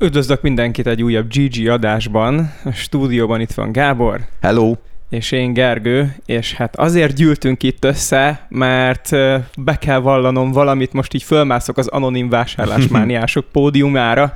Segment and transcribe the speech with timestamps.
[0.00, 2.52] Üdvözlök mindenkit egy újabb GG adásban.
[2.64, 4.20] A stúdióban itt van Gábor.
[4.40, 4.74] Hello!
[5.10, 9.10] És én Gergő, és hát azért gyűltünk itt össze, mert
[9.58, 14.34] be kell vallanom valamit, most így fölmászok az anonim vásárlásmániások pódiumára,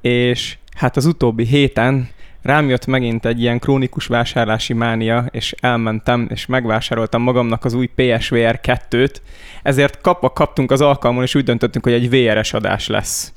[0.00, 2.08] és hát az utóbbi héten
[2.42, 7.86] rám jött megint egy ilyen krónikus vásárlási mánia, és elmentem, és megvásároltam magamnak az új
[7.86, 9.14] PSVR 2-t,
[9.62, 13.33] ezért kapva kaptunk az alkalmon, és úgy döntöttünk, hogy egy VR-es adás lesz.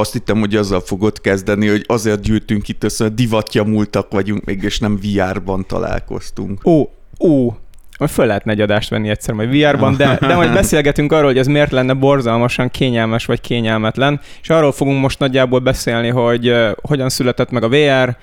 [0.00, 4.62] Azt hittem, hogy azzal fogod kezdeni, hogy azért gyűjtünk itt össze, divatja múltak vagyunk még,
[4.62, 6.66] és nem VR-ban találkoztunk.
[6.66, 6.88] Ó,
[7.20, 7.54] ó,
[7.98, 11.38] majd föl lehetne egy adást venni egyszer majd VR-ban, de, de majd beszélgetünk arról, hogy
[11.38, 16.70] ez miért lenne borzalmasan kényelmes vagy kényelmetlen, és arról fogunk most nagyjából beszélni, hogy uh,
[16.82, 18.16] hogyan született meg a VR,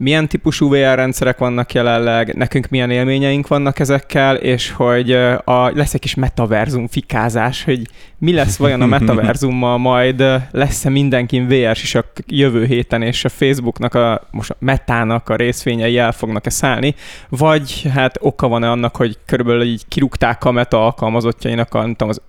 [0.00, 5.12] milyen típusú VR rendszerek vannak jelenleg, nekünk milyen élményeink vannak ezekkel, és hogy
[5.44, 7.82] a, lesz egy kis metaverzum fikázás, hogy
[8.18, 13.28] mi lesz vajon a metaverzummal, majd lesz-e mindenkin VR is a jövő héten, és a
[13.28, 16.94] Facebooknak, a, most a metának a részvényei el fognak-e szállni,
[17.28, 22.08] vagy hát oka van-e annak, hogy körülbelül így kirúgták a meta alkalmazottjainak a, nem tudom,
[22.08, 22.20] az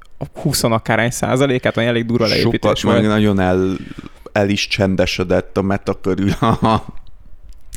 [0.42, 3.08] 20 akárhány százalékát, vagy elég durva leépítés Sokat, volt.
[3.08, 3.78] nagyon el,
[4.32, 6.32] el is csendesedett a meta körül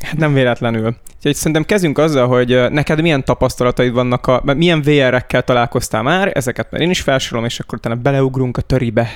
[0.01, 0.95] Hát nem véletlenül.
[1.15, 6.71] Úgyhogy szerintem kezdjünk azzal, hogy neked milyen tapasztalataid vannak, a, milyen VR-ekkel találkoztál már, ezeket
[6.71, 9.09] már én is felsorolom, és akkor utána beleugrunk a töribe.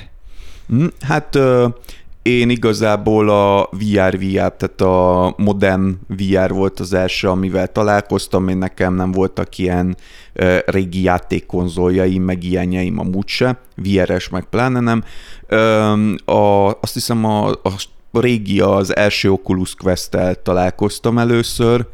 [0.68, 1.38] Hm, hát
[2.22, 8.58] én igazából a VR VR, tehát a modern VR volt az első, amivel találkoztam, én
[8.58, 9.98] nekem nem voltak ilyen
[10.66, 15.04] régi játékkonzoljaim, meg ilyenjeim amúgy se, VR-es meg pláne nem.
[16.26, 17.74] a, azt hiszem a, a
[18.12, 21.86] régi az első Oculus Quest-tel találkoztam először,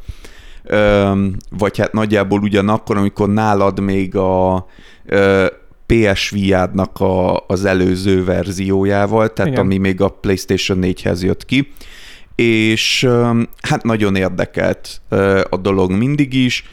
[1.50, 4.66] vagy hát nagyjából ugyanakkor, amikor nálad még a
[5.86, 9.64] PSVR-nak a, az előző verziójával, tehát Igen.
[9.64, 11.72] ami még a PlayStation 4-hez jött ki,
[12.34, 13.08] és
[13.60, 15.00] hát nagyon érdekelt
[15.50, 16.64] a dolog mindig is,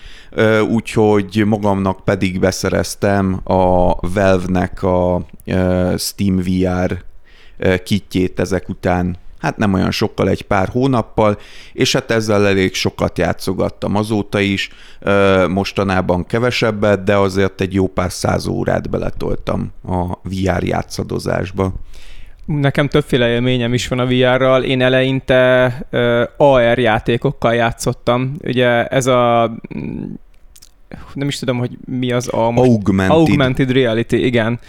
[0.70, 5.26] úgyhogy magamnak pedig beszereztem a Valve-nek a
[5.98, 7.04] Steam VR
[7.84, 11.38] kitjét ezek után hát nem olyan sokkal, egy pár hónappal,
[11.74, 14.70] és hát ezzel elég sokat játszogattam azóta is,
[15.50, 21.74] mostanában kevesebbet, de azért egy jó pár száz órát beletoltam a VR játszadozásba.
[22.46, 24.64] Nekem többféle élményem is van a VR-ral.
[24.64, 25.66] Én eleinte
[26.38, 28.36] AR játékokkal játszottam.
[28.44, 29.52] Ugye ez a
[31.14, 32.52] nem is tudom, hogy mi az a...
[32.52, 33.18] Most, augmented.
[33.18, 34.60] Augmented reality, igen.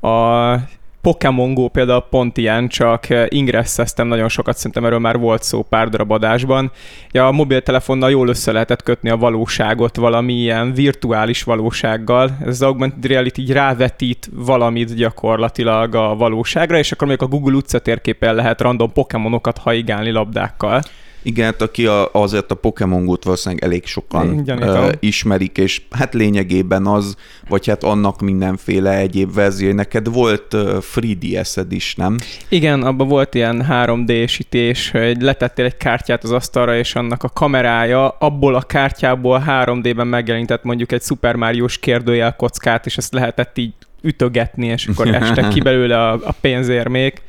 [0.00, 0.54] A
[1.00, 5.62] Pokémon Go például pont ilyen, csak eh, ingresszeztem nagyon sokat, szerintem erről már volt szó
[5.62, 6.70] pár darab adásban.
[7.12, 12.36] A mobiltelefonnal jól össze lehetett kötni a valóságot valami ilyen virtuális valósággal.
[12.40, 17.54] Ez az augmented reality így rávetít valamit gyakorlatilag a valóságra, és akkor még a Google
[17.54, 20.82] utcatérképen lehet random Pokémonokat haigálni labdákkal.
[21.22, 26.86] Igen, aki a, azért a Pokémon Go-t valószínűleg elég sokan uh, ismerik, és hát lényegében
[26.86, 27.16] az,
[27.48, 29.72] vagy hát annak mindenféle egyéb verzió.
[29.72, 32.16] Neked volt uh, 3DS-ed is, nem?
[32.48, 38.08] Igen, abban volt ilyen 3D-sítés, hogy letettél egy kártyát az asztalra, és annak a kamerája
[38.08, 43.72] abból a kártyából 3D-ben megjelenített mondjuk egy Super Mario-s kérdőjel kockát, és ezt lehetett így
[44.02, 47.22] ütögetni, és akkor este ki belőle a, a pénzérmék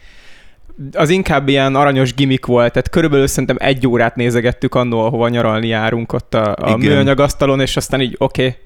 [0.91, 5.67] az inkább ilyen aranyos gimmick volt, tehát körülbelül szerintem egy órát nézegettük annól, ahova nyaralni
[5.67, 8.57] járunk ott a, a műanyag asztalon, és aztán így oké, okay,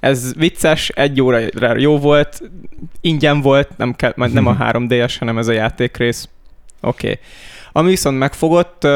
[0.00, 1.38] ez vicces, egy óra
[1.76, 2.40] jó volt,
[3.00, 6.28] ingyen volt, nem, kell, nem a 3D-es, hanem ez a játékrész.
[6.80, 7.06] Oké.
[7.10, 7.20] Okay.
[7.76, 8.86] Ami viszont megfogott,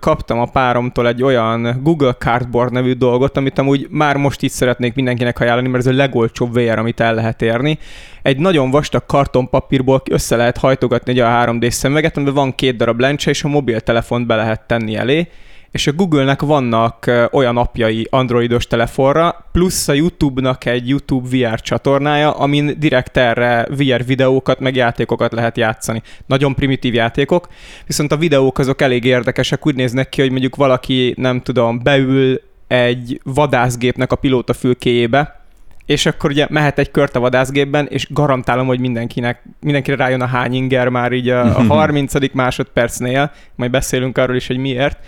[0.00, 4.94] kaptam a páromtól egy olyan Google Cardboard nevű dolgot, amit amúgy már most itt szeretnék
[4.94, 7.78] mindenkinek ajánlani, mert ez a legolcsóbb VR, amit el lehet érni.
[8.22, 13.00] Egy nagyon vastag kartonpapírból össze lehet hajtogatni egy a 3D szemüveget, amiben van két darab
[13.00, 15.28] lencse, és a mobiltelefont be lehet tenni elé
[15.72, 22.30] és a Google-nek vannak olyan appjai androidos telefonra, plusz a YouTube-nak egy YouTube VR csatornája,
[22.30, 26.02] amin direkt erre VR videókat, meg játékokat lehet játszani.
[26.26, 27.48] Nagyon primitív játékok,
[27.86, 32.40] viszont a videók azok elég érdekesek, úgy néznek ki, hogy mondjuk valaki, nem tudom, beül
[32.66, 35.40] egy vadászgépnek a pilóta fülkéjébe,
[35.86, 40.26] és akkor ugye mehet egy kört a vadászgépben, és garantálom, hogy mindenkinek, mindenkire rájön a
[40.26, 42.32] hány inger már így a, a 30.
[42.32, 44.98] másodpercnél, majd beszélünk arról is, hogy miért,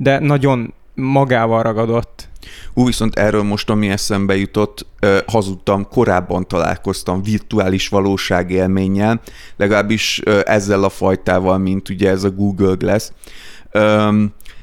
[0.00, 2.28] de nagyon magával ragadott.
[2.74, 4.86] Ú, viszont erről most, ami eszembe jutott,
[5.26, 9.20] hazudtam, korábban találkoztam virtuális valóság élménnyel,
[9.56, 13.10] legalábbis ezzel a fajtával, mint ugye ez a Google Glass.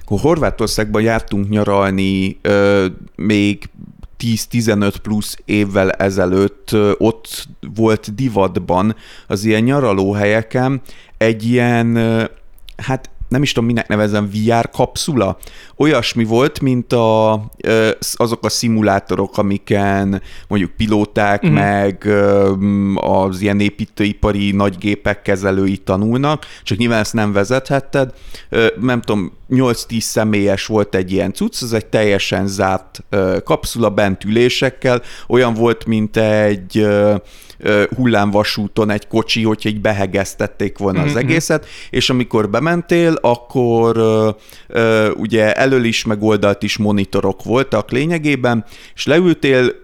[0.05, 2.39] Akkor Horvátországban jártunk nyaralni
[3.15, 3.69] még
[4.19, 8.95] 10-15 plusz évvel ezelőtt ott volt divatban
[9.27, 10.81] az ilyen nyaralóhelyeken
[11.17, 11.95] egy ilyen
[12.77, 15.37] hát nem is tudom, minek nevezem, VR kapszula.
[15.77, 17.33] Olyasmi volt, mint a,
[18.13, 21.57] azok a szimulátorok, amiken mondjuk pilóták, uh-huh.
[21.57, 22.07] meg
[22.95, 28.13] az ilyen építőipari nagygépek kezelői tanulnak, csak nyilván ezt nem vezethetted.
[28.79, 33.03] Nem tudom, 8-10 személyes volt egy ilyen cucc, ez egy teljesen zárt
[33.43, 36.87] kapszula bent ülésekkel, olyan volt, mint egy
[37.95, 41.27] hullámvasúton egy kocsi, hogyha így behegeztették volna az mhm, mhm.
[41.27, 43.97] egészet, és amikor bementél, akkor
[45.15, 48.65] ugye elől is, meg oldalt is monitorok voltak lényegében,
[48.95, 49.79] és leültél,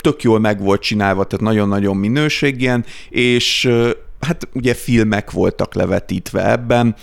[0.00, 3.70] tök jól meg volt csinálva, tehát nagyon-nagyon minőségien, és
[4.24, 6.94] hát ugye filmek voltak levetítve ebben,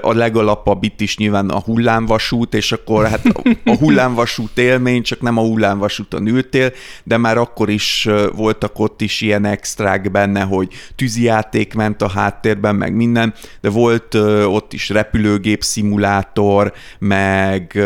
[0.00, 3.26] a legalapabb itt is nyilván a hullámvasút, és akkor hát
[3.64, 6.72] a hullámvasút élmény, csak nem a hullámvasúton ültél,
[7.04, 12.74] de már akkor is voltak ott is ilyen extrák benne, hogy tűzijáték ment a háttérben,
[12.74, 14.14] meg minden, de volt
[14.44, 17.82] ott is repülőgép szimulátor, meg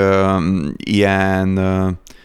[0.76, 1.58] ilyen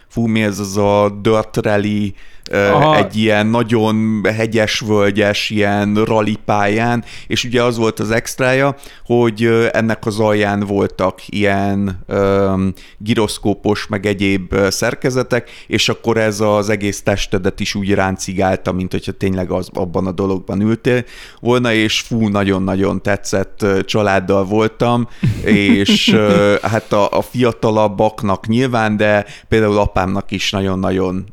[0.08, 2.14] fú, mi ez az a Dirt Rally
[2.52, 2.98] Aha.
[2.98, 8.76] egy ilyen nagyon hegyes, völgyes, ilyen rally pályán, és ugye az volt az extrája,
[9.06, 16.70] hogy ennek az alján voltak ilyen um, giroszkópos, meg egyéb szerkezetek, és akkor ez az
[16.70, 21.04] egész testedet is úgy ráncigálta, mint hogyha tényleg az, abban a dologban ültél
[21.40, 25.08] volna, és fú, nagyon-nagyon tetszett családdal voltam,
[25.44, 26.16] és
[26.62, 31.26] hát a, a fiatalabbaknak nyilván, de például apámnak is nagyon-nagyon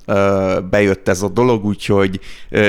[0.70, 2.20] bejött jött ez a dolog, úgyhogy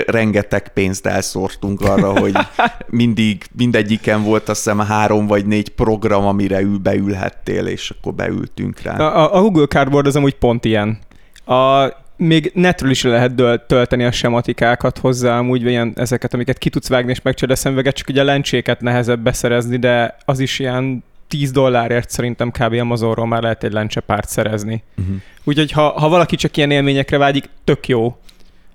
[0.06, 2.34] rengeteg pénzt elszórtunk arra, hogy
[3.02, 8.82] mindig, mindegyiken volt azt hiszem három vagy négy program, amire ül, beülhettél, és akkor beültünk
[8.82, 8.96] rá.
[8.96, 11.00] A, a Google Cardboard az amúgy pont ilyen.
[11.46, 16.90] A, még netről is lehet tölteni a sematikákat hozzá, amúgy ilyen, ezeket, amiket ki tudsz
[16.90, 21.04] vágni és megcsinálod a szemüveget, csak ugye a lencséket nehezebb beszerezni, de az is ilyen
[21.28, 22.74] 10 dollárért szerintem kb.
[22.74, 24.84] Amazonról már lehet egy lencsepárt szerezni.
[24.98, 25.16] Uh-huh.
[25.44, 28.18] Úgyhogy ha, ha valaki csak ilyen élményekre vágyik, tök jó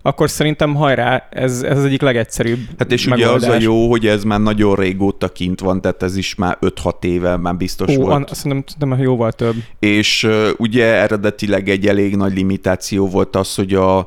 [0.07, 3.37] akkor szerintem hajrá, ez, ez az egyik legegyszerűbb Hát és megoldás.
[3.37, 6.59] ugye az a jó, hogy ez már nagyon régóta kint van, tehát ez is már
[6.61, 8.13] 5-6 éve már biztos Ó, volt.
[8.13, 9.55] An, szerintem, szerintem jóval több.
[9.79, 14.07] És uh, ugye eredetileg egy elég nagy limitáció volt az, hogy a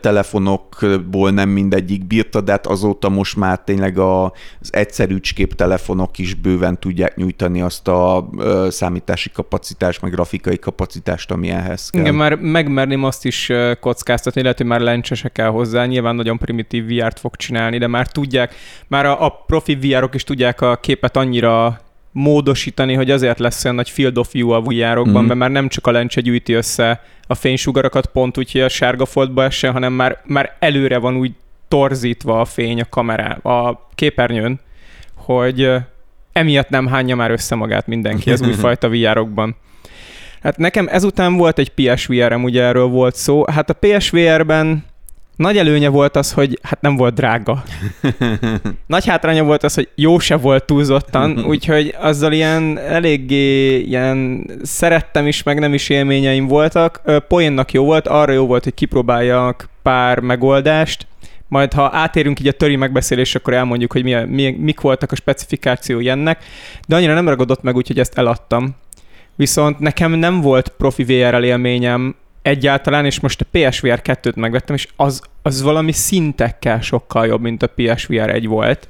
[0.00, 4.24] telefonokból nem mindegyik bírta, de hát azóta most már tényleg a,
[4.60, 5.16] az egyszerű
[5.56, 11.90] telefonok is bőven tudják nyújtani azt a uh, számítási kapacitást, meg grafikai kapacitást, ami ehhez
[11.90, 12.00] kell.
[12.00, 16.86] Igen, már megmerném azt is kockáztatni, lehet, hogy már lencsesek kell hozzá, nyilván nagyon primitív
[16.86, 18.54] VR-t fog csinálni, de már tudják,
[18.86, 21.80] már a, a profi VR-ok is tudják a képet annyira
[22.12, 25.26] módosítani, hogy azért lesz olyan nagy field of view a VR-okban, mm.
[25.26, 29.04] mert már nem csak a lencse gyűjti össze a fénysugarakat pont úgy, hogy a sárga
[29.04, 31.32] foltba essen, hanem már, már előre van úgy
[31.68, 34.60] torzítva a fény a kamerá, a képernyőn,
[35.14, 35.72] hogy
[36.32, 39.56] emiatt nem hányja már össze magát mindenki az újfajta VR-okban.
[40.42, 43.44] Hát nekem ezután volt egy PSVR-em, ugye erről volt szó.
[43.46, 44.84] Hát a PSVR-ben
[45.36, 47.62] nagy előnye volt az, hogy hát nem volt drága.
[48.86, 55.26] Nagy hátránya volt az, hogy jó se volt túlzottan, úgyhogy azzal ilyen eléggé ilyen szerettem
[55.26, 57.00] is, meg nem is élményeim voltak.
[57.28, 61.06] Poénnak jó volt, arra jó volt, hogy kipróbáljak pár megoldást,
[61.48, 65.16] majd ha átérünk így a töri megbeszélés, akkor elmondjuk, hogy mi, mi, mik voltak a
[65.16, 66.44] specifikációi ennek,
[66.88, 68.76] de annyira nem ragadott meg, úgyhogy ezt eladtam.
[69.36, 72.14] Viszont nekem nem volt profi VR-rel élményem
[72.46, 77.62] egyáltalán, és most a PSVR 2-t megvettem, és az, az valami szintekkel sokkal jobb, mint
[77.62, 78.88] a PSVR 1 volt.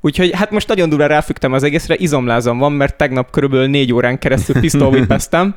[0.00, 4.18] Úgyhogy hát most nagyon durva ráfügtem az egészre, izomlázam van, mert tegnap körülbelül négy órán
[4.18, 5.54] keresztül pisztolvipeztem,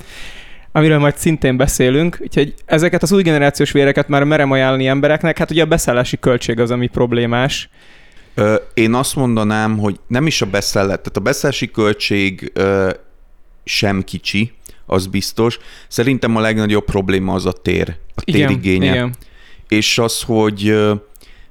[0.71, 2.17] amiről majd szintén beszélünk.
[2.21, 5.37] Úgyhogy ezeket az új generációs véreket már merem ajánlani embereknek.
[5.37, 7.69] Hát ugye a beszállási költség az, ami problémás.
[8.73, 12.53] Én azt mondanám, hogy nem is a beszállat, tehát a beszállási költség
[13.63, 14.53] sem kicsi,
[14.89, 15.57] az biztos.
[15.87, 18.91] Szerintem a legnagyobb probléma az a tér, a térigénye.
[18.91, 19.15] Igen.
[19.67, 20.75] És az, hogy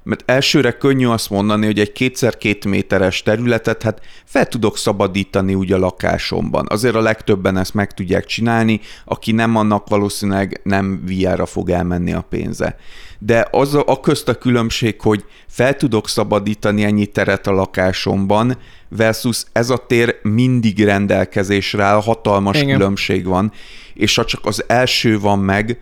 [0.09, 5.71] mert elsőre könnyű azt mondani, hogy egy kétszer-két méteres területet hát fel tudok szabadítani úgy
[5.71, 6.65] a lakásomban.
[6.69, 12.13] Azért a legtöbben ezt meg tudják csinálni, aki nem annak valószínűleg nem VR-ra fog elmenni
[12.13, 12.75] a pénze.
[13.19, 18.57] De az a, a közt a különbség, hogy fel tudok szabadítani ennyi teret a lakásomban,
[18.87, 22.77] versus ez a tér mindig rendelkezésre áll, hatalmas Igen.
[22.77, 23.51] különbség van,
[23.93, 25.79] és ha csak az első van meg,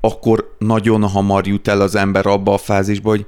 [0.00, 3.26] akkor nagyon hamar jut el az ember abba a fázisba, hogy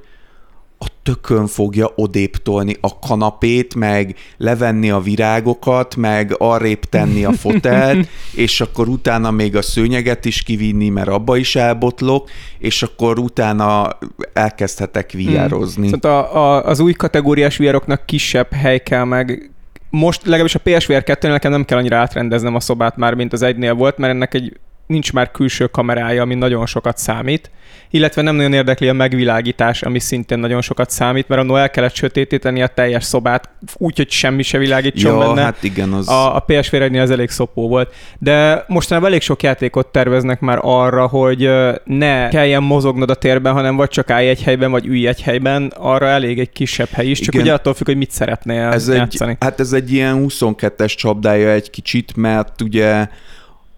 [0.79, 8.07] a tökön fogja odéptolni a kanapét, meg levenni a virágokat, meg arrébb tenni a fotelt,
[8.35, 13.97] és akkor utána még a szőnyeget is kivinni, mert abba is elbotlok, és akkor utána
[14.33, 15.87] elkezdhetek viározni.
[15.87, 15.99] Hmm.
[16.01, 19.51] Szóval a, a, az új kategóriás viároknak kisebb hely kell meg,
[19.89, 23.41] most legalábbis a PSVR 2 nekem nem kell annyira átrendeznem a szobát már, mint az
[23.41, 24.57] egynél volt, mert ennek egy
[24.87, 27.51] nincs már külső kamerája, ami nagyon sokat számít,
[27.89, 31.95] illetve nem nagyon érdekli a megvilágítás, ami szintén nagyon sokat számít, mert annól el kellett
[31.95, 35.41] sötétíteni a teljes szobát, úgy, hogy semmi se világítson ja, benne.
[35.41, 36.09] hát igen, az...
[36.09, 37.93] A, a PSV az elég szopó volt.
[38.19, 41.49] De mostanában elég sok játékot terveznek már arra, hogy
[41.83, 45.73] ne kelljen mozognod a térben, hanem vagy csak állj egy helyben, vagy ülj egy helyben,
[45.77, 47.45] arra elég egy kisebb hely is, csak igen.
[47.45, 49.31] ugye attól függ, hogy mit szeretnél ez játszani.
[49.31, 53.07] Egy, hát ez egy ilyen 22-es csapdája egy kicsit, mert ugye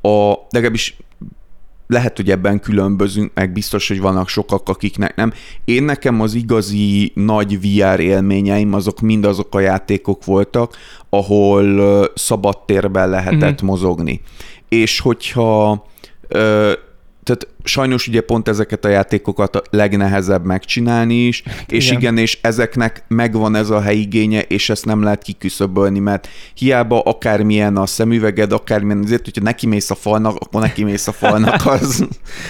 [0.01, 0.97] a, legalábbis
[1.87, 5.33] lehet, hogy ebben különbözünk, meg biztos, hogy vannak sokak, akiknek nem.
[5.65, 10.77] Én nekem az igazi nagy VR élményeim, azok mind azok a játékok voltak,
[11.09, 13.69] ahol szabad térben lehetett uh-huh.
[13.69, 14.21] mozogni.
[14.67, 15.85] És hogyha
[17.29, 21.99] tehát sajnos ugye pont ezeket a játékokat a legnehezebb megcsinálni is, és igen.
[21.99, 27.77] igen, és ezeknek megvan ez a helyigénye, és ezt nem lehet kiküszöbölni, mert hiába akármilyen
[27.77, 32.07] a szemüveged, akármilyen azért, hogyha neki mész a falnak, akkor neki mész a falnak, az,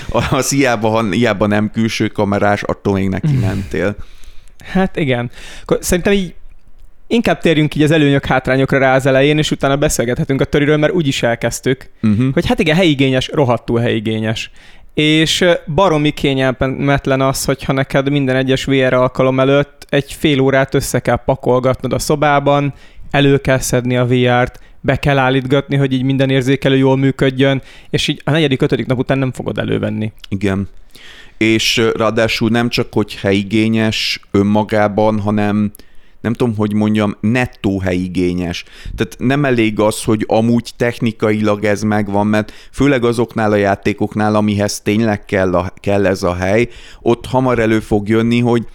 [0.09, 3.95] az hiába, ha, hiába nem külső kamerás, attól még neki mentél.
[4.63, 5.31] Hát igen.
[5.79, 6.33] Szerintem így
[7.09, 10.93] inkább térjünk így az előnyök, hátrányokra rá az elején, és utána beszélgethetünk a töriről, mert
[10.93, 12.33] úgy is elkezdtük, uh-huh.
[12.33, 14.51] hogy hát igen, helyigényes, rohadtul helyigényes.
[14.93, 20.99] És baromi kényelmetlen az, hogyha neked minden egyes VR alkalom előtt egy fél órát össze
[20.99, 22.73] kell pakolgatnod a szobában,
[23.11, 28.07] elő kell szedni a VR-t, be kell állítgatni, hogy így minden érzékelő jól működjön, és
[28.07, 30.11] így a negyedik, ötödik nap után nem fogod elővenni.
[30.29, 30.69] Igen.
[31.37, 35.71] És ráadásul nem csak, hogy helyigényes önmagában, hanem
[36.21, 38.63] nem tudom, hogy mondjam, nettó helyigényes.
[38.95, 44.81] Tehát nem elég az, hogy amúgy technikailag ez megvan, mert főleg azoknál a játékoknál, amihez
[44.81, 46.67] tényleg kell, a, kell ez a hely,
[47.01, 48.67] ott hamar elő fog jönni, hogy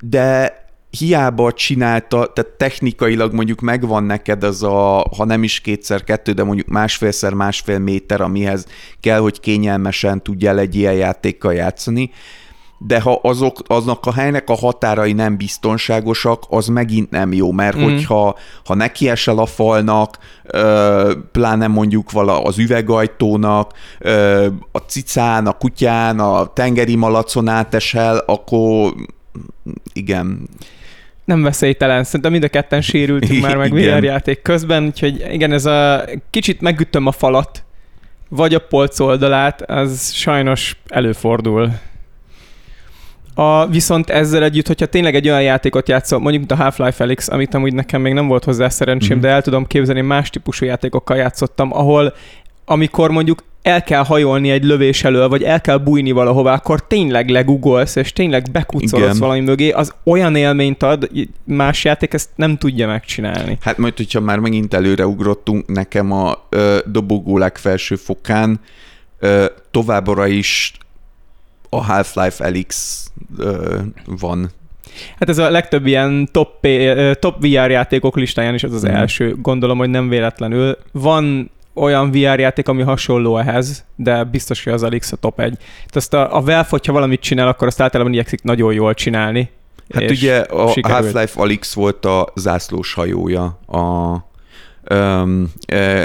[0.00, 0.58] de
[0.90, 6.44] hiába csinálta, tehát technikailag mondjuk megvan neked az a, ha nem is kétszer kettő, de
[6.44, 8.66] mondjuk másfélszer másfél méter, amihez
[9.00, 12.10] kell, hogy kényelmesen tudjál egy ilyen játékkal játszani,
[12.86, 17.76] de ha azok, aznak a helynek a határai nem biztonságosak, az megint nem jó, mert
[17.76, 17.82] mm.
[17.82, 20.18] hogyha ha nekiesel a falnak,
[21.32, 23.72] pláne mondjuk vala az üvegajtónak,
[24.72, 28.92] a cicán, a kutyán, a tengeri malacon átesel, akkor
[29.92, 30.48] igen.
[31.24, 33.72] Nem veszélytelen, szerintem mind a ketten sérültünk már meg
[34.02, 37.64] játék közben, úgyhogy igen, ez a kicsit megütöm a falat,
[38.28, 41.72] vagy a polc oldalát, az sajnos előfordul.
[43.40, 47.28] A, viszont ezzel együtt, hogyha tényleg egy olyan játékot játszol, mondjuk mint a Half-Life Felix,
[47.28, 49.20] amit amúgy nekem még nem volt hozzá szerencsém, mm.
[49.20, 52.14] de el tudom képzelni, más típusú játékokkal játszottam, ahol
[52.64, 57.28] amikor mondjuk el kell hajolni egy lövés elől, vagy el kell bújni valahová, akkor tényleg
[57.28, 61.10] legugolsz, és tényleg bekucolsz valami mögé, az olyan élményt ad,
[61.44, 63.58] más játék ezt nem tudja megcsinálni.
[63.60, 68.60] Hát majd, hogyha már megint előre ugrottunk, nekem a ö, dobogó legfelső fokán
[69.18, 70.72] ö, továbbra is
[71.70, 73.04] a Half-Life Elix
[73.38, 74.50] ö, van.
[75.18, 76.66] Hát ez a legtöbb ilyen top,
[77.18, 78.90] top VR játékok listáján is az az mm.
[78.90, 80.78] első, gondolom, hogy nem véletlenül.
[80.92, 85.56] Van olyan VR játék, ami hasonló ehhez, de biztos, hogy az Elix a top egy.
[85.56, 89.50] Tehát azt a, a Valve, hogyha valamit csinál, akkor azt általában igyekszik nagyon jól csinálni.
[89.94, 91.02] Hát ugye a sikerült.
[91.02, 94.12] Half-Life Alyx volt a zászlós hajója a,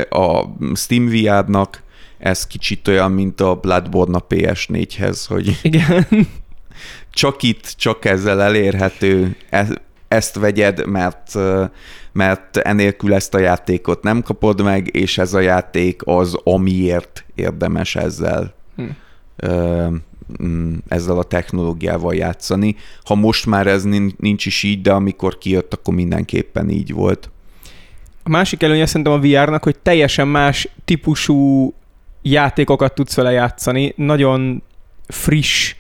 [0.10, 1.84] a Steam VR-nak,
[2.17, 6.07] ez kicsit olyan, mint a Bloodborne a PS4-hez, hogy Igen.
[7.13, 9.67] csak itt, csak ezzel elérhető, e,
[10.07, 11.34] ezt vegyed, mert,
[12.12, 17.95] mert enélkül ezt a játékot nem kapod meg, és ez a játék az, amiért érdemes
[17.95, 18.84] ezzel hm.
[20.43, 22.75] Mm, ezzel a technológiával játszani.
[23.03, 23.84] Ha most már ez
[24.17, 27.29] nincs is így, de amikor kijött, akkor mindenképpen így volt.
[28.24, 31.74] A másik előnye szerintem a VR-nak, hogy teljesen más típusú
[32.29, 34.63] játékokat tudsz vele játszani, nagyon
[35.08, 35.75] friss.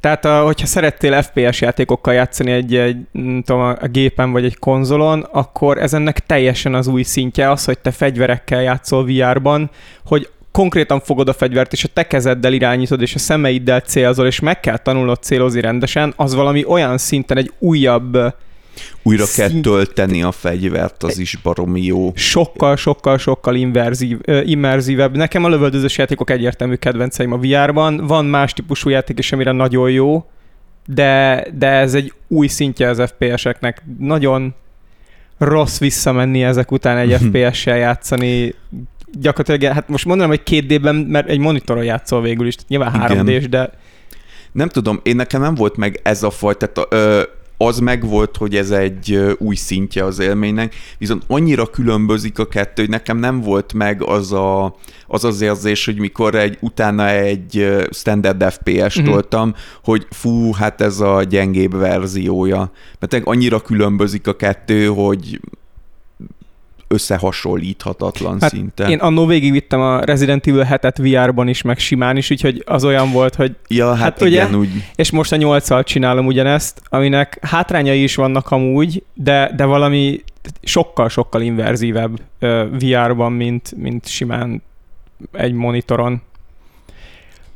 [0.00, 2.96] Tehát, a, hogyha szerettél FPS játékokkal játszani egy, egy
[3.44, 7.78] tudom, a gépen vagy egy konzolon, akkor ez ennek teljesen az új szintje az, hogy
[7.78, 9.70] te fegyverekkel játszol VR-ban,
[10.04, 14.40] hogy konkrétan fogod a fegyvert, és a te kezeddel irányítod, és a szemeiddel célzol, és
[14.40, 18.18] meg kell tanulnod célozni rendesen, az valami olyan szinten egy újabb
[19.02, 22.12] újra kell tölteni a fegyvert, az is baromi jó.
[22.14, 25.16] Sokkal, sokkal, sokkal inverzív, immerzívebb.
[25.16, 28.06] Nekem a lövöldözős játékok egyértelmű kedvenceim a VR-ban.
[28.06, 30.26] Van más típusú játék is, amire nagyon jó,
[30.86, 33.82] de, de ez egy új szintje az FPS-eknek.
[33.98, 34.54] Nagyon
[35.38, 38.54] rossz visszamenni ezek után egy FPS-sel játszani.
[39.12, 43.24] Gyakorlatilag, hát most mondanám, hogy két D-ben, mert egy monitoron játszol végül is, nyilván 3
[43.24, 43.70] d de...
[44.52, 47.22] Nem tudom, én nekem nem volt meg ez a fajta, ö,
[47.58, 52.90] az megvolt, hogy ez egy új szintje az élménynek, viszont annyira különbözik a kettő, hogy
[52.90, 58.42] nekem nem volt meg az a, az, az érzés, hogy mikor egy, utána egy standard
[58.42, 59.04] FPS-t uh-huh.
[59.04, 62.70] toltam, hogy fú, hát ez a gyengébb verziója.
[62.98, 65.40] Mert annyira különbözik a kettő, hogy
[66.88, 68.90] összehasonlíthatatlan hát szinten.
[68.90, 73.12] Én annó végigvittem a Resident Evil 7-et VR-ban is, meg simán is, úgyhogy az olyan
[73.12, 73.56] volt, hogy...
[73.68, 74.68] Ja, hát, hát igen, ugye, úgy.
[74.94, 80.22] És most a 8 csinálom ugyanezt, aminek hátrányai is vannak amúgy, de, de valami
[80.62, 82.20] sokkal-sokkal inverzívebb
[82.78, 84.62] VR-ban, mint, mint simán
[85.32, 86.22] egy monitoron.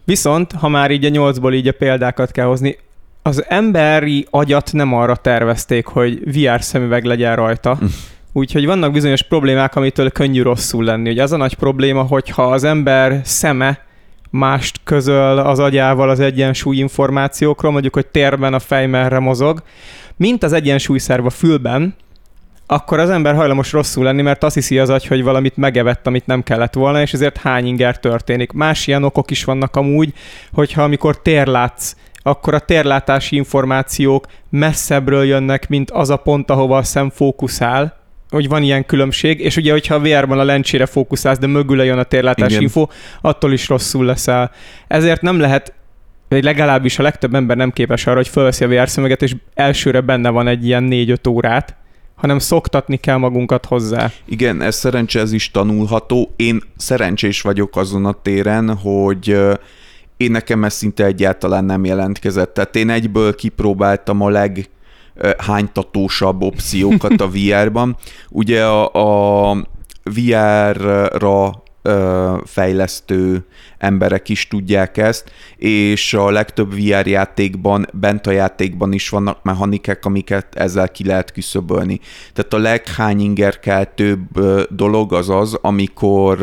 [0.04, 2.76] Viszont, ha már így a 8-ból így a példákat kell hozni,
[3.22, 7.78] az emberi agyat nem arra tervezték, hogy VR szemüveg legyen rajta,
[8.32, 11.10] Úgyhogy vannak bizonyos problémák, amitől könnyű rosszul lenni.
[11.10, 13.80] Ugye az a nagy probléma, hogyha az ember szeme
[14.30, 19.62] mást közöl az agyával az egyensúly információkról, mondjuk, hogy térben a fej merre mozog,
[20.16, 21.94] mint az egyensúlyszerv a fülben,
[22.66, 26.26] akkor az ember hajlamos rosszul lenni, mert azt hiszi az agy, hogy valamit megevett, amit
[26.26, 28.52] nem kellett volna, és ezért hány inger történik.
[28.52, 30.12] Más ilyen okok is vannak amúgy,
[30.52, 36.82] hogyha amikor térlátsz, akkor a térlátási információk messzebbről jönnek, mint az a pont, ahova a
[36.82, 38.01] szem fókuszál,
[38.32, 41.98] hogy van ilyen különbség, és ugye, hogyha a VR-ban a lencsére fókuszálsz, de mögül jön
[41.98, 42.62] a térlátás Igen.
[42.62, 42.86] info,
[43.20, 44.50] attól is rosszul leszel.
[44.88, 45.72] Ezért nem lehet
[46.28, 50.00] vagy legalábbis a legtöbb ember nem képes arra, hogy felveszi a VR szemüveget, és elsőre
[50.00, 51.76] benne van egy ilyen 4-5 órát,
[52.14, 54.10] hanem szoktatni kell magunkat hozzá.
[54.24, 56.32] Igen, ez szerencsé, ez is tanulható.
[56.36, 59.36] Én szerencsés vagyok azon a téren, hogy
[60.16, 62.54] én nekem ez szinte egyáltalán nem jelentkezett.
[62.54, 64.68] Tehát én egyből kipróbáltam a leg
[65.38, 67.97] hánytatósabb opciókat a VR-ban.
[68.28, 69.57] Ugye a, a
[70.02, 71.62] VR-ra
[72.45, 73.47] fejlesztő
[73.78, 80.04] emberek is tudják ezt, és a legtöbb VR játékban, bent a játékban is vannak mechanikák,
[80.04, 82.00] amiket ezzel ki lehet küszöbölni.
[82.33, 84.40] Tehát a leghányingerkeltőbb
[84.71, 86.38] dolog az az, amikor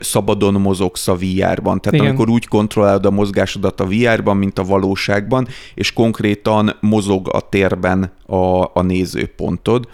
[0.00, 1.80] szabadon mozogsz a VR-ban.
[1.80, 2.06] Tehát Igen.
[2.06, 8.12] amikor úgy kontrollálod a mozgásodat a VR-ban, mint a valóságban, és konkrétan mozog a térben
[8.26, 9.88] a, a nézőpontod.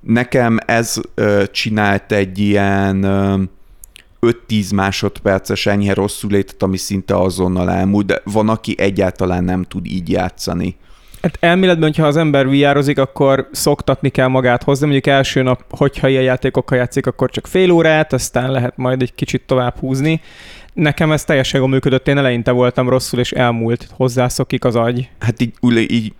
[0.00, 1.00] Nekem ez
[1.52, 3.04] csinált egy ilyen
[4.20, 9.86] 5-10 másodperces enyhe rosszul létet, ami szinte azonnal elmúlt, de van, aki egyáltalán nem tud
[9.86, 10.76] így játszani.
[11.26, 14.82] Hát elméletben, hogyha az ember viározik, akkor szoktatni kell magát hozzá.
[14.84, 19.14] Mondjuk első nap, hogyha ilyen játékokkal játszik, akkor csak fél órát, aztán lehet majd egy
[19.14, 20.20] kicsit tovább húzni.
[20.76, 25.10] Nekem ez teljesen jól működött, én eleinte voltam rosszul, és elmúlt, hozzászokik az agy.
[25.18, 25.52] Hát így,
[25.90, 26.14] így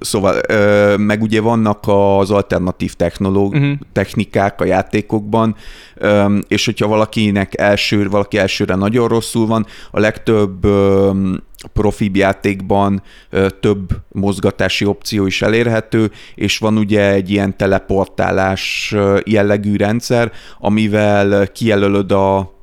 [0.00, 0.40] szóval,
[0.96, 3.72] meg ugye vannak az alternatív technológ, uh-huh.
[3.92, 5.56] technikák a játékokban,
[6.48, 10.66] és hogyha valakinek első, valaki elsőre nagyon rosszul van, a legtöbb
[11.72, 13.02] profibb játékban
[13.60, 22.12] több mozgatási opció is elérhető, és van ugye egy ilyen teleportálás jellegű rendszer, amivel kijelölöd
[22.12, 22.58] a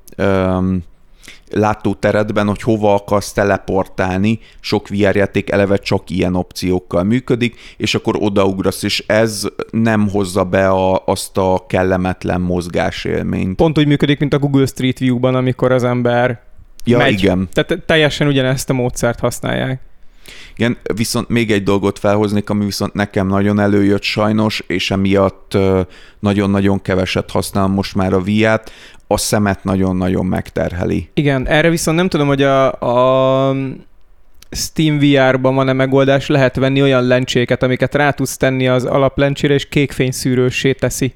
[1.52, 8.16] látóteredben, hogy hova akarsz teleportálni, sok VR játék eleve csak ilyen opciókkal működik, és akkor
[8.20, 13.56] odaugrasz, és ez nem hozza be a, azt a kellemetlen mozgásélményt.
[13.56, 16.46] Pont úgy működik, mint a Google Street View-ban, amikor az ember
[16.86, 17.12] Ja, megy.
[17.12, 17.50] igen.
[17.54, 19.80] Tehát teljesen ugyanezt a módszert használják.
[20.56, 25.58] Igen, viszont még egy dolgot felhoznék, ami viszont nekem nagyon előjött sajnos, és emiatt
[26.20, 28.72] nagyon-nagyon keveset használom most már a VR-t,
[29.08, 31.10] a szemet nagyon-nagyon megterheli.
[31.14, 33.56] Igen, erre viszont nem tudom, hogy a, a
[34.52, 39.70] Steam VR-ban van-e megoldás, lehet venni olyan lencséket, amiket rá tudsz tenni az alaplencsére, és
[39.70, 41.14] kékfényszűrősé teszi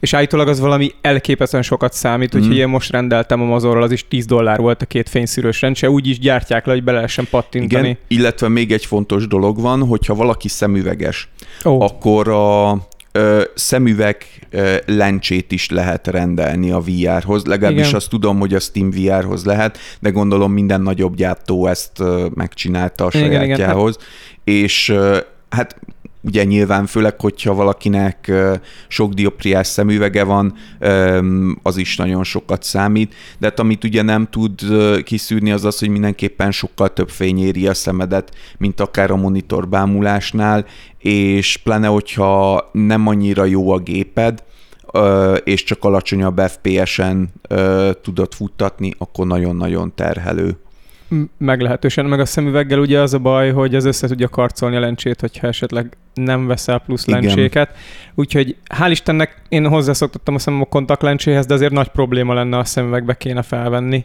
[0.00, 2.58] és állítólag az valami elképesztően sokat számít, úgyhogy mm.
[2.58, 6.18] én most rendeltem Amazonról, az is 10 dollár volt a két fényszűrős rendse, úgy is
[6.18, 7.88] gyártják le, hogy bele lehessen pattintani.
[7.88, 11.28] Igen, illetve még egy fontos dolog van, hogyha valaki szemüveges,
[11.62, 11.82] oh.
[11.82, 12.78] akkor a
[13.12, 14.16] ö, szemüveg
[14.50, 17.44] ö, lencsét is lehet rendelni a VR-hoz.
[17.44, 17.94] Legalábbis Igen.
[17.94, 23.04] azt tudom, hogy a Steam VR-hoz lehet, de gondolom minden nagyobb gyártó ezt ö, megcsinálta
[23.04, 23.96] a sajátjához.
[23.96, 24.08] Igen,
[24.44, 24.64] igen.
[24.64, 25.18] És ö,
[25.48, 25.76] hát
[26.22, 28.32] ugye nyilván főleg, hogyha valakinek
[28.88, 30.54] sok dioptriás szemüvege van,
[31.62, 34.60] az is nagyon sokat számít, de hát amit ugye nem tud
[35.04, 39.68] kiszűrni az az, hogy mindenképpen sokkal több fény éri a szemedet, mint akár a monitor
[39.68, 40.66] bámulásnál,
[40.98, 44.42] és pláne, hogyha nem annyira jó a géped,
[45.44, 47.32] és csak alacsonyabb FPS-en
[48.02, 50.58] tudod futtatni, akkor nagyon-nagyon terhelő
[51.38, 55.20] meglehetősen, meg a szemüveggel ugye az a baj, hogy az össze tudja karcolni a lencsét,
[55.20, 57.20] hogyha esetleg nem veszel plusz Igen.
[57.20, 57.76] lencséket.
[58.14, 62.64] Úgyhogy hál' Istennek én hozzászoktattam a szemem a kontaktlencséhez, de azért nagy probléma lenne a
[62.64, 64.04] szemüvegbe kéne felvenni.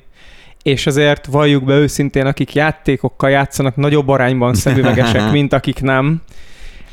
[0.63, 6.21] és azért valljuk be őszintén, akik játékokkal játszanak, nagyobb arányban szemüvegesek, mint akik nem.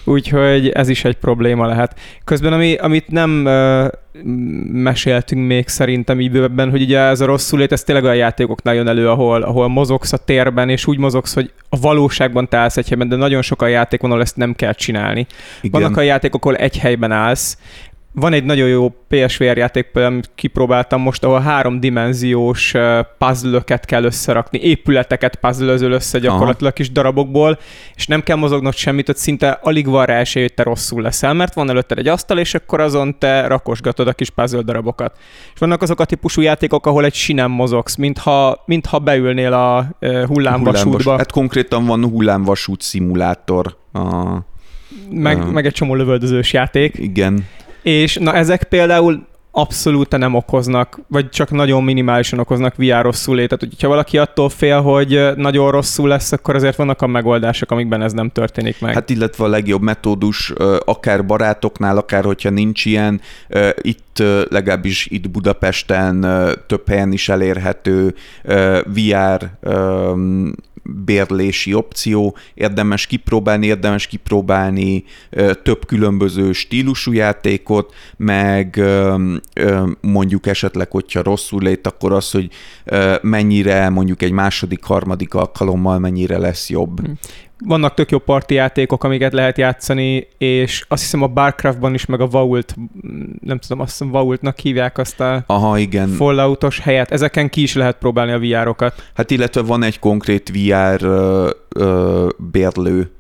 [0.05, 1.99] Úgyhogy ez is egy probléma lehet.
[2.25, 3.87] Közben, ami, amit nem uh,
[4.73, 8.89] meséltünk még szerintem időben, hogy ugye ez a rosszul lét, ez tényleg olyan játékoknál jön
[8.89, 12.89] elő, ahol, ahol mozogsz a térben, és úgy mozogsz, hogy a valóságban te állsz egy
[12.89, 15.27] helyben, de nagyon sok a játék van, ahol ezt nem kell csinálni.
[15.61, 15.81] Igen.
[15.81, 17.59] Vannak a játékok, ahol egy helyben állsz,
[18.15, 22.75] van egy nagyon jó PSVR játék, amit kipróbáltam most, ahol háromdimenziós
[23.19, 27.59] puzzle kell összerakni, épületeket puzzle össze gyakorlatilag kis darabokból,
[27.97, 31.35] és nem kell mozognod semmit, hogy szinte alig van rá esély, hogy te rosszul leszel,
[31.35, 35.19] mert van előtted egy asztal, és akkor azon te rakosgatod a kis puzzle darabokat.
[35.55, 40.91] És vannak azok a típusú játékok, ahol egy sinem mozogsz, mintha, mintha beülnél a hullámvasútba.
[40.91, 43.77] Hullámvas, hát konkrétan van hullámvasút szimulátor.
[43.93, 44.01] A,
[45.11, 45.51] meg, a...
[45.51, 46.95] meg egy csomó lövöldözős játék.
[46.99, 47.47] Igen.
[47.83, 53.63] És na ezek például abszolút nem okoznak, vagy csak nagyon minimálisan okoznak VR rosszul létet.
[53.63, 58.03] Úgyhogy ha valaki attól fél, hogy nagyon rosszul lesz, akkor azért vannak a megoldások, amikben
[58.03, 58.95] ez nem történik meg.
[58.95, 60.53] Hát illetve a legjobb metódus,
[60.85, 63.21] akár barátoknál, akár hogyha nincs ilyen,
[63.81, 64.12] itt
[64.49, 66.21] legalábbis itt Budapesten
[66.67, 68.15] több helyen is elérhető
[68.87, 69.51] VR
[70.83, 75.05] bérlési opció, érdemes kipróbálni, érdemes kipróbálni
[75.63, 78.83] több különböző stílusú játékot, meg
[80.01, 82.51] mondjuk esetleg, hogyha rosszul lét, akkor az, hogy
[83.23, 87.01] mennyire mondjuk egy második, harmadik alkalommal mennyire lesz jobb.
[87.65, 92.21] Vannak tök jó parti játékok, amiket lehet játszani, és azt hiszem a Barcraftban is, meg
[92.21, 92.75] a Vault,
[93.41, 96.09] nem tudom, azt hiszem Vaultnak hívják azt a Aha, igen.
[96.09, 97.11] Falloutos helyet.
[97.11, 99.11] Ezeken ki is lehet próbálni a VR-okat.
[99.15, 103.11] Hát illetve van egy konkrét VR ö, ö, bérlő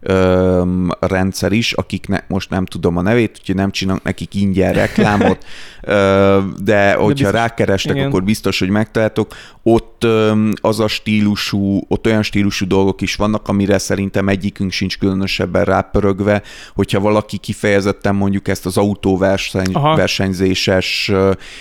[0.00, 0.62] ö,
[1.00, 5.44] rendszer is, akiknek most nem tudom a nevét, úgyhogy nem csinálok nekik ingyen reklámot,
[5.82, 8.06] ö, de hogyha de biztos, rákerestek, igen.
[8.06, 9.34] akkor biztos, hogy megtaláltok.
[9.62, 14.98] Ott ö, az a stílusú, ott olyan stílusú dolgok is vannak, amire szerintem egyikünk sincs
[14.98, 16.42] különösebben rápörögve,
[16.74, 21.12] hogyha valaki kifejezetten mondjuk ezt az autóversenyzéses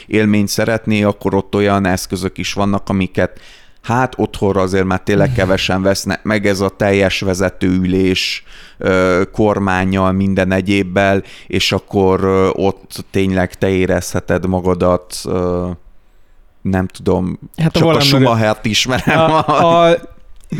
[0.07, 3.39] élményt szeretné, akkor ott olyan eszközök is vannak, amiket
[3.81, 8.43] hát otthonra azért már tényleg kevesen vesznek meg ez a teljes vezetőülés
[9.31, 15.21] kormányjal, minden egyébbel, és akkor ott tényleg te érezheted magadat
[16.61, 19.31] nem tudom, hát csak a Schumachert ismerem.
[19.31, 19.97] A, a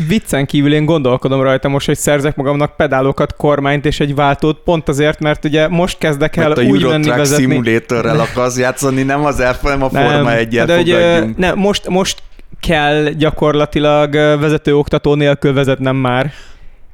[0.08, 4.88] viccen kívül én gondolkodom rajta most, hogy szerzek magamnak pedálokat, kormányt és egy váltót, pont
[4.88, 7.42] azért, mert ugye most kezdek el mert úgy menni vezetni.
[7.42, 12.22] Simulatorrel akarsz játszani, nem az f a Forma 1 de ne, most, most
[12.60, 16.32] kell gyakorlatilag vezető-oktató nélkül vezetnem már.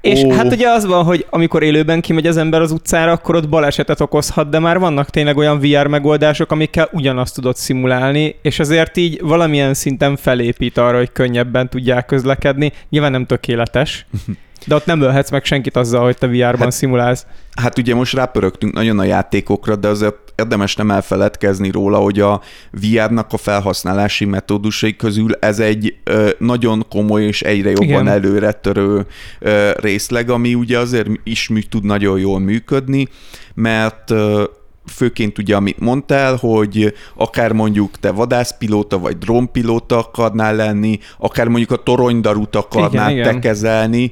[0.01, 0.35] És oh.
[0.35, 4.01] hát ugye az van, hogy amikor élőben kimegy az ember az utcára, akkor ott balesetet
[4.01, 9.21] okozhat, de már vannak tényleg olyan VR megoldások, amikkel ugyanazt tudod szimulálni, és azért így
[9.21, 12.73] valamilyen szinten felépít arra, hogy könnyebben tudják közlekedni.
[12.89, 14.07] Nyilván nem tökéletes,
[14.67, 17.27] de ott nem ölhetsz meg senkit azzal, hogy te VR-ban hát, szimulálsz.
[17.55, 22.41] Hát ugye most rápörögtünk nagyon a játékokra, de azért érdemes nem elfeledkezni róla, hogy a
[22.71, 28.09] VR-nak a felhasználási metódusai közül ez egy ö, nagyon komoly és egyre jobban Igen.
[28.09, 29.07] előre törő
[29.39, 33.09] ö, részleg, ami ugye azért is mű, tud nagyon jól működni,
[33.55, 34.45] mert ö,
[34.87, 41.71] főként ugye, amit mondtál, hogy akár mondjuk te vadászpilóta vagy drónpilóta akarnál lenni, akár mondjuk
[41.71, 43.41] a toronydarut akarnád igen, te igen.
[43.41, 44.11] kezelni,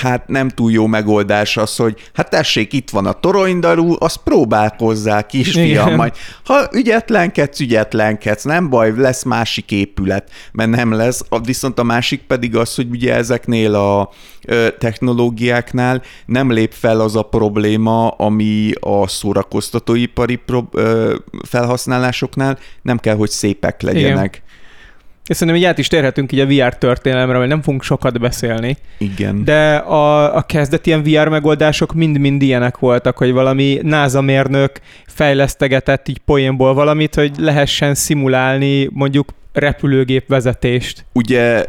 [0.00, 5.26] hát nem túl jó megoldás az, hogy hát tessék, itt van a toronydarú, azt próbálkozzál,
[5.26, 6.12] kisfiam, majd
[6.44, 12.56] ha ügyetlenkedsz, ügyetlenkedsz, nem baj, lesz másik épület, mert nem lesz, viszont a másik pedig
[12.56, 14.10] az, hogy ugye ezeknél a
[14.78, 19.06] technológiáknál nem lép fel az a probléma, ami a
[19.60, 20.80] szórakoztatóipari pro-
[21.48, 24.34] felhasználásoknál nem kell, hogy szépek legyenek.
[24.34, 24.44] Igen.
[25.26, 28.76] És szerintem így át is térhetünk így a VR történelemre, mert nem fogunk sokat beszélni.
[28.98, 29.44] Igen.
[29.44, 36.08] De a, a kezdeti ilyen VR megoldások mind-mind ilyenek voltak, hogy valami NASA mérnök fejlesztegetett
[36.08, 41.04] így poénból valamit, hogy lehessen szimulálni mondjuk repülőgép vezetést.
[41.12, 41.64] Ugye,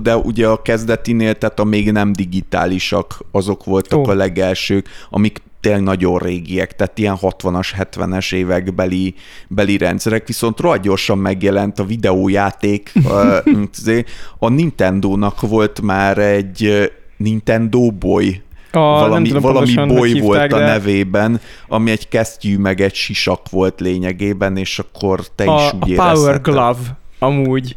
[0.00, 4.08] de ugye a kezdetinél, tehát a még nem digitálisak, azok voltak oh.
[4.08, 9.14] a legelsők, amik tényleg nagyon régiek, tehát ilyen 60-as, 70-es évek beli,
[9.48, 12.92] beli rendszerek, viszont rohadt gyorsan megjelent a videójáték.
[14.38, 18.42] a Nintendo-nak volt már egy Nintendo Boy.
[18.72, 20.64] A, valami, tudom, valami boly hívták, volt a de...
[20.64, 25.98] nevében, ami egy kesztyű meg egy sisak volt lényegében, és akkor te a, is úgy
[25.98, 27.76] A Power Glove amúgy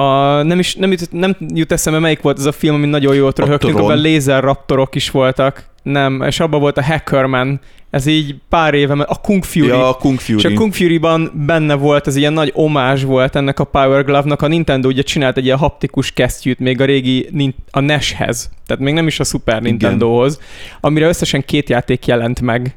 [0.00, 3.14] A, nem is nem jut, nem jut eszembe, melyik volt az a film, ami nagyon
[3.14, 5.68] jól röhögtünk, amiben lézer raptorok is voltak.
[5.82, 7.60] Nem, és abban volt a Hackerman,
[7.90, 9.66] ez így pár éve, a Kung Fury.
[9.66, 10.38] Ja, a Kung Fury.
[10.38, 14.42] És a Kung Fury-ban benne volt, ez ilyen nagy omázs volt ennek a Power Glove-nak.
[14.42, 17.28] A Nintendo ugye csinált egy ilyen haptikus kesztyűt még a régi
[17.70, 20.40] a NES-hez, tehát még nem is a Super Nintendo-hoz,
[20.80, 22.76] amire összesen két játék jelent meg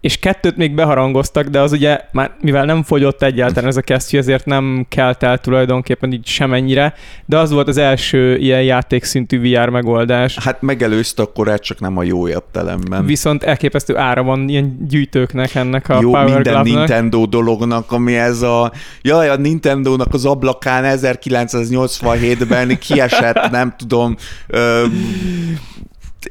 [0.00, 4.18] és kettőt még beharangoztak, de az ugye már mivel nem fogyott egyáltalán ez a kesztyű,
[4.18, 6.94] ezért nem kelt el tulajdonképpen így semennyire,
[7.26, 10.38] de az volt az első ilyen játékszintű VR megoldás.
[10.38, 13.06] Hát megelőzte a korát, csak nem a jó értelemben.
[13.06, 16.76] Viszont elképesztő ára van ilyen gyűjtőknek ennek a jó, Power minden Glove-nak.
[16.76, 24.84] Nintendo dolognak, ami ez a, jaj, a Nintendo-nak az ablakán 1987-ben kiesett, nem tudom, ö,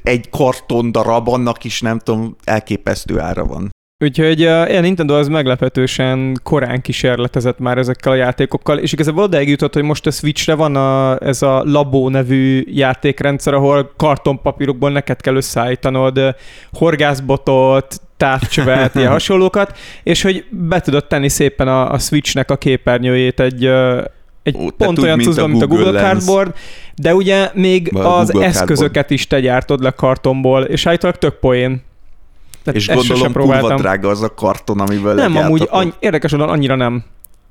[0.03, 3.73] egy karton darab, annak is nem tudom, elképesztő ára van.
[4.03, 9.73] Úgyhogy a Nintendo az meglepetősen korán kísérletezett már ezekkel a játékokkal, és igazából odaig jutott,
[9.73, 15.35] hogy most a Switchre van a, ez a Labo nevű játékrendszer, ahol kartonpapírokból neked kell
[15.35, 16.35] összeállítanod
[16.71, 23.39] horgászbotot, távcsövet, ilyen hasonlókat, és hogy be tudod tenni szépen a, a Switchnek a képernyőjét
[23.39, 23.69] egy,
[24.45, 26.53] egy Ó, pont olyan cuccban, mint a Google, Cardboard,
[26.95, 29.11] de ugye még Be az Google eszközöket Cardboard.
[29.11, 31.81] is te gyártod le kartonból, és állítólag tök poén.
[32.63, 37.03] Tehát és gondolom kurva drága az a karton, amiből Nem, amúgy any- érdekes annyira nem.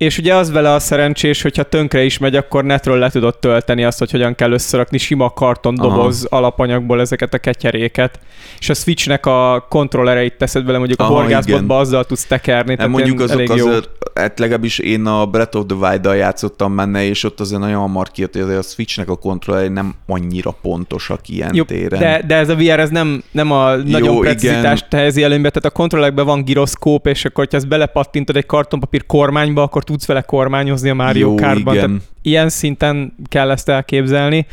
[0.04, 3.84] És ugye az vele a szerencsés, hogyha tönkre is megy, akkor netről le tudod tölteni
[3.84, 6.36] azt, hogy hogyan kell összerakni sima karton doboz Aha.
[6.36, 8.18] alapanyagból ezeket a ketyeréket.
[8.58, 12.76] És a Switchnek a kontrollereit teszed bele, mondjuk Aha, a horgászbotba azzal tudsz tekerni.
[12.78, 14.22] Hát mondjuk azok elég azért, jó.
[14.22, 18.10] hát legalábbis én a Breath of the Wild-dal játszottam benne, és ott azért nagyon hamar
[18.10, 22.00] kijött, hogy a Switchnek a kontrollerei nem annyira pontosak ilyen jó, téren.
[22.00, 25.70] De, de ez a VR, ez nem, nem a nagyon jó, precizitást helyezi előnybe, tehát
[25.70, 30.22] a kontrollerekben van gyroszkóp, és akkor, ha ezt belepattintod egy kartonpapír kormányba, akkor tudsz vele
[30.22, 31.74] kormányozni a Mario Kartban.
[31.74, 31.90] Tehát
[32.22, 34.46] ilyen szinten kell ezt elképzelni.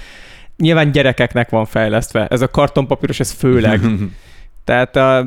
[0.57, 2.27] Nyilván gyerekeknek van fejlesztve.
[2.27, 3.79] Ez a kartonpapíros, ez főleg.
[4.71, 5.17] Tehát a,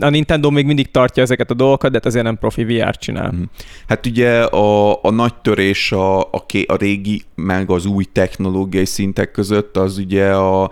[0.00, 3.32] a Nintendo még mindig tartja ezeket a dolgokat, de hát azért nem profi VR csinál.
[3.32, 3.42] Mhm.
[3.88, 9.30] Hát ugye a, a nagy törés a, a, a régi meg az új technológiai szintek
[9.30, 10.70] között az ugye a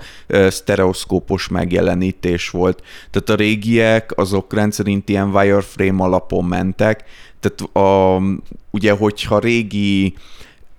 [0.48, 2.82] sztereoszkópos megjelenítés volt.
[3.10, 7.04] Tehát a régiek azok rendszerint ilyen wireframe alapon mentek,
[7.40, 8.20] tehát a,
[8.70, 10.14] ugye, hogyha régi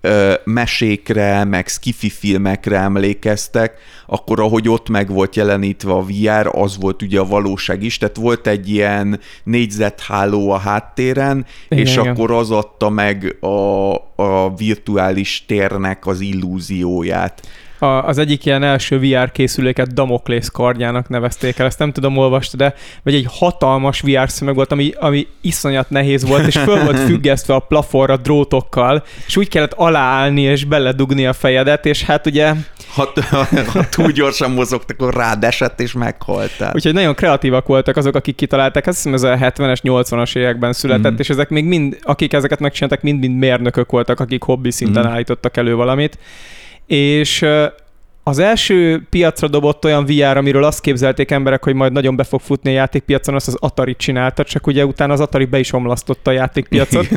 [0.04, 6.76] ö, mesékre, meg skifi filmekre emlékeztek, akkor ahogy ott meg volt jelenítve a VR, az
[6.80, 12.06] volt ugye a valóság is, tehát volt egy ilyen négyzetháló a háttéren, igen, és igen.
[12.08, 17.42] akkor az adta meg a, a virtuális térnek az illúzióját
[17.84, 22.58] a, az egyik ilyen első VR készüléket Damoklész kardjának nevezték el, ezt nem tudom olvasni,
[22.58, 26.98] de vagy egy hatalmas VR szemeg volt, ami, ami iszonyat nehéz volt, és föl volt
[26.98, 32.52] függesztve a plafonra drótokkal, és úgy kellett aláállni és beledugni a fejedet, és hát ugye...
[32.94, 33.46] Ha, ha,
[33.90, 36.72] túl gyorsan mozogtak, akkor rád esett és meghaltál.
[36.74, 41.06] Úgyhogy nagyon kreatívak voltak azok, akik kitalálták, azt hiszem ez a 70-es, 80-as években született,
[41.06, 41.18] mm-hmm.
[41.18, 45.12] és ezek még mind, akik ezeket megcsináltak, mind-mind mérnökök voltak, akik hobbi szinten mm-hmm.
[45.12, 46.18] állítottak elő valamit
[46.86, 47.46] és
[48.26, 52.40] az első piacra dobott olyan VR, amiről azt képzelték emberek, hogy majd nagyon be fog
[52.40, 56.30] futni a játékpiacon, azt az Atari csinálta, csak ugye utána az Atari be is omlasztotta
[56.30, 57.08] a játékpiacot,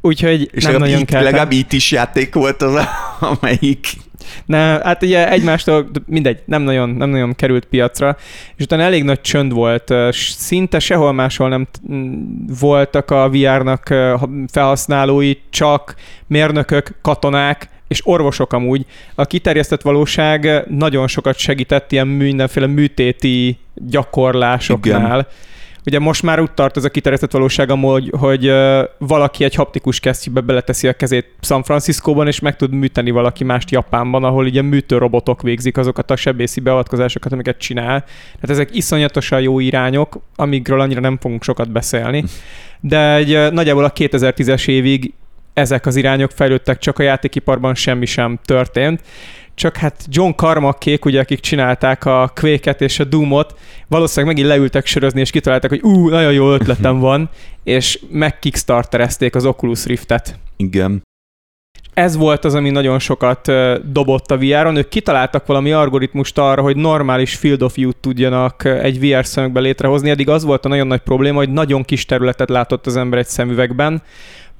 [0.00, 1.22] úgyhogy és nem nagyon kell.
[1.22, 2.86] Legalább itt is játék volt az,
[3.20, 3.86] amelyik
[4.46, 8.16] ne, hát ugye egymástól, mindegy, nem nagyon, nem nagyon került piacra,
[8.56, 9.94] és utána elég nagy csönd volt,
[10.36, 11.68] szinte sehol máshol nem
[12.60, 13.94] voltak a VR-nak
[14.52, 15.94] felhasználói, csak
[16.26, 18.86] mérnökök, katonák, és orvosok amúgy.
[19.14, 25.18] A kiterjesztett valóság nagyon sokat segített ilyen mindenféle műtéti gyakorlásoknál.
[25.18, 25.26] Igen.
[25.86, 28.52] Ugye most már úgy tart ez a kiterjesztett valóság amúgy, hogy
[28.98, 33.70] valaki egy haptikus kesztyűbe beleteszi a kezét San Franciscóban, és meg tud műteni valaki mást
[33.70, 38.04] Japánban, ahol ugye műtő robotok végzik azokat a sebészi beavatkozásokat, amiket csinál.
[38.34, 42.24] Tehát ezek iszonyatosan jó irányok, amikről annyira nem fogunk sokat beszélni.
[42.80, 45.12] De egy, nagyjából a 2010-es évig
[45.54, 49.02] ezek az irányok fejlődtek, csak a játékiparban semmi sem történt.
[49.54, 53.54] Csak hát John Carmackék, ugye, akik csinálták a quake és a Doom-ot,
[53.88, 57.28] valószínűleg megint leültek sörözni, és kitalálták, hogy ú, nagyon jó ötletem van,
[57.64, 60.38] és megkickstarterezték az Oculus Riftet.
[60.56, 61.02] Igen.
[61.94, 63.52] Ez volt az, ami nagyon sokat
[63.92, 64.76] dobott a VR-on.
[64.76, 70.10] Ők kitaláltak valami algoritmust arra, hogy normális field of view tudjanak egy VR szemekbe létrehozni.
[70.10, 73.26] Eddig az volt a nagyon nagy probléma, hogy nagyon kis területet látott az ember egy
[73.26, 74.02] szemüvegben,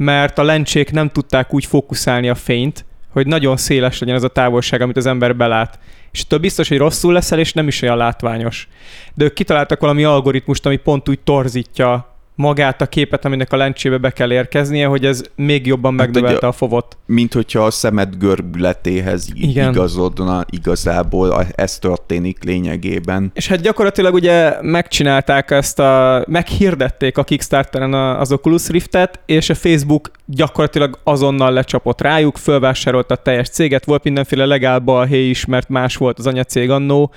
[0.02, 4.28] mert a lencsék nem tudták úgy fókuszálni a fényt, hogy nagyon széles legyen az a
[4.28, 5.78] távolság, amit az ember belát.
[6.12, 8.68] És több biztos, hogy rosszul leszel, és nem is olyan látványos.
[9.14, 13.98] De ők kitaláltak valami algoritmust, ami pont úgy torzítja magát a képet, aminek a lencsébe
[13.98, 16.96] be kell érkeznie, hogy ez még jobban hát megnövelte a fovot.
[17.06, 19.70] Mint hogyha a szemed görbületéhez Igen.
[19.70, 23.30] igazodna igazából, ez történik lényegében.
[23.34, 29.54] És hát gyakorlatilag ugye megcsinálták ezt a, meghirdették a Kickstarteren az Oculus Riftet, és a
[29.54, 35.68] Facebook gyakorlatilag azonnal lecsapott rájuk, fölvásárolta a teljes céget, volt mindenféle legál balhé is, mert
[35.68, 37.12] más volt az anyacég annó,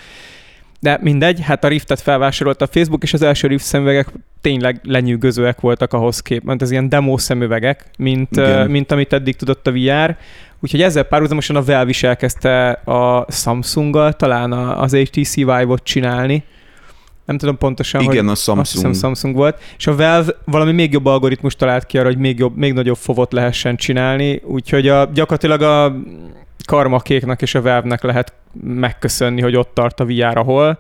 [0.84, 4.08] de mindegy, hát a Riftet felvásárolta a Facebook, és az első Rift szemüvegek
[4.42, 9.68] tényleg lenyűgözőek voltak ahhoz képest, ez ilyen demo szemüvegek, mint, uh, mint amit eddig tudott
[9.68, 10.16] a VR.
[10.60, 16.44] Úgyhogy ezzel párhuzamosan a Valve is elkezdte a Samsunggal talán az HTC Vive-ot csinálni.
[17.26, 18.60] Nem tudom pontosan, Igen, hogy a Samsung.
[18.60, 19.62] Azt hiszem Samsung volt.
[19.78, 22.98] És a Valve valami még jobb algoritmus talált ki arra, hogy még, jobb, még nagyobb
[22.98, 24.42] fovot lehessen csinálni.
[24.46, 25.96] Úgyhogy a, gyakorlatilag a
[26.66, 30.80] karmakéknak és a Valve-nek lehet megköszönni, hogy ott tart a VR, ahol.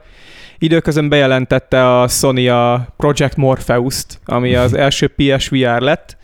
[0.57, 6.17] Időközben bejelentette a Sony a Project Morpheus-t, ami az első PSVR lett,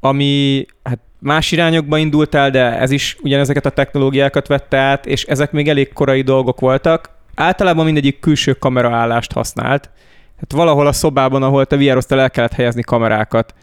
[0.00, 5.24] ami hát más irányokba indult el, de ez is ugyanezeket a technológiákat vette át, és
[5.24, 7.10] ezek még elég korai dolgok voltak.
[7.34, 9.90] Általában mindegyik külső kameraállást használt.
[10.34, 13.54] Tehát valahol a szobában, ahol te vr el kellett helyezni kamerákat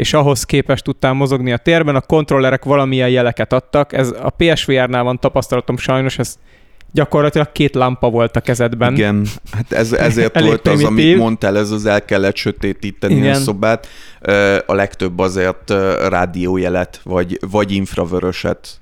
[0.00, 3.92] és ahhoz képest tudtál mozogni a térben, a kontrollerek valamilyen jeleket adtak.
[3.92, 6.38] Ez a PSVR-nál van tapasztalatom sajnos, ez
[6.92, 8.92] gyakorlatilag két lámpa volt a kezedben.
[8.92, 10.86] Igen, hát ez, ezért volt primitív.
[10.86, 13.34] az, amit mondtál, ez az el kellett sötétíteni Igen.
[13.34, 13.86] a szobát.
[14.66, 15.70] A legtöbb azért
[16.08, 18.80] rádiójelet, vagy, vagy infravöröset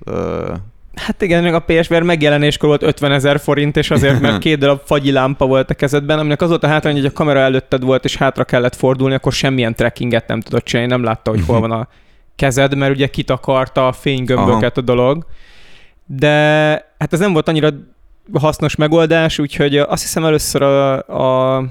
[0.99, 4.81] Hát igen, meg a PSVR megjelenéskor volt 50 ezer forint, és azért, mert két darab
[4.85, 8.05] fagyi lámpa volt a kezedben, aminek az volt a hátrány, hogy a kamera előtted volt,
[8.05, 11.71] és hátra kellett fordulni, akkor semmilyen trackinget nem tudott csinálni, nem látta, hogy hol van
[11.71, 11.89] a
[12.37, 14.81] kezed, mert ugye kitakarta a fénygömböket Aha.
[14.81, 15.27] a dolog.
[16.07, 16.29] De
[16.99, 17.71] hát ez nem volt annyira
[18.33, 20.97] hasznos megoldás, úgyhogy azt hiszem először a,
[21.57, 21.65] a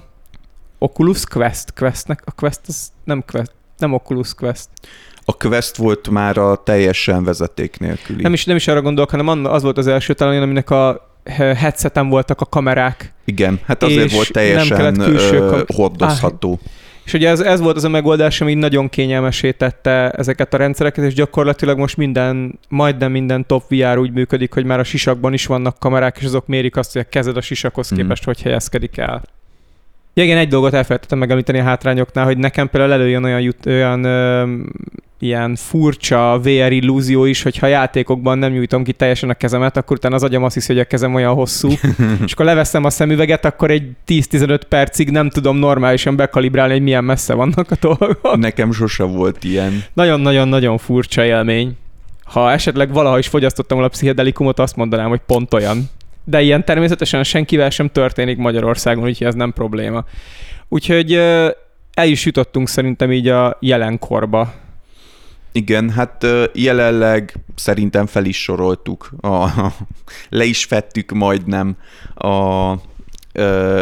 [0.78, 4.70] Oculus Quest, Questnek, a Quest az nem Quest, nem Oculus Quest
[5.30, 8.22] a Quest volt már a teljesen vezeték nélküli.
[8.22, 11.10] Nem is, nem is arra gondolok, hanem az volt az első talán, aminek a
[11.56, 13.14] headseten voltak a kamerák.
[13.26, 16.52] Igen, hát azért volt teljesen nem külső kam- hordozható.
[16.52, 16.72] Ah,
[17.06, 21.06] és ugye ez, ez volt az a megoldás, ami nagyon kényelmesé tette ezeket a rendszereket,
[21.06, 25.46] és gyakorlatilag most minden, majdnem minden top VR úgy működik, hogy már a sisakban is
[25.46, 28.02] vannak kamerák, és azok mérik azt, hogy a kezed a sisakhoz mhm.
[28.02, 28.26] képest, mm.
[28.26, 29.22] hogy helyezkedik el.
[30.14, 34.04] Ja, igen, egy dolgot elfelejtettem megemlíteni a hátrányoknál, hogy nekem például előjön olyan, jut, olyan
[34.04, 34.46] ö,
[35.20, 39.98] ilyen furcsa VR illúzió is, hogyha a játékokban nem nyújtom ki teljesen a kezemet, akkor
[39.98, 41.70] utána az agyam azt hiszi, hogy a kezem olyan hosszú,
[42.26, 47.04] és akkor leveszem a szemüveget, akkor egy 10-15 percig nem tudom normálisan bekalibrálni, hogy milyen
[47.04, 48.38] messze vannak a dolgok.
[48.38, 49.84] Nekem sose volt ilyen.
[49.94, 51.78] Nagyon-nagyon-nagyon furcsa élmény.
[52.24, 55.90] Ha esetleg valaha is fogyasztottam a pszichedelikumot, azt mondanám, hogy pont olyan.
[56.24, 60.06] De ilyen természetesen senkivel sem történik Magyarországon, úgyhogy ez nem probléma.
[60.68, 61.14] Úgyhogy
[61.94, 64.54] el is jutottunk szerintem így a jelenkorba
[65.58, 69.48] igen, hát jelenleg szerintem fel is soroltuk, a,
[70.30, 71.78] le is fettük majdnem
[72.16, 72.80] a, a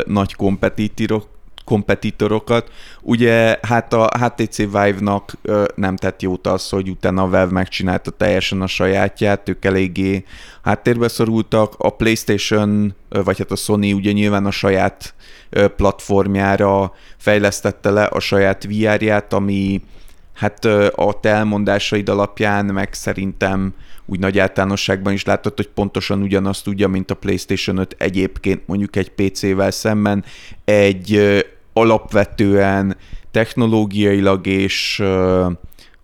[0.06, 1.28] nagy kompetitorok,
[1.66, 2.72] kompetitorokat.
[3.02, 5.38] Ugye hát a HTC Vive-nak
[5.76, 10.24] nem tett jót az, hogy utána a Valve megcsinálta teljesen a sajátját, ők eléggé
[10.64, 11.76] háttérbe szorultak.
[11.78, 15.14] A PlayStation, vagy hát a Sony ugye nyilván a saját
[15.76, 19.82] platformjára fejlesztette le a saját VR-ját, ami
[20.36, 23.74] hát a te elmondásaid alapján, meg szerintem
[24.06, 28.96] úgy nagy általánosságban is látod, hogy pontosan ugyanazt tudja, mint a PlayStation 5 egyébként mondjuk
[28.96, 30.24] egy PC-vel szemben,
[30.66, 31.22] egy
[31.74, 32.98] alapvetően
[33.32, 35.04] technológiailag és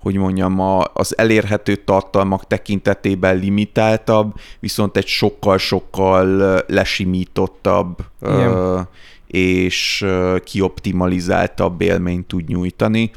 [0.01, 0.59] hogy mondjam,
[0.93, 8.87] az elérhető tartalmak tekintetében limitáltabb, viszont egy sokkal-sokkal lesimítottabb Igen.
[9.27, 10.05] és
[10.43, 13.11] kioptimalizáltabb élményt tud nyújtani.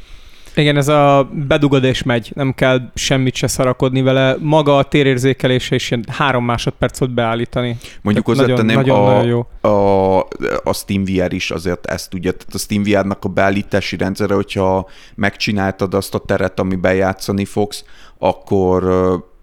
[0.56, 4.36] Igen, ez a bedugod és megy, nem kell semmit se szarakodni vele.
[4.40, 7.76] Maga a térérzékelése is ilyen három másodperc volt beállítani.
[8.02, 9.70] Mondjuk hozzátenem, nagyon, nagyon, a, nagyon jó.
[9.70, 10.18] A,
[10.64, 12.32] a Steam VR is azért ezt tudja.
[12.32, 17.84] Tehát a Steam VR-nak a beállítási rendszere, hogyha megcsináltad azt a teret, ami bejátszani fogsz,
[18.18, 18.84] akkor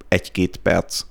[0.07, 1.01] egy-két perc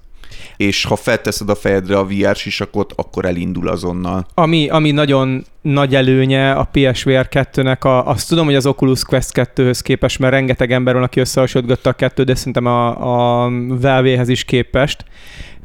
[0.61, 4.27] és ha felteszed a fejedre a VR sisakot, akkor elindul azonnal.
[4.35, 9.31] Ami, ami nagyon nagy előnye a PSVR 2-nek, a, azt tudom, hogy az Oculus Quest
[9.35, 14.29] 2-höz képest, mert rengeteg ember van, aki összehasonlította a kettőt, de szerintem a, a Valve-hez
[14.29, 15.05] is képest,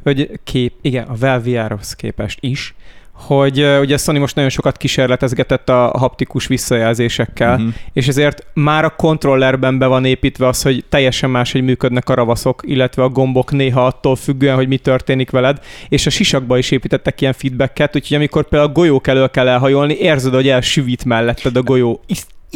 [0.02, 2.74] hogy kép, igen, a Valve VR-hoz képest is,
[3.16, 7.74] hogy ugye Sony most nagyon sokat kísérletezgetett a haptikus visszajelzésekkel, uh-huh.
[7.92, 12.14] és ezért már a kontrollerben be van építve az, hogy teljesen más, hogy működnek a
[12.14, 16.70] ravaszok, illetve a gombok néha attól függően, hogy mi történik veled, és a sisakba is
[16.70, 21.56] építettek ilyen feedbacket, úgyhogy amikor például a golyók elől kell elhajolni, érzed, hogy elsüvít melletted
[21.56, 22.00] a golyó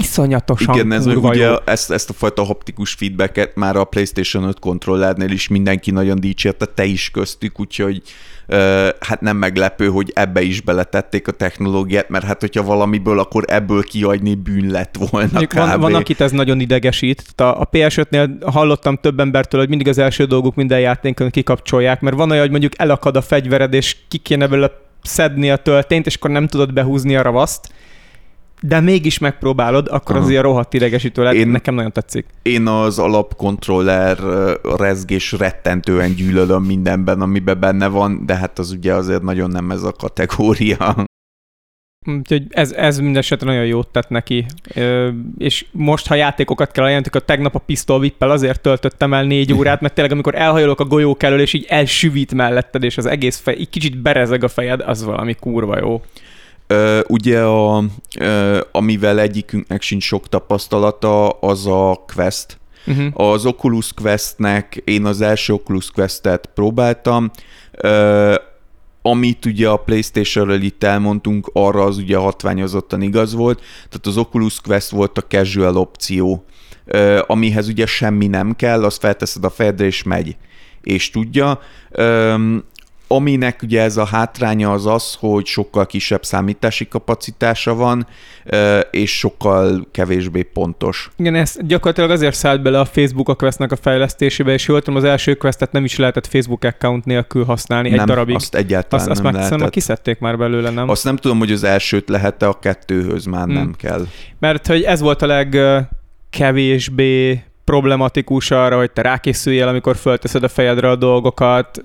[0.01, 1.55] iszonyatosan Igen, ez kurva ugye jó.
[1.65, 6.65] ezt, ezt a fajta haptikus feedbacket már a PlayStation 5 kontrollernél is mindenki nagyon dicsérte,
[6.67, 8.03] te is köztük, úgyhogy
[9.01, 13.83] hát nem meglepő, hogy ebbe is beletették a technológiát, mert hát hogyha valamiből, akkor ebből
[13.83, 15.55] kiadni bűn lett volna kb.
[15.55, 17.25] Van, van, akit ez nagyon idegesít.
[17.37, 22.17] A, a PS5-nél hallottam több embertől, hogy mindig az első dolguk minden játékon kikapcsolják, mert
[22.17, 24.71] van olyan, hogy mondjuk elakad a fegyvered, és ki kéne belőle
[25.03, 27.73] szedni a töltényt, és akkor nem tudod behúzni a ravaszt,
[28.63, 30.25] de mégis megpróbálod, akkor Aha.
[30.25, 31.39] az ilyen rohadt idegesítő lehet.
[31.39, 31.49] Én-.
[31.49, 32.27] Nekem nagyon tetszik.
[32.43, 34.19] Én az alapkontroller
[34.77, 39.83] rezgés rettentően gyűlölöm mindenben, amiben benne van, de hát az ugye azért nagyon nem ez
[39.83, 41.05] a kategória.
[42.07, 44.47] Úgyhogy ez, ez mindesetre nagyon jót tett neki.
[44.75, 49.53] Ö, és most, ha játékokat kell ajánlani, akkor tegnap a Pistol azért töltöttem el négy
[49.53, 53.39] órát, mert tényleg amikor elhajolok a golyók elől, és így elsüvít melletted, és az egész
[53.39, 56.03] fej, így kicsit berezeg a fejed, az valami kurva jó.
[56.71, 57.85] Ö, ugye, a,
[58.19, 62.59] ö, amivel egyikünknek sincs sok tapasztalata, az a Quest.
[62.87, 63.31] Uh-huh.
[63.33, 67.31] Az Oculus Questnek én az első Oculus Questet próbáltam,
[67.73, 68.35] ö,
[69.03, 73.59] amit ugye a Playstation-ről itt elmondtunk, arra az ugye hatványozottan igaz volt,
[73.89, 76.45] tehát az Oculus Quest volt a casual opció,
[76.85, 80.37] ö, amihez ugye semmi nem kell, azt felteszed a fejedre és megy,
[80.83, 81.61] és tudja.
[81.91, 82.35] Ö,
[83.13, 88.07] aminek ugye ez a hátránya az az, hogy sokkal kisebb számítási kapacitása van,
[88.91, 91.11] és sokkal kevésbé pontos.
[91.17, 94.97] Igen, ez gyakorlatilag azért szállt bele a Facebook a Questnek a fejlesztésébe, és jól tudom,
[94.97, 98.35] az első Questet nem is lehetett Facebook account nélkül használni egy nem, darabig.
[98.35, 99.71] azt egyáltalán azt, azt nem már, lehetett.
[99.71, 100.89] kiszedték már belőle, nem?
[100.89, 103.55] Azt nem tudom, hogy az elsőt lehet-e, a kettőhöz már Hmm.
[103.55, 104.07] nem kell.
[104.39, 110.91] Mert hogy ez volt a legkevésbé problematikus arra, hogy te rákészüljél, amikor fölteszed a fejedre
[110.91, 111.81] a dolgokat,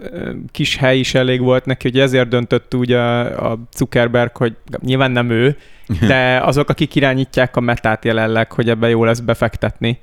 [0.51, 3.19] kis hely is elég volt neki, hogy ezért döntött úgy a,
[3.51, 5.57] a Zuckerberg, hogy nyilván nem ő,
[6.07, 9.99] de azok, akik irányítják a metát jelenleg, hogy ebbe jó lesz befektetni.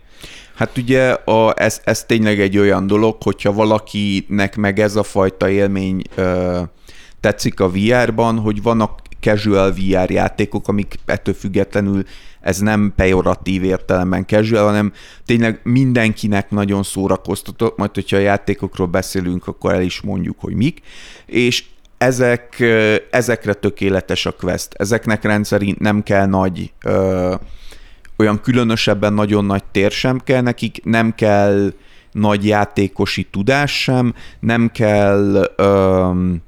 [0.55, 5.49] Hát ugye a, ez, ez tényleg egy olyan dolog, hogyha valakinek meg ez a fajta
[5.49, 6.61] élmény ö,
[7.21, 12.05] tetszik a VR-ban, hogy vannak casual VR játékok, amik ettől függetlenül
[12.43, 14.93] ez nem pejoratív értelemben casual, hanem
[15.27, 20.81] tényleg mindenkinek nagyon szórakoztató, majd hogyha a játékokról beszélünk, akkor el is mondjuk, hogy mik,
[21.27, 21.65] és
[21.99, 24.75] ezek, ö, ezekre tökéletes a Quest.
[24.75, 27.35] Ezeknek rendszerint nem kell nagy ö,
[28.17, 31.73] olyan különösebben nagyon nagy tér sem kell nekik, nem kell
[32.13, 36.43] nagy játékosi tudás sem, nem kell öm,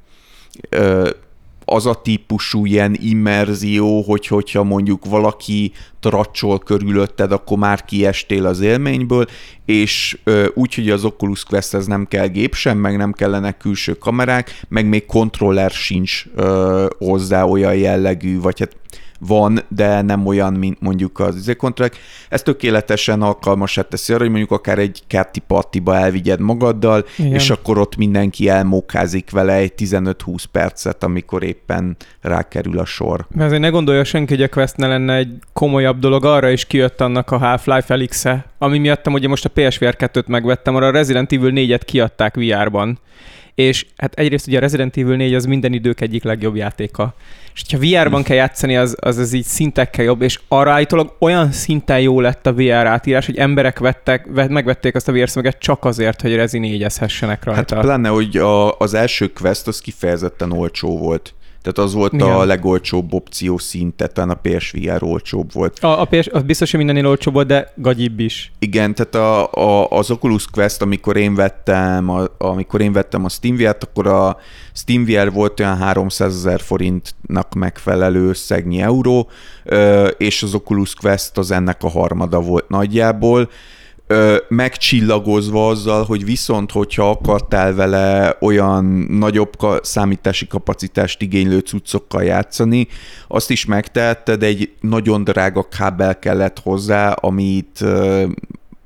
[0.68, 1.10] ö,
[1.64, 8.60] az a típusú ilyen immerzió, hogy hogyha mondjuk valaki tracsol körülötted, akkor már kiestél az
[8.60, 9.26] élményből,
[9.64, 10.18] és
[10.54, 14.86] úgy, hogy az Oculus Questhez nem kell gép sem, meg nem kellenek külső kamerák, meg
[14.86, 18.76] még kontroller sincs ö, hozzá olyan jellegű, vagy hát
[19.26, 21.96] van, de nem olyan, mint mondjuk az izé kontrollek.
[22.28, 27.32] Ez tökéletesen alkalmasát teszi arra, hogy mondjuk akár egy kerti partiba elvigyed magaddal, Igen.
[27.32, 33.26] És akkor ott mindenki elmókázik vele egy 15-20 percet, amikor éppen rákerül a sor.
[33.30, 36.66] Mert azért ne gondolja senki, hogy a Quest ne lenne egy komolyabb dolog, arra is
[36.66, 40.90] kijött annak a Half-Life Elix-e, ami miattam ugye most a PSVR 2-t megvettem, arra a
[40.90, 42.98] Resident Evil 4-et kiadták VR-ban.
[43.54, 47.14] És hát egyrészt ugye a Resident Evil 4 az minden idők egyik legjobb játéka.
[47.54, 51.52] És hogyha VR-ban kell játszani, az, az, az így szintekkel jobb, és arra állítólag olyan
[51.52, 55.58] szinten jó lett a VR átírás, hogy emberek vettek, vett, megvették azt a VR szöveget
[55.58, 57.80] csak azért, hogy Rezi 4-ezhessenek Hát rajta.
[57.80, 61.34] pláne, hogy a, az első quest az kifejezetten olcsó volt.
[61.64, 62.28] Tehát az volt Igen.
[62.28, 65.78] a legolcsóbb opció szinte, talán a PSVR olcsóbb volt.
[65.78, 68.52] a, a PS, az biztos, hogy mindennél olcsóbb volt, de gagyibb is.
[68.58, 73.28] Igen, tehát a, a, az Oculus Quest, amikor én vettem, a, amikor én vettem a
[73.28, 74.36] SteamVR-t, akkor a
[74.72, 79.28] SteamVR volt olyan 300 ezer forintnak megfelelő összegnyi euró,
[80.16, 83.48] és az Oculus Quest az ennek a harmada volt nagyjából,
[84.06, 92.22] ö, megcsillagozva azzal, hogy viszont, hogyha akartál vele olyan nagyobb ka- számítási kapacitást igénylő cuccokkal
[92.24, 92.88] játszani,
[93.28, 98.24] azt is megtehetted, egy nagyon drága kábel kellett hozzá, amit ö,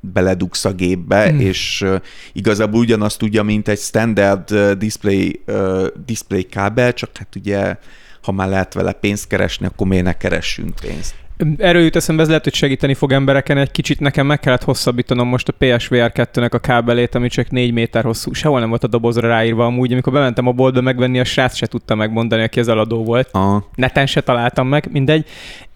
[0.00, 1.34] beledugsz a gépbe, Mm.
[1.34, 1.40] mm.
[1.40, 2.00] és uh,
[2.32, 7.76] igazából ugyanazt tudja, mint egy standard uh, display, uh, display kábel, csak hát ugye
[8.22, 11.14] ha már lehet vele pénzt keresni, akkor miért ne keressünk pénzt?
[11.58, 14.00] Erről jut eszembe, ez lehet, hogy segíteni fog embereken egy kicsit.
[14.00, 18.32] Nekem meg kellett hosszabbítanom most a PSVR 2-nek a kábelét, ami csak 4 méter hosszú.
[18.32, 19.92] Sehol nem volt a dobozra ráírva amúgy.
[19.92, 23.28] Amikor bementem a boltba megvenni, a srác se tudta megmondani, aki az eladó volt.
[23.32, 23.68] Aha.
[23.74, 25.26] Neten se találtam meg, mindegy.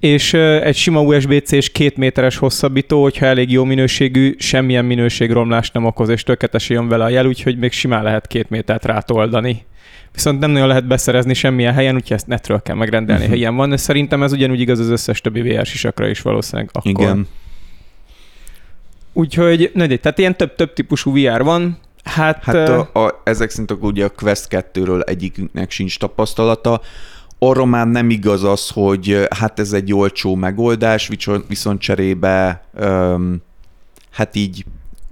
[0.00, 5.84] És egy sima USB-C és két méteres hosszabbító, hogyha elég jó minőségű, semmilyen minőségromlást nem
[5.84, 9.64] okoz, és tökéletesen jön vele a jel, úgyhogy még simán lehet két métert rátoldani.
[10.12, 13.70] Viszont nem nagyon lehet beszerezni semmilyen helyen, úgyhogy ezt netről kell megrendelni, ha ilyen van,
[13.70, 16.90] de szerintem ez ugyanúgy igaz az összes többi VR sisakra is valószínűleg akkor.
[16.90, 17.28] Igen.
[19.12, 24.04] Úgyhogy, na, tehát ilyen több-több típusú VR van, Hát, hát a, a, ezek szerint ugye
[24.04, 26.80] a Quest 2-ről egyikünknek sincs tapasztalata.
[27.38, 31.10] Arra már nem igaz az, hogy hát ez egy olcsó megoldás,
[31.48, 33.42] viszont cserébe um,
[34.10, 34.64] hát így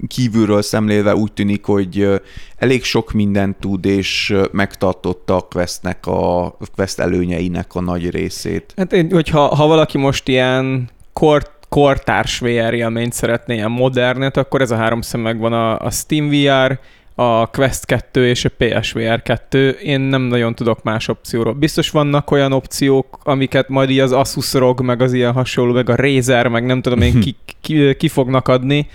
[0.06, 2.20] kívülről szemlélve úgy tűnik, hogy
[2.56, 8.72] elég sok mindent tud, és megtartotta a Questnek a Quest előnyeinek a nagy részét.
[8.76, 14.60] Hát én, hogyha ha valaki most ilyen kort kortárs VR élményt szeretné, ilyen modernet, akkor
[14.60, 16.78] ez a három szem megvan a, a Steam VR,
[17.14, 19.70] a Quest 2 és a PSVR 2.
[19.70, 21.52] Én nem nagyon tudok más opcióról.
[21.52, 25.88] Biztos vannak olyan opciók, amiket majd így az Asus ROG, meg az ilyen hasonló, meg
[25.88, 28.86] a Razer, meg nem tudom én ki, ki, ki fognak adni,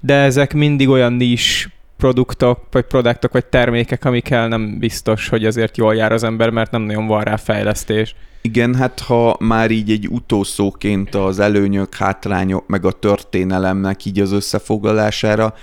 [0.00, 5.76] de ezek mindig olyan nis produktok, vagy produktok, vagy termékek, amikkel nem biztos, hogy azért
[5.76, 8.14] jól jár az ember, mert nem nagyon van rá fejlesztés.
[8.42, 14.32] Igen, hát ha már így egy utószóként az előnyök, hátrányok, meg a történelemnek így az
[14.32, 15.54] összefoglalására,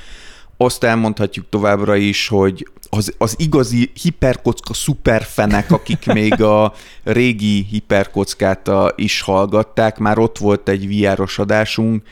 [0.58, 6.74] azt elmondhatjuk továbbra is, hogy az, az igazi hiperkocka szuperfenek, akik még a
[7.04, 12.04] régi hiperkockát is hallgatták, már ott volt egy VR-os adásunk,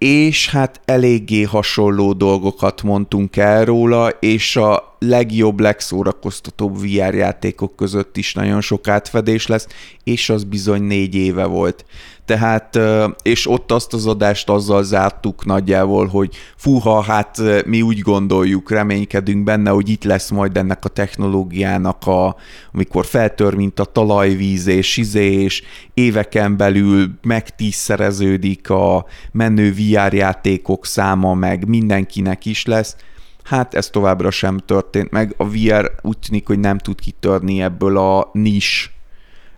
[0.00, 8.16] és hát eléggé hasonló dolgokat mondtunk el róla, és a legjobb, legszórakoztatóbb VR játékok között
[8.16, 9.66] is nagyon sok átfedés lesz,
[10.04, 11.84] és az bizony négy éve volt.
[12.24, 12.78] Tehát,
[13.22, 19.44] és ott azt az adást azzal zártuk nagyjából, hogy fúha, hát mi úgy gondoljuk, reménykedünk
[19.44, 22.36] benne, hogy itt lesz majd ennek a technológiának, a,
[22.72, 25.62] amikor feltör, mint a talajvíz és izé, és
[25.94, 32.96] éveken belül megtízszereződik a menő VR játékok száma, meg mindenkinek is lesz,
[33.42, 35.34] Hát ez továbbra sem történt meg.
[35.36, 38.94] A VR úgy tűnik, hogy nem tud kitörni ebből a nis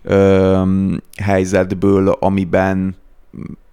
[0.03, 0.61] ö,
[1.21, 2.95] helyzetből, amiben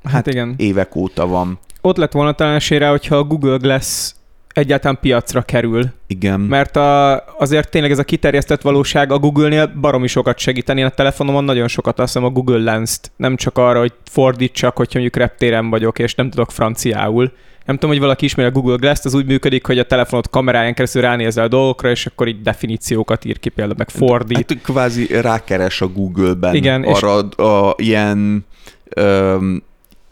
[0.02, 0.54] hát, hát igen.
[0.56, 1.58] évek óta van.
[1.80, 4.12] Ott lett volna talán esére, hogyha a Google Glass
[4.52, 5.84] egyáltalán piacra kerül.
[6.06, 6.40] Igen.
[6.40, 10.80] Mert a, azért tényleg ez a kiterjesztett valóság a Google-nél baromi sokat segíteni.
[10.80, 13.10] Én a telefonomon nagyon sokat azt hiszem a Google Lens-t.
[13.16, 17.32] Nem csak arra, hogy fordítsak, hogyha mondjuk reptéren vagyok, és nem tudok franciául,
[17.70, 20.74] nem tudom, hogy valaki ismeri a Google Glass-t, az úgy működik, hogy a telefonot kameráján
[20.74, 24.50] keresztül ránézel a dolgokra, és akkor így definíciókat ír ki, például meg fordít.
[24.52, 27.36] Hát kvázi rákeres a Google-ben Igen, arra és...
[27.36, 28.46] a, a ilyen
[29.00, 29.62] um,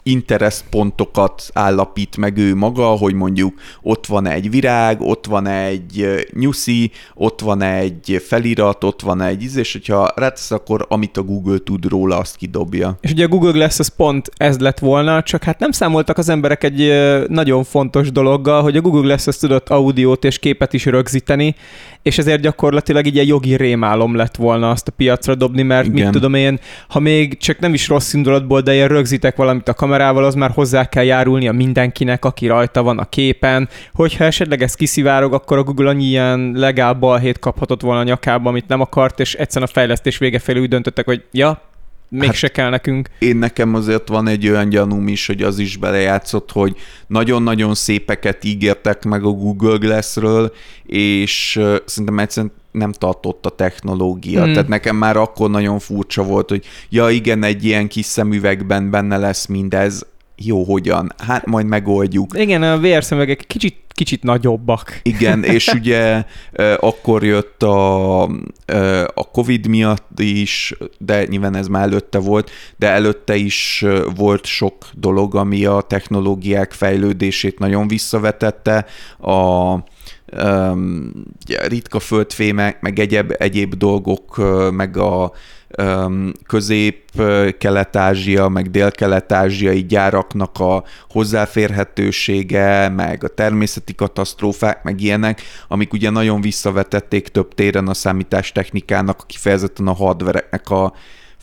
[0.03, 6.91] intereszpontokat állapít meg ő maga, hogy mondjuk ott van egy virág, ott van egy nyuszi,
[7.15, 11.57] ott van egy felirat, ott van egy íz, és hogyha rátesz, akkor amit a Google
[11.57, 12.97] tud róla, azt kidobja.
[13.01, 16.29] És ugye a Google Glass az pont ez lett volna, csak hát nem számoltak az
[16.29, 16.93] emberek egy
[17.27, 21.55] nagyon fontos dologgal, hogy a Google Glass az tudott audiót és képet is rögzíteni,
[22.01, 26.03] és ezért gyakorlatilag így egy jogi rémálom lett volna azt a piacra dobni, mert Igen.
[26.03, 29.73] mit tudom én, ha még csak nem is rossz indulatból, de ilyen rögzítek valamit a
[29.73, 34.73] kamerával, az már hozzá kell járulnia mindenkinek, aki rajta van a képen, hogyha esetleg ez
[34.73, 39.19] kiszivárog, akkor a Google annyi ilyen legál balhét kaphatott volna a nyakába, amit nem akart,
[39.19, 41.61] és egyszerűen a fejlesztés vége felé úgy döntöttek, hogy ja,
[42.09, 43.09] még hát se kell nekünk.
[43.19, 46.75] Én nekem azért van egy olyan gyanúm is, hogy az is belejátszott, hogy
[47.07, 50.53] nagyon-nagyon szépeket ígértek meg a Google Glass-ről,
[50.85, 54.43] és szerintem egyszerűen nem tartott a technológia.
[54.43, 54.53] Hmm.
[54.53, 59.17] Tehát nekem már akkor nagyon furcsa volt, hogy ja igen, egy ilyen kis szemüvegben benne
[59.17, 60.05] lesz mindez,
[60.41, 61.13] jó, hogyan?
[61.17, 62.39] Hát majd megoldjuk.
[62.39, 64.99] Igen, a VR szemüvegek kicsit, kicsit nagyobbak.
[65.03, 66.23] Igen, és ugye
[66.77, 68.23] akkor jött a,
[69.13, 73.85] a Covid miatt is, de nyilván ez már előtte volt, de előtte is
[74.15, 78.85] volt sok dolog, ami a technológiák fejlődését nagyon visszavetette.
[79.19, 79.75] A
[81.67, 85.31] ritka földfémek, meg egyéb, egyéb dolgok, meg a
[86.47, 96.41] közép-kelet-ázsia, meg dél-kelet-ázsiai gyáraknak a hozzáférhetősége, meg a természeti katasztrófák, meg ilyenek, amik ugye nagyon
[96.41, 100.93] visszavetették több téren a számítástechnikának, kifejezetten a hardvereknek a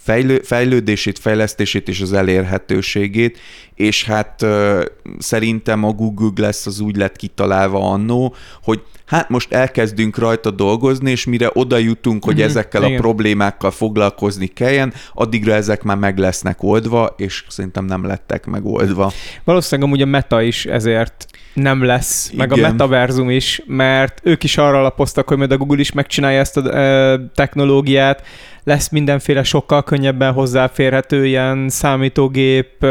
[0.07, 3.39] fejlő, fejlődését, fejlesztését és az elérhetőségét,
[3.75, 4.85] és hát ö,
[5.19, 11.11] szerintem a Google Glass az úgy lett kitalálva annó, hogy hát most elkezdünk rajta dolgozni,
[11.11, 12.97] és mire oda jutunk, hogy mm-hmm, ezekkel igen.
[12.97, 19.13] a problémákkal foglalkozni kelljen, addigra ezek már meg lesznek oldva, és szerintem nem lettek megoldva.
[19.45, 22.49] Valószínűleg amúgy a meta is ezért nem lesz, Igen.
[22.49, 26.39] meg a metaverzum is, mert ők is arra alapoztak, hogy majd a Google is megcsinálja
[26.39, 28.23] ezt a e, technológiát,
[28.67, 32.87] lesz mindenféle sokkal könnyebben hozzáférhető ilyen számítógép,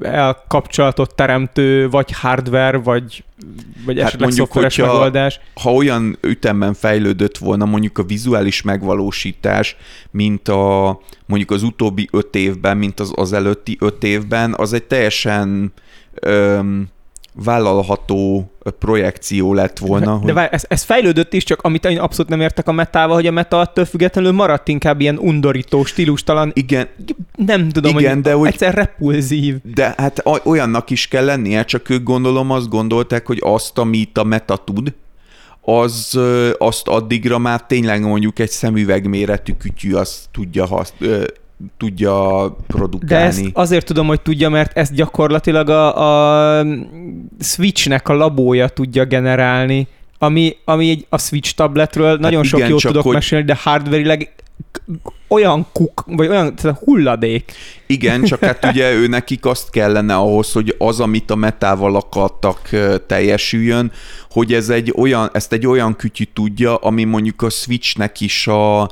[0.00, 3.24] elkapcsolatot teremtő, vagy hardware, vagy,
[3.84, 5.40] vagy hát esetleg mondjuk, hogyha, megoldás.
[5.54, 9.76] Ha olyan ütemben fejlődött volna mondjuk a vizuális megvalósítás,
[10.10, 14.84] mint a mondjuk az utóbbi öt évben, mint az az előtti öt évben, az egy
[14.84, 15.72] teljesen
[16.14, 16.88] öm,
[17.34, 20.14] vállalható projekció lett volna.
[20.14, 20.32] De hogy...
[20.32, 23.30] várj, ez, ez fejlődött is, csak amit én abszolút nem értek a metával, hogy a
[23.30, 26.50] meta attól függetlenül maradt inkább ilyen undorító, stílustalan.
[26.54, 26.88] Igen.
[27.36, 29.56] Nem tudom, Igen, hogy de hogy egyszer repulzív.
[29.74, 34.24] De hát olyannak is kell lennie, csak ők gondolom azt gondolták, hogy azt, amit a
[34.24, 34.94] meta tud,
[35.60, 36.18] az,
[36.58, 40.94] azt addigra már tényleg mondjuk egy szemüvegméretű kütyű azt tudja hasz,
[41.76, 43.14] tudja produkálni.
[43.14, 46.66] De ezt azért tudom, hogy tudja, mert ezt gyakorlatilag a, a
[47.40, 49.86] Switchnek a labója tudja generálni,
[50.18, 53.14] ami, ami egy, a Switch tabletről hát nagyon igen, sok jót tudok hogy...
[53.14, 54.32] mesélni, de hardverileg
[55.28, 57.52] olyan kuk, vagy olyan hulladék.
[57.86, 62.70] Igen, csak hát ugye ő nekik azt kellene ahhoz, hogy az, amit a metával akartak
[63.06, 63.92] teljesüljön,
[64.30, 68.90] hogy ez egy olyan, ezt egy olyan kütyű tudja, ami mondjuk a Switchnek is a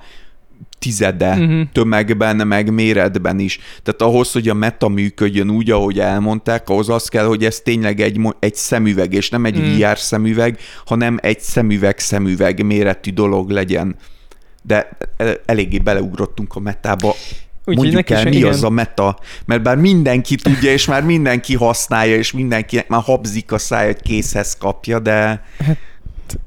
[0.79, 1.61] tizede uh-huh.
[1.73, 3.59] tömegben, meg méretben is.
[3.83, 8.01] Tehát ahhoz, hogy a meta működjön úgy, ahogy elmondták, ahhoz az kell, hogy ez tényleg
[8.01, 9.73] egy, egy szemüveg, és nem egy uh-huh.
[9.73, 9.83] Mhm.
[9.83, 13.97] VR szemüveg, hanem egy szemüveg-szemüveg méretű dolog legyen.
[14.63, 14.89] De
[15.47, 17.15] eléggé beleugrottunk a metába.
[17.65, 18.49] Úgy, Mondjuk el, mi igen.
[18.49, 23.53] az a meta, mert bár mindenki tudja, és már mindenki használja, és mindenki már habzik
[23.53, 25.43] a száj, hogy készhez kapja, de...
[25.59, 25.79] Hát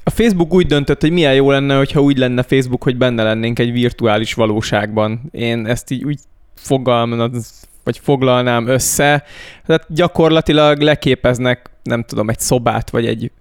[0.03, 3.59] a Facebook úgy döntött, hogy milyen jó lenne, hogyha úgy lenne Facebook, hogy benne lennénk
[3.59, 5.21] egy virtuális valóságban.
[5.31, 6.19] Én ezt így úgy
[6.55, 7.31] fogalmam,
[7.83, 9.23] vagy foglalnám össze.
[9.65, 13.31] Tehát gyakorlatilag leképeznek, nem tudom, egy szobát, vagy egy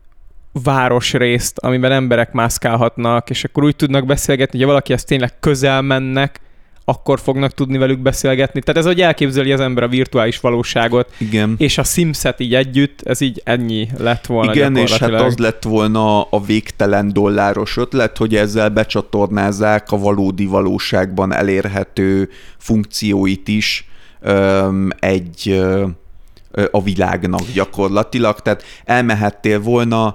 [0.53, 6.41] városrészt, amiben emberek mászkálhatnak, és akkor úgy tudnak beszélgetni, hogy valaki ezt tényleg közel mennek,
[6.91, 8.61] akkor fognak tudni velük beszélgetni.
[8.61, 11.55] Tehát ez, hogy elképzeli az ember a virtuális valóságot, Igen.
[11.59, 15.63] és a Simset így együtt, ez így ennyi lett volna Igen, és hát az lett
[15.63, 22.29] volna a végtelen dolláros ötlet, hogy ezzel becsatornázzák a valódi valóságban elérhető
[22.59, 23.89] funkcióit is
[24.99, 25.63] egy
[26.71, 30.15] a világnak gyakorlatilag, tehát elmehettél volna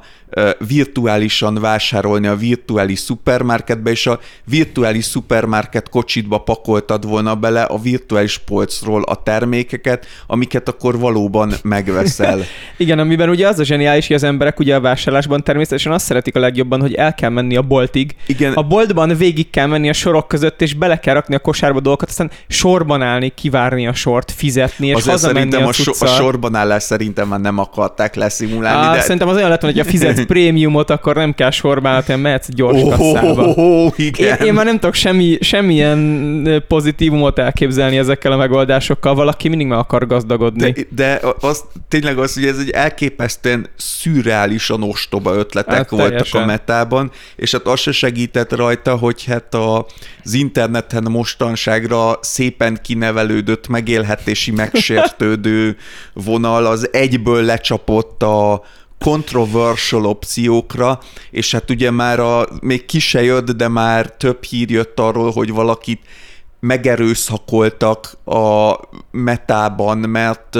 [0.68, 8.38] virtuálisan vásárolni a virtuális szupermarketbe, és a virtuális szupermarket kocsitba pakoltad volna bele a virtuális
[8.38, 12.40] polcról a termékeket, amiket akkor valóban megveszel.
[12.78, 16.36] Igen, amiben ugye az a zseniális, hogy az emberek ugye a vásárlásban természetesen azt szeretik
[16.36, 18.16] a legjobban, hogy el kell menni a boltig.
[18.26, 18.54] Igen.
[18.54, 22.10] A boltban végig kell menni a sorok között, és bele kell rakni a kosárba dolgokat,
[22.10, 26.84] aztán sorban állni, kivárni a sort, fizetni, és Azért hazamenni a, so- a sorban állás
[26.84, 28.88] szerintem már nem akarták leszimulálni.
[28.88, 29.02] Á, de...
[29.02, 32.82] Szerintem az olyan lett, hogy a fizet prémiumot, akkor nem kell sorban, hanem mehetsz gyors
[32.82, 33.43] oh, kasszába.
[33.55, 34.38] Oh, oh, igen.
[34.39, 39.16] Én, én, már nem tudok semmi, semmilyen pozitívumot elképzelni ezekkel a megoldásokkal.
[39.16, 40.72] Valaki mindig meg akar gazdagodni.
[40.72, 46.41] De, de az, tényleg az, hogy ez egy elképesztően szürreálisan ostoba ötletek hát, voltak teljesen.
[46.41, 49.86] a metában, és hát az se segített rajta, hogy hát a,
[50.24, 55.78] az interneten mostanságra szépen kinevelődött megélhetési megsértődő
[56.13, 58.63] vonal az egyből lecsapott a
[59.00, 61.00] controversial opciókra,
[61.32, 65.32] és hát ugye már a, még ki se jött, de már több hír jött arról,
[65.32, 66.02] hogy valakit
[66.60, 68.80] megerőszakoltak a
[69.12, 70.58] metában, mert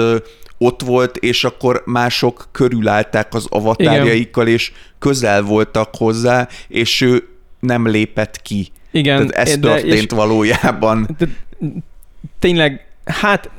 [0.58, 7.28] ott volt, és akkor mások körülállták az avatárjaikkal, és közel voltak hozzá, és ő
[7.60, 8.68] nem lépett ki.
[8.90, 9.26] Igen.
[9.26, 11.08] Tehát ez de, történt valójában.
[11.18, 11.26] De,
[12.38, 13.50] tényleg, hát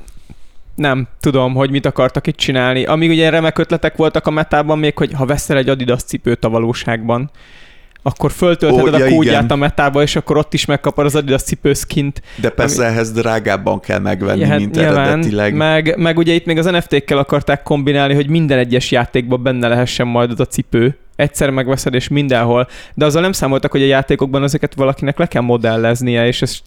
[0.78, 2.86] nem tudom, hogy mit akartak itt csinálni.
[2.86, 6.50] Amíg ugye remek ötletek voltak a metában még, hogy ha veszel egy Adidas cipőt a
[6.50, 7.32] valóságban,
[8.02, 9.46] akkor föltöltheted oh, ja, a kódját igen.
[9.48, 12.22] a metába, és akkor ott is megkapod az Adidas cipőszkint.
[12.42, 12.94] De persze ami...
[12.94, 15.54] ehhez drágábban kell megvenni, ja, mint nyilván, eredetileg.
[15.54, 20.08] Meg, meg ugye itt még az NFT-kkel akarták kombinálni, hogy minden egyes játékban benne lehessen
[20.08, 20.98] majd az a cipő.
[21.16, 22.68] Egyszer megveszed, és mindenhol.
[22.94, 26.60] De azzal nem számoltak, hogy a játékokban ezeket valakinek le kell modelleznie, és ez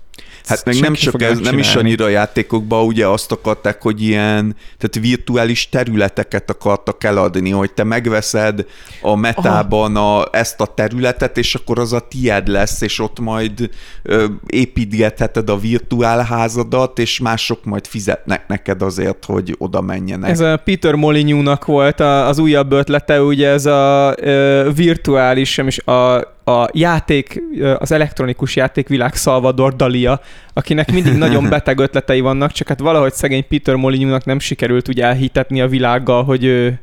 [0.50, 4.56] Hát meg nem csak ez, nem is annyira a játékokban, ugye azt akarták, hogy ilyen,
[4.78, 8.66] tehát virtuális területeket akartak eladni, hogy te megveszed
[9.02, 13.70] a metában a, ezt a területet, és akkor az a tied lesz, és ott majd
[14.02, 20.30] ö, építgetheted a virtuál házadat, és mások majd fizetnek neked azért, hogy oda menjenek.
[20.30, 25.78] Ez a Peter Molyneux-nak volt az újabb ötlete, ugye ez a ö, virtuális, nem is
[25.78, 27.43] a a játék,
[27.78, 30.20] az elektronikus játékvilág Salvador Dalia,
[30.53, 35.01] akinek mindig nagyon beteg ötletei vannak, csak hát valahogy szegény Peter Molyneux-nak nem sikerült úgy
[35.01, 36.80] elhitetni a világgal, hogy ő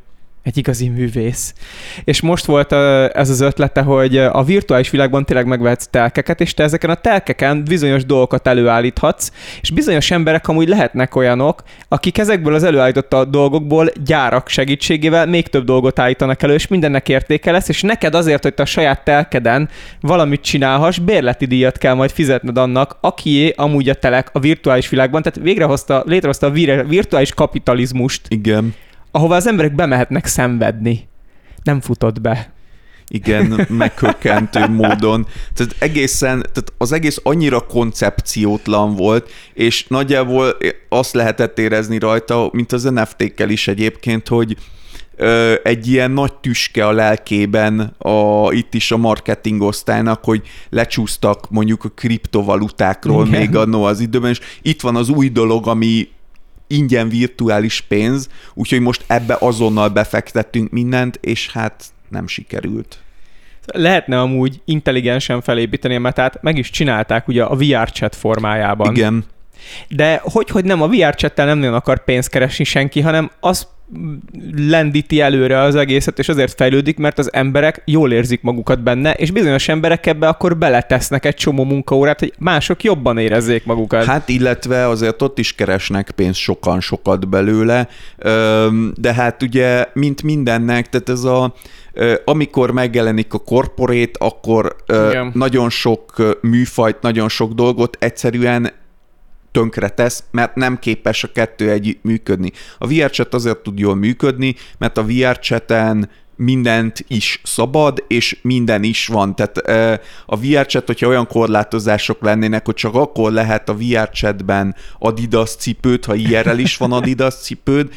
[0.48, 1.54] egy igazi művész.
[2.04, 2.72] És most volt
[3.14, 7.64] ez az ötlete, hogy a virtuális világban tényleg megvehetsz telkeket, és te ezeken a telkeken
[7.64, 9.32] bizonyos dolgokat előállíthatsz,
[9.62, 15.66] és bizonyos emberek amúgy lehetnek olyanok, akik ezekből az előállított dolgokból gyárak segítségével még több
[15.66, 19.70] dolgot állítanak elő, és mindennek értéke lesz, és neked azért, hogy te a saját telkeden
[20.02, 25.22] valamit csinálhass, bérleti díjat kell majd fizetned annak, akié amúgy a telek a virtuális világban,
[25.22, 28.22] tehát végrehozta, létrehozta a virtuális kapitalizmust.
[28.28, 28.74] Igen
[29.18, 31.08] ahova az emberek bemehetnek szenvedni.
[31.64, 32.52] Nem futott be.
[33.08, 35.28] Igen, megkökkentő módon.
[35.54, 40.58] Tehát egészen, tehát az egész annyira koncepciótlan volt, és nagyjából
[40.90, 44.58] azt lehetett érezni rajta, mint az NFT-kkel is egyébként, hogy
[45.16, 51.50] ö, egy ilyen nagy tüske a lelkében a, itt is a marketing osztálynak, hogy lecsúsztak
[51.50, 53.40] mondjuk a kriptovalutákról Igen.
[53.40, 56.08] még annó az időben, és itt van az új dolog, ami
[56.68, 63.00] ingyen virtuális pénz, úgyhogy most ebbe azonnal befektettünk mindent, és hát nem sikerült.
[63.66, 68.96] Lehetne amúgy intelligensen felépíteni a metát, meg is csinálták ugye a VR chat formájában.
[68.96, 69.26] Igen.
[69.88, 73.68] De hogy, hogy nem, a VR chattel nem nagyon akar pénzt keresni senki, hanem az
[74.56, 79.32] lendíti előre az egészet, és azért fejlődik, mert az emberek jól érzik magukat benne, és
[79.32, 84.06] bizonyos emberek ebbe akkor beletesznek egy csomó munkaórát, hogy mások jobban érezzék magukat.
[84.06, 87.88] Hát illetve azért ott is keresnek pénzt sokan sokat belőle,
[88.96, 91.54] de hát ugye, mint mindennek, tehát ez a
[92.26, 95.32] amikor megjelenik a korporét, akkor Igen.
[95.34, 98.72] nagyon sok műfajt, nagyon sok dolgot egyszerűen
[99.58, 102.52] tönkre tesz, mert nem képes a kettő együtt működni.
[102.78, 109.08] A VRChat azért tud jól működni, mert a VRChat-en mindent is szabad, és minden is
[109.08, 109.36] van.
[109.36, 109.58] Tehát
[110.26, 116.16] a VRChat, hogyha olyan korlátozások lennének, hogy csak akkor lehet a VRChatben Adidas cipőt, ha
[116.16, 117.90] IRL is van Adidas cipőd,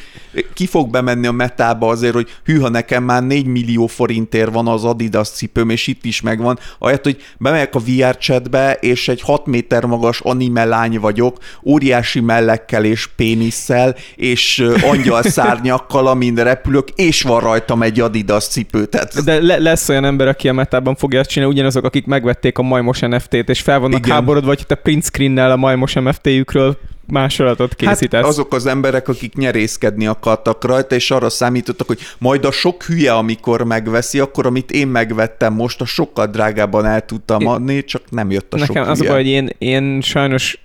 [0.53, 4.83] ki fog bemenni a metába azért, hogy hűha nekem már 4 millió forintért van az
[4.83, 9.85] Adidas cipőm, és itt is megvan, ahelyett, hogy bemegyek a VRChatbe, és egy 6 méter
[9.85, 17.39] magas anime lány vagyok, óriási mellekkel és pénisszel, és angyal szárnyakkal, amin repülök, és van
[17.39, 18.85] rajtam egy Adidas Adidas cipő.
[18.85, 19.23] Tehát...
[19.23, 22.61] De le- lesz olyan ember, aki a metában fogja ezt csinálni, ugyanazok, akik megvették a
[22.61, 24.11] majmos NFT-t, és fel vannak Igen.
[24.11, 26.77] háborodva, vagy te print screen-nel a majmos NFT-jükről
[27.07, 28.19] másolatot készítesz.
[28.19, 32.83] Hát azok az emberek, akik nyerészkedni akartak rajta, és arra számítottak, hogy majd a sok
[32.83, 38.01] hülye, amikor megveszi, akkor amit én megvettem most, a sokkal drágában el tudtam adni, csak
[38.09, 39.09] nem jött a Nekem sok az hülye.
[39.09, 40.59] a baj, hogy én, én sajnos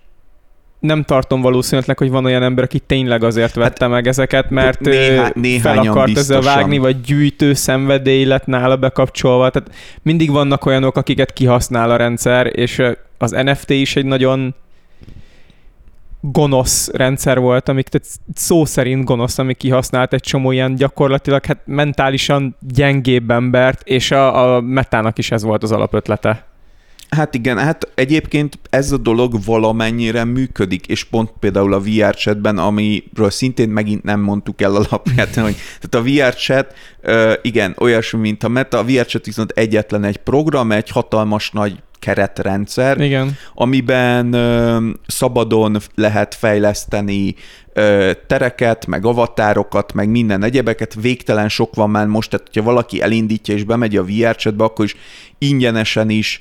[0.87, 4.51] nem tartom valószínűleg, hogy van olyan ember, aki tényleg azért hát vette hát, meg ezeket,
[4.51, 9.51] mert néhá, fel akart ezzel vágni, vagy gyűjtő szenvedély lett nála bekapcsolva.
[9.51, 9.71] Tehát
[10.03, 12.83] mindig vannak olyanok, akiket kihasznál a rendszer, és
[13.19, 14.55] az NFT is egy nagyon
[16.21, 21.61] gonosz rendszer volt, amik tehát szó szerint gonosz, ami kihasznált egy csomó ilyen gyakorlatilag hát
[21.65, 26.47] mentálisan gyengébb embert, és a, a metának is ez volt az alapötlete.
[27.11, 32.59] Hát igen, hát egyébként ez a dolog valamennyire működik, és pont például a VR chatben,
[32.59, 36.75] amiről szintén megint nem mondtuk el alapját, hogy tehát a VR chat,
[37.43, 41.83] igen, olyasmi, mint a Meta, a VR chat viszont egyetlen egy program, egy hatalmas nagy
[41.99, 43.37] keretrendszer, Igen.
[43.55, 47.35] amiben ö, szabadon lehet fejleszteni
[47.73, 53.03] ö, tereket, meg avatárokat, meg minden egyebeket, végtelen sok van már most, tehát hogyha valaki
[53.03, 54.97] elindítja és bemegy a VR chatbe, akkor is
[55.39, 56.41] ingyenesen is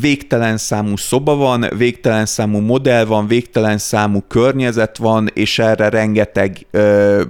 [0.00, 6.66] végtelen számú szoba van, végtelen számú modell van, végtelen számú környezet van, és erre rengeteg
[6.70, 7.22] ö,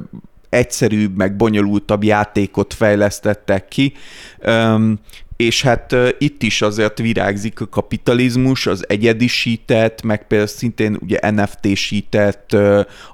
[0.48, 3.92] egyszerűbb, meg bonyolultabb játékot fejlesztettek ki.
[4.38, 4.98] Öm,
[5.42, 12.56] és hát itt is azért virágzik a kapitalizmus, az egyedisített, meg például szintén ugye NFT-sített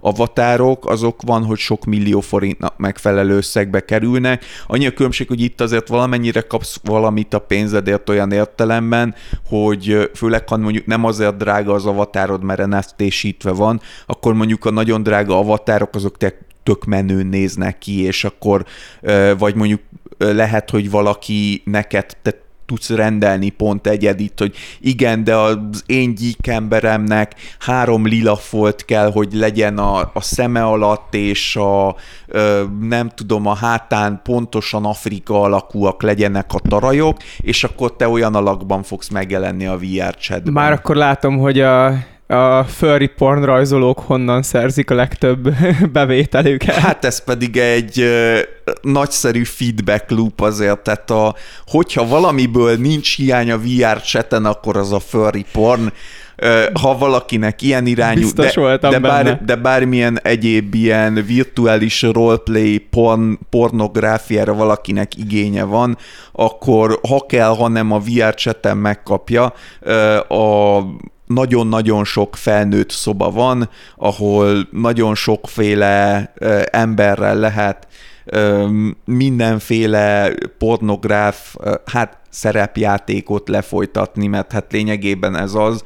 [0.01, 4.45] avatárok, azok van, hogy sok millió forintnak megfelelő összegbe kerülnek.
[4.67, 9.15] Annyi a különbség, hogy itt azért valamennyire kapsz valamit a pénzedért olyan értelemben,
[9.47, 14.71] hogy főleg, ha mondjuk nem azért drága az avatárod, mert NFT-sítve van, akkor mondjuk a
[14.71, 16.17] nagyon drága avatárok azok
[16.63, 18.65] tök menőn néznek ki, és akkor
[19.39, 19.81] vagy mondjuk
[20.19, 22.35] lehet, hogy valaki neked te
[22.69, 29.11] tudsz rendelni pont egyedit, hogy igen, de az én gyík emberemnek három lila folt kell,
[29.13, 31.97] hogy legyen a, a szeme alatt, és a
[32.27, 38.35] ö, nem tudom, a hátán pontosan Afrika alakúak legyenek a tarajok, és akkor te olyan
[38.35, 40.53] alakban fogsz megjelenni a VR chatben.
[40.53, 41.93] Már akkor látom, hogy a
[42.29, 45.55] a furry porn rajzolók honnan szerzik a legtöbb
[45.93, 46.75] bevételüket.
[46.75, 48.39] Hát ez pedig egy ö,
[48.83, 51.35] nagyszerű feedback loop azért, tehát a,
[51.67, 55.93] hogyha valamiből nincs hiány a VR chaten, akkor az a furry porn,
[56.81, 63.39] ha valakinek ilyen irányú, Biztos de, de, bár, de bármilyen egyéb ilyen virtuális roleplay porn,
[63.51, 65.99] pornográfiára valakinek igénye van,
[66.33, 69.53] akkor ha kell, ha nem a VR chaten megkapja,
[70.29, 70.83] a
[71.27, 76.33] nagyon-nagyon sok felnőtt szoba van, ahol nagyon sokféle
[76.71, 77.87] emberrel lehet
[79.05, 81.57] mindenféle pornográf,
[81.87, 85.83] hát szerepjátékot lefolytatni, mert hát lényegében ez az.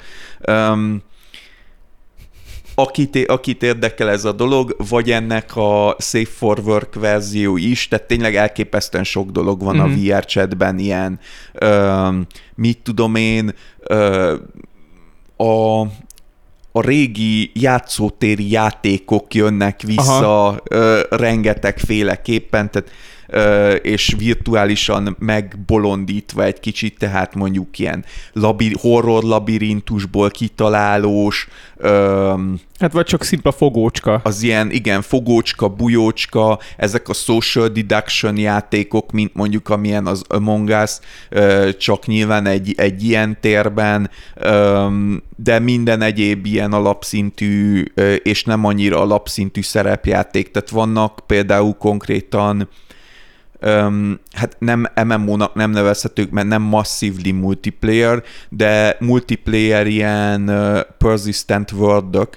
[2.75, 8.07] Akit, akit érdekel ez a dolog, vagy ennek a Safe for Work verzió is, tehát
[8.07, 9.85] tényleg elképesztően sok dolog van mm-hmm.
[9.85, 10.09] a mhm.
[10.09, 11.19] VR chatben, ilyen,
[12.55, 13.55] mit tudom én,
[15.37, 15.83] a,
[16.73, 22.91] a régi játszótéri játékok jönnek vissza ö, rengeteg féleképpen, tehát
[23.83, 31.49] és virtuálisan megbolondítva egy kicsit, tehát mondjuk ilyen labir- horror labirintusból kitalálós.
[32.79, 34.21] Hát vagy csak szimpla fogócska.
[34.25, 40.69] Az ilyen, igen, fogócska, bujócska, ezek a social deduction játékok, mint mondjuk amilyen az Among
[40.83, 40.99] Us,
[41.79, 44.11] csak nyilván egy, egy ilyen térben,
[45.37, 47.85] de minden egyéb ilyen alapszintű
[48.23, 52.69] és nem annyira alapszintű szerepjáték, tehát vannak például konkrétan
[53.65, 60.51] um, hát nem MMO-nak nem nevezhetők, mert nem massively multiplayer, de multiplayer ilyen
[60.99, 62.29] persistent world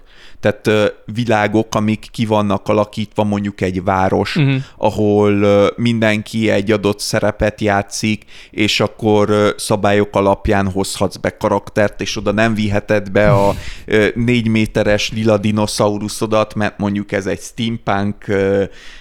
[0.46, 4.56] tehát világok, amik ki vannak alakítva, mondjuk egy város, uh-huh.
[4.78, 5.34] ahol
[5.76, 12.54] mindenki egy adott szerepet játszik, és akkor szabályok alapján hozhatsz be karaktert, és oda nem
[12.54, 13.54] viheted be a
[14.16, 18.26] négy méteres lila dinoszauruszodat, mert mondjuk ez egy steampunk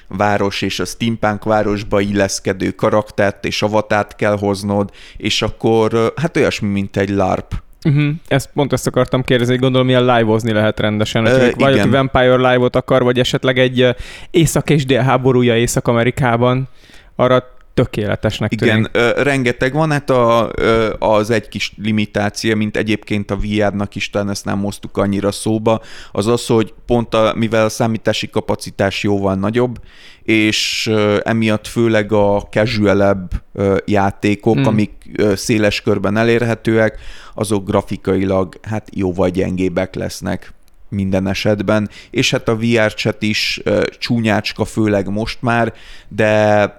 [0.09, 6.69] város, és a steampunk városba illeszkedő karaktert és avatát kell hoznod, és akkor hát olyasmi,
[6.69, 8.11] mint egy LARP Uh-huh.
[8.29, 11.27] Ezt pont ezt akartam kérdezni, gondolom, milyen live-ozni lehet rendesen.
[11.27, 13.89] Ö, vagy aki Vampire Live-ot akar, vagy esetleg egy
[14.31, 16.69] észak és dél háborúja Észak-Amerikában,
[17.17, 23.31] arra tökéletesnek Igen, ö, rengeteg van, hát a, ö, az egy kis limitáció, mint egyébként
[23.31, 25.81] a VR-nak is, talán ezt nem moztuk annyira szóba,
[26.13, 29.81] az az, hogy pont a, mivel a számítási kapacitás jóval nagyobb,
[30.23, 34.67] és ö, emiatt főleg a casualebb ö, játékok, hmm.
[34.67, 36.99] amik ö, széles körben elérhetőek,
[37.35, 40.53] azok grafikailag hát jóval gyengébbek lesznek
[40.89, 45.73] minden esetben, és hát a VR chat is ö, csúnyácska, főleg most már,
[46.09, 46.75] de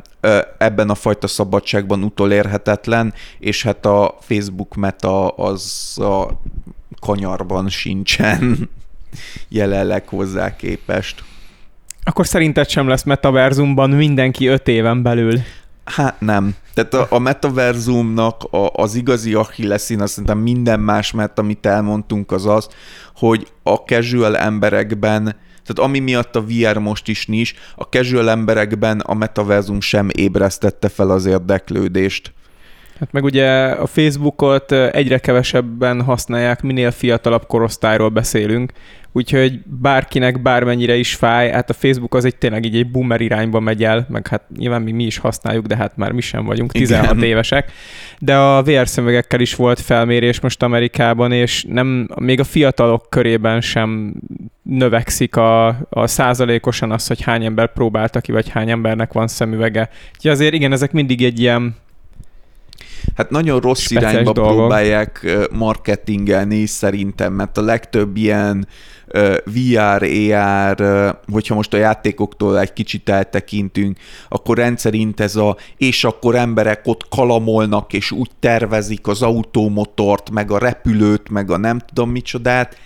[0.58, 6.42] ebben a fajta szabadságban utolérhetetlen, és hát a Facebook meta az a
[7.00, 8.70] kanyarban sincsen
[9.50, 11.24] jelenleg hozzá képest.
[12.04, 15.40] Akkor szerinted sem lesz metaverzumban mindenki öt éven belül?
[15.86, 16.56] Hát nem.
[16.74, 22.32] Tehát a, a metaverzumnak a, az igazi achilleszín, azt szerintem minden más, mert amit elmondtunk,
[22.32, 22.70] az az,
[23.16, 25.36] hogy a casual emberekben
[25.66, 30.90] tehát ami miatt a VR most is nincs, a casual emberekben a metaverzum sem ébresztette
[30.90, 32.34] fel az érdeklődést.
[33.00, 38.72] Hát meg ugye a Facebookot egyre kevesebben használják, minél fiatalabb korosztályról beszélünk,
[39.12, 43.60] úgyhogy bárkinek bármennyire is fáj, hát a Facebook az egy tényleg így egy boomer irányba
[43.60, 46.72] megy el, meg hát nyilván mi, mi is használjuk, de hát már mi sem vagyunk
[46.72, 47.24] 16 Igen.
[47.24, 47.72] évesek.
[48.20, 53.62] De a VR szemüvegekkel is volt felmérés most Amerikában, és nem, még a fiatalok körében
[53.62, 54.14] sem
[54.62, 59.90] növekszik a, a százalékosan az, hogy hány ember próbálta ki, vagy hány embernek van szemüvege.
[60.16, 61.76] Úgyhogy azért igen, ezek mindig egy ilyen
[63.16, 64.56] Hát nagyon rossz irányba dolgok.
[64.56, 68.68] próbálják marketingelni szerintem, mert a legtöbb ilyen
[69.46, 73.98] VR, AR, hogyha most a játékoktól egy kicsit eltekintünk,
[74.30, 80.52] akkor rendszerint ez a, és akkor emberek ott kalamolnak, és úgy tervezik az automotort, meg
[80.52, 82.78] a repülőt, meg a nem tudom micsodát,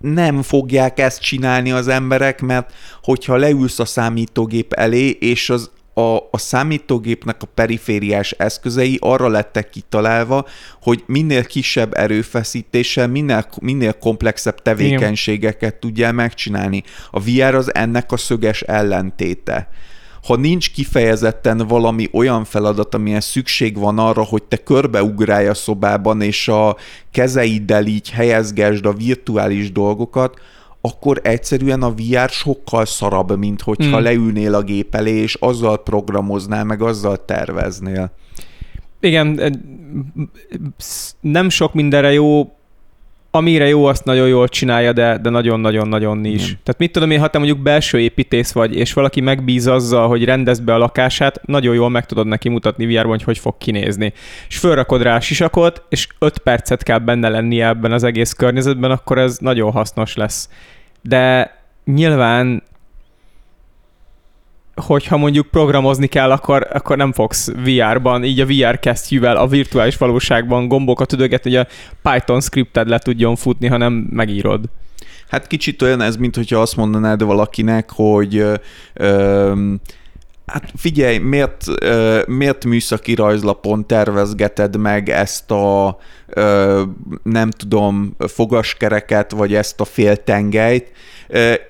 [0.00, 2.72] nem fogják ezt csinálni az emberek, mert
[3.02, 9.70] hogyha leülsz a számítógép elé, és az a, a számítógépnek a perifériás eszközei arra lettek
[9.70, 10.46] kitalálva,
[10.82, 16.82] hogy minél kisebb erőfeszítéssel, minél, minél komplexebb tevékenységeket tudjál megcsinálni.
[17.10, 19.68] A VR az ennek a szöges ellentéte
[20.22, 26.20] ha nincs kifejezetten valami olyan feladat, amilyen szükség van arra, hogy te körbeugrálj a szobában,
[26.20, 26.76] és a
[27.10, 30.40] kezeiddel így helyezgesd a virtuális dolgokat,
[30.88, 34.02] akkor egyszerűen a VR sokkal szarabb, mint hogyha hmm.
[34.02, 38.10] leülnél a gép elé, és azzal programoznál, meg azzal terveznél.
[39.00, 39.56] Igen,
[41.20, 42.58] nem sok mindenre jó
[43.30, 46.44] amire jó, azt nagyon jól csinálja, de, de nagyon-nagyon-nagyon is.
[46.44, 46.58] Igen.
[46.62, 50.24] Tehát mit tudom én, ha te mondjuk belső építész vagy, és valaki megbíz azzal, hogy
[50.24, 54.12] rendez be a lakását, nagyon jól meg tudod neki mutatni vr hogy hogy fog kinézni.
[54.48, 58.90] És fölrakod rá a sisakot, és 5 percet kell benne lennie ebben az egész környezetben,
[58.90, 60.48] akkor ez nagyon hasznos lesz.
[61.02, 61.52] De
[61.84, 62.62] nyilván
[64.80, 69.96] hogyha mondjuk programozni kell, akkor, akkor nem fogsz VR-ban, így a VR kesztyűvel, a virtuális
[69.96, 74.64] valóságban gombokat üdögetni, hogy a Python scripted le tudjon futni, hanem megírod.
[75.28, 78.54] Hát kicsit olyan ez, mint hogyha azt mondanád valakinek, hogy ö,
[78.94, 79.74] ö,
[80.48, 81.64] Hát figyelj, miért,
[82.26, 85.98] miért műszaki rajzlapon tervezgeted meg ezt a
[87.22, 90.92] nem tudom, fogaskereket, vagy ezt a féltengelyt,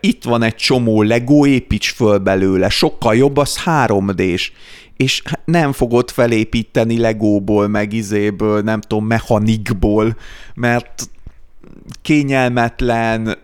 [0.00, 4.52] itt van egy csomó Lego, építs föl belőle, sokkal jobb, az 3D-s
[4.96, 10.16] és nem fogod felépíteni Legóból, meg izéből, nem tudom, mechanikból,
[10.54, 11.10] mert
[12.02, 13.38] kényelmetlen,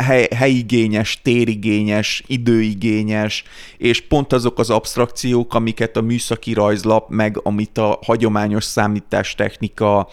[0.00, 3.44] hely, helyigényes, térigényes, időigényes,
[3.76, 10.08] és pont azok az abstrakciók, amiket a műszaki rajzlap, meg amit a hagyományos számítástechnika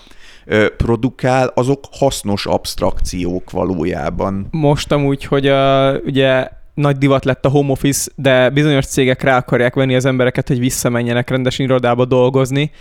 [0.78, 4.48] produkál, azok hasznos abstrakciók valójában.
[4.52, 9.38] Most amúgy, hogy a, ugye nagy divat lett a home office, de bizonyos cégek rá
[9.38, 12.72] akarják venni az embereket, hogy visszamenjenek rendes irodába dolgozni.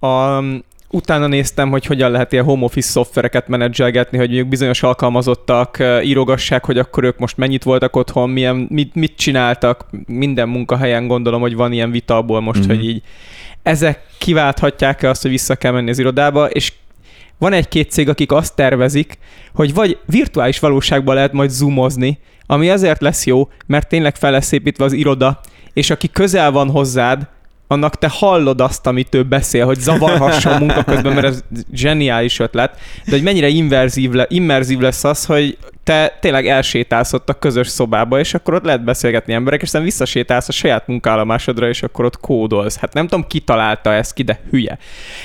[0.00, 0.38] A,
[0.94, 6.64] utána néztem, hogy hogyan lehet ilyen home office szoftvereket menedzselgetni, hogy mondjuk bizonyos alkalmazottak írogassák,
[6.64, 11.54] hogy akkor ők most mennyit voltak otthon, milyen, mit, mit csináltak, minden munkahelyen gondolom, hogy
[11.54, 12.68] van ilyen vita abból most, mm-hmm.
[12.68, 13.02] hogy így
[13.62, 16.72] ezek kiválthatják-e azt, hogy vissza kell menni az irodába, és
[17.38, 19.18] van egy-két cég, akik azt tervezik,
[19.54, 24.52] hogy vagy virtuális valóságban lehet majd zoomozni, ami azért lesz jó, mert tényleg fel lesz
[24.52, 25.40] építve az iroda,
[25.72, 27.28] és aki közel van hozzád,
[27.74, 32.78] annak te hallod azt, amit ő beszél, hogy zavarhasson munka közben, mert ez zseniális ötlet,
[33.04, 37.68] de hogy mennyire immerzív, le, immerzív lesz az, hogy te tényleg elsétálsz ott a közös
[37.68, 42.04] szobába, és akkor ott lehet beszélgetni emberek, és aztán visszasétálsz a saját munkállomásodra, és akkor
[42.04, 42.78] ott kódolsz.
[42.78, 44.78] Hát nem tudom, ki találta ezt ki, de hülye.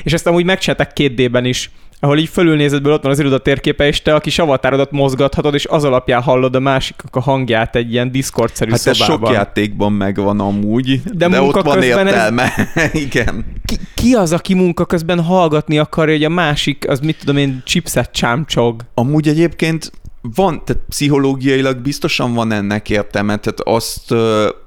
[0.03, 3.87] És ezt amúgy megcsináltak két D-ben is, ahol így fölülnézetből ott van az iroda térképe,
[3.87, 7.91] és te a kis avatárodat mozgathatod, és az alapján hallod a másikak a hangját egy
[7.91, 9.17] ilyen Discord-szerű hát szobában.
[9.17, 12.53] Hát sok játékban megvan amúgy, de, de ott van értelme.
[12.75, 12.93] Ez...
[13.05, 13.45] Igen.
[13.65, 17.61] Ki, ki, az, aki munka közben hallgatni akarja, hogy a másik, az mit tudom én,
[17.65, 18.81] chipset csámcsog?
[18.93, 19.91] Amúgy egyébként
[20.21, 24.11] van, tehát pszichológiailag biztosan van ennek értelme, tehát azt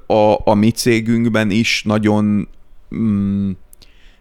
[0.07, 2.47] a, a mi cégünkben is nagyon
[2.95, 3.51] mm,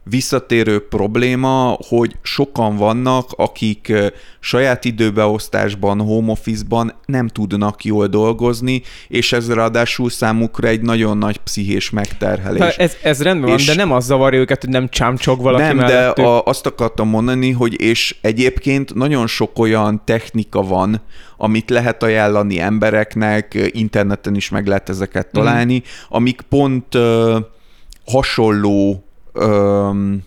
[0.05, 3.93] visszatérő probléma, hogy sokan vannak, akik
[4.41, 11.37] saját időbeosztásban, home office-ban nem tudnak jól dolgozni, és ez ráadásul számukra egy nagyon nagy
[11.37, 12.77] pszichés megterhelés.
[12.77, 15.77] ez, ez rendben és van, de nem az zavarja őket, hogy nem csámcsog valaki Nem,
[15.77, 16.15] mellettük.
[16.17, 21.01] de a, azt akartam mondani, hogy és egyébként nagyon sok olyan technika van,
[21.37, 25.83] amit lehet ajánlani embereknek, interneten is meg lehet ezeket találni, mm.
[26.09, 27.37] amik pont uh,
[28.07, 30.23] hasonló öm,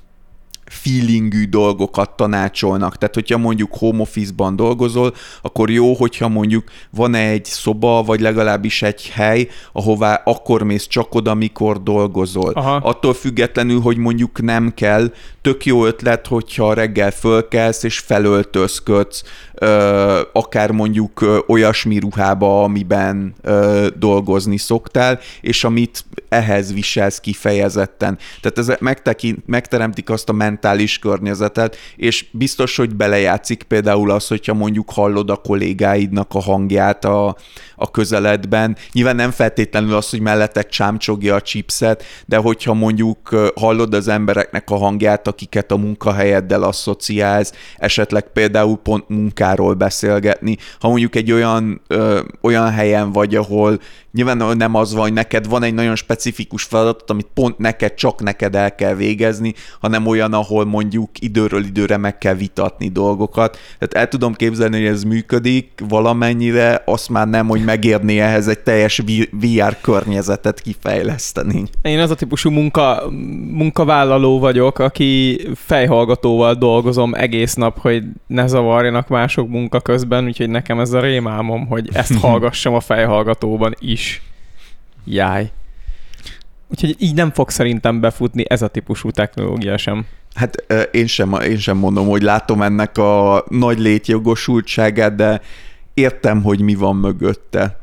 [0.65, 2.97] feelingű dolgokat tanácsolnak.
[2.97, 8.81] Tehát, hogyha mondjuk home office-ban dolgozol, akkor jó, hogyha mondjuk van egy szoba, vagy legalábbis
[8.81, 12.51] egy hely, ahová akkor mész csak oda, mikor dolgozol.
[12.53, 12.75] Aha.
[12.75, 19.23] Attól függetlenül, hogy mondjuk nem kell, tök jó ötlet, hogyha reggel fölkelsz és felöltözködsz,
[20.33, 23.35] akár mondjuk olyasmi ruhába, amiben
[23.97, 28.17] dolgozni szoktál, és amit ehhez viselsz kifejezetten.
[28.41, 34.53] Tehát ez megtekint, megteremtik azt a mentális környezetet, és biztos, hogy belejátszik például az, hogyha
[34.53, 37.35] mondjuk hallod a kollégáidnak a hangját a,
[37.75, 38.77] a közeledben.
[38.91, 44.69] Nyilván nem feltétlenül az, hogy melletted csámcsogja a chipset, de hogyha mondjuk hallod az embereknek
[44.69, 49.09] a hangját, akiket a munkahelyeddel asszociálsz, esetleg például pont
[49.45, 53.79] munkáról beszélgetni, ha mondjuk egy olyan, ö, olyan helyen vagy, ahol
[54.15, 58.21] nyilván nem az van, hogy neked van egy nagyon specifikus feladat, amit pont neked, csak
[58.21, 63.57] neked el kell végezni, hanem olyan, ahol mondjuk időről időre meg kell vitatni dolgokat.
[63.79, 68.59] Tehát el tudom képzelni, hogy ez működik valamennyire, azt már nem, hogy megérni ehhez egy
[68.59, 71.63] teljes VR környezetet kifejleszteni.
[71.81, 73.03] Én az a típusú munka,
[73.51, 80.79] munkavállaló vagyok, aki fejhallgatóval dolgozom egész nap, hogy ne zavarjanak mások munka közben, úgyhogy nekem
[80.79, 84.04] ez a rémálmom, hogy ezt hallgassam a fejhallgatóban is.
[85.05, 85.51] Jáj.
[86.67, 90.05] Úgyhogy így nem fog szerintem befutni ez a típusú technológia sem.
[90.33, 95.41] Hát én sem, én sem mondom, hogy látom ennek a nagy létjogosultságát, de
[95.93, 97.79] értem, hogy mi van mögötte.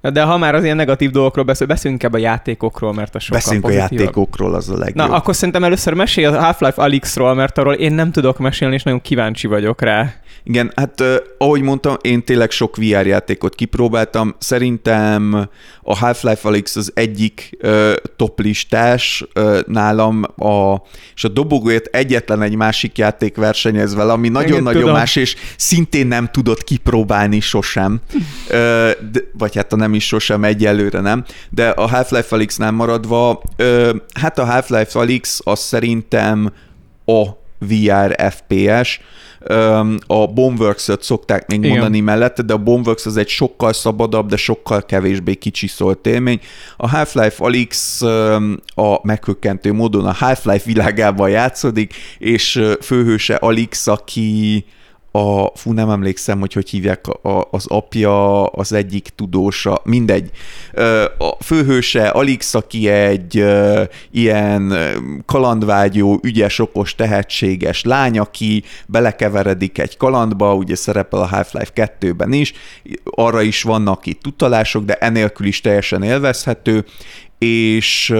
[0.00, 3.38] De ha már az ilyen negatív dolgokról beszél, beszéljünk ebbe a játékokról, mert a sokkal
[3.38, 3.90] Beszéljünk pozitívabb.
[3.90, 5.08] a játékokról, az a legjobb.
[5.08, 8.82] Na, akkor szerintem először mesélj a Half-Life Alyx-ról, mert arról én nem tudok mesélni, és
[8.82, 10.14] nagyon kíváncsi vagyok rá.
[10.48, 11.02] Igen, hát
[11.38, 14.34] ahogy mondtam, én tényleg sok VR játékot kipróbáltam.
[14.38, 15.48] Szerintem
[15.82, 20.82] a Half-Life Alyx az egyik uh, top listás uh, nálam, a,
[21.14, 26.28] és a dobogóért egyetlen egy másik játék versenyez vele, ami nagyon-nagyon más, és szintén nem
[26.32, 28.00] tudott kipróbálni sosem.
[28.12, 28.56] uh,
[29.10, 31.24] de, vagy hát a nem is sosem, egyelőre nem.
[31.50, 33.90] De a Half-Life Alyx-nál maradva, uh,
[34.20, 36.52] hát a Half-Life Alyx az szerintem
[37.04, 37.26] a
[37.58, 39.00] VR FPS.
[40.06, 41.70] A Bombworks-öt szokták még Igen.
[41.70, 46.40] mondani mellette, de a Bombworks az egy sokkal szabadabb, de sokkal kevésbé kicsisolt élmény.
[46.76, 48.02] A Half-Life Alyx
[48.74, 54.64] a meghökkentő módon a Half-Life világában játszódik, és főhőse Alyx, aki
[55.18, 60.30] a, fú, nem emlékszem, hogy hogy hívják a, az apja, az egyik tudósa, mindegy.
[61.18, 63.44] A főhőse Alix, aki egy
[64.10, 64.74] ilyen
[65.26, 72.52] kalandvágyó, ügyes, okos, tehetséges lány, aki belekeveredik egy kalandba, ugye szerepel a Half-Life 2-ben is,
[73.04, 76.84] arra is vannak itt utalások, de enélkül is teljesen élvezhető,
[77.38, 78.14] és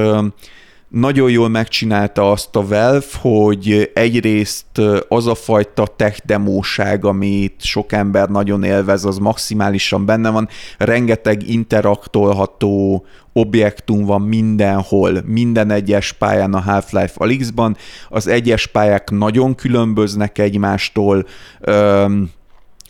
[0.88, 4.66] nagyon jól megcsinálta azt a Valve, hogy egyrészt
[5.08, 10.48] az a fajta tech demóság, amit sok ember nagyon élvez, az maximálisan benne van.
[10.78, 17.76] Rengeteg interaktolható objektum van mindenhol, minden egyes pályán a Half-Life Alyx-ban.
[18.08, 21.26] Az egyes pályák nagyon különböznek egymástól,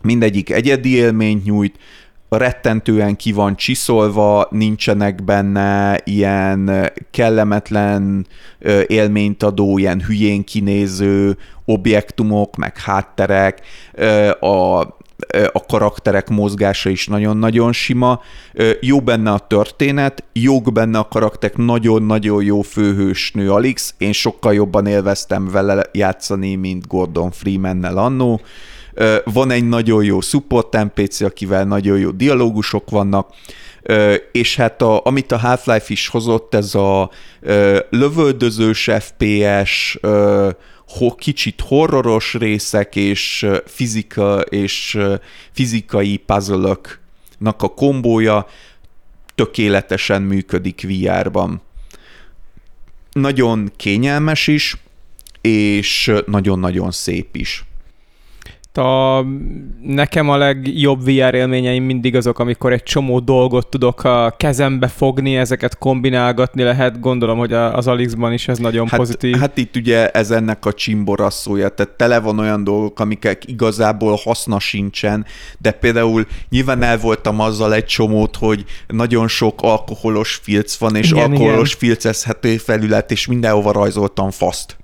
[0.03, 1.77] mindegyik egyedi élményt nyújt,
[2.37, 8.27] rettentően ki van csiszolva, nincsenek benne ilyen kellemetlen
[8.87, 13.61] élményt adó, ilyen hülyén kinéző objektumok, meg hátterek,
[14.39, 14.87] a
[15.51, 18.21] a karakterek mozgása is nagyon-nagyon sima.
[18.79, 24.85] Jó benne a történet, jók benne a karakterek, nagyon-nagyon jó főhősnő Alix, én sokkal jobban
[24.85, 28.41] élveztem vele játszani, mint Gordon Freeman-nel annó.
[29.23, 33.29] Van egy nagyon jó support NPC, akivel nagyon jó dialógusok vannak,
[34.31, 37.11] és hát a, amit a Half-Life is hozott, ez a
[37.89, 39.99] lövöldözős FPS,
[41.17, 44.99] kicsit horroros részek és fizika és
[45.51, 46.77] fizikai puzzle
[47.61, 48.47] a kombója
[49.35, 51.61] tökéletesen működik VR-ban.
[53.11, 54.77] Nagyon kényelmes is,
[55.41, 57.63] és nagyon-nagyon szép is
[58.79, 59.25] a,
[59.81, 65.37] nekem a legjobb VR élményeim mindig azok, amikor egy csomó dolgot tudok a kezembe fogni,
[65.37, 66.99] ezeket kombinálgatni lehet.
[66.99, 69.37] Gondolom, hogy az Alixban is ez nagyon hát, pozitív.
[69.37, 74.59] Hát itt ugye ez ennek a csimborasszója, tehát tele van olyan dolgok, amiket igazából haszna
[74.59, 75.25] sincsen,
[75.57, 81.11] de például nyilván el voltam azzal egy csomót, hogy nagyon sok alkoholos filc van, és
[81.11, 81.79] igen, alkoholos igen.
[81.79, 84.78] filcezhető felület, és mindenhova rajzoltam faszt.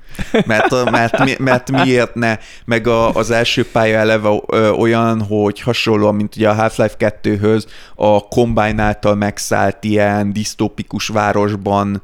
[0.45, 2.37] Mert, mert, mert miért ne?
[2.65, 4.29] Meg a, az első pálya eleve
[4.77, 12.01] olyan, hogy hasonlóan, mint ugye a Half-Life 2-höz, a Combine által megszállt ilyen disztópikus városban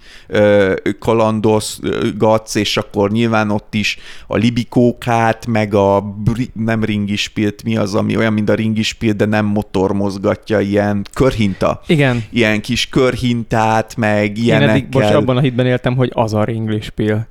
[0.99, 3.97] kalandozgatsz, és akkor nyilván ott is
[4.27, 6.15] a libikókát, meg a
[6.53, 11.81] nem ringispilt, mi az, ami olyan, mint a ringispilt, de nem motor mozgatja, ilyen körhinta.
[11.87, 12.23] Igen.
[12.29, 14.75] Ilyen kis körhintát, meg ilyenekkel.
[14.75, 17.27] Én eddig most abban a hitben éltem, hogy az a ringispil.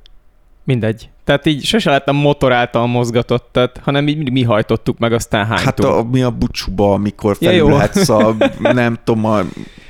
[0.67, 1.09] Mindegy.
[1.23, 5.65] Tehát így sose lettem motor által mozgatottat, hanem így mi hajtottuk meg, aztán hánytunk.
[5.65, 8.35] Hát a, mi a bucsúba, amikor felülhetsz ja, a,
[8.73, 9.41] nem tudom, a,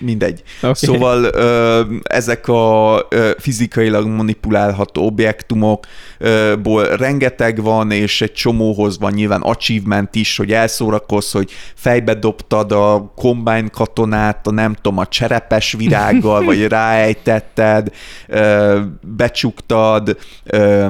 [0.02, 0.44] mindegy.
[0.60, 0.74] Okay.
[0.74, 9.42] Szóval ö, ezek a ö, fizikailag manipulálható objektumokból rengeteg van, és egy csomóhoz van nyilván
[9.42, 15.72] achievement is, hogy elszórakozz, hogy fejbe dobtad a combine katonát, a nem tudom, a cserepes
[15.72, 17.92] virággal, vagy ráejtetted,
[18.28, 20.88] ö, becsuktad, ö,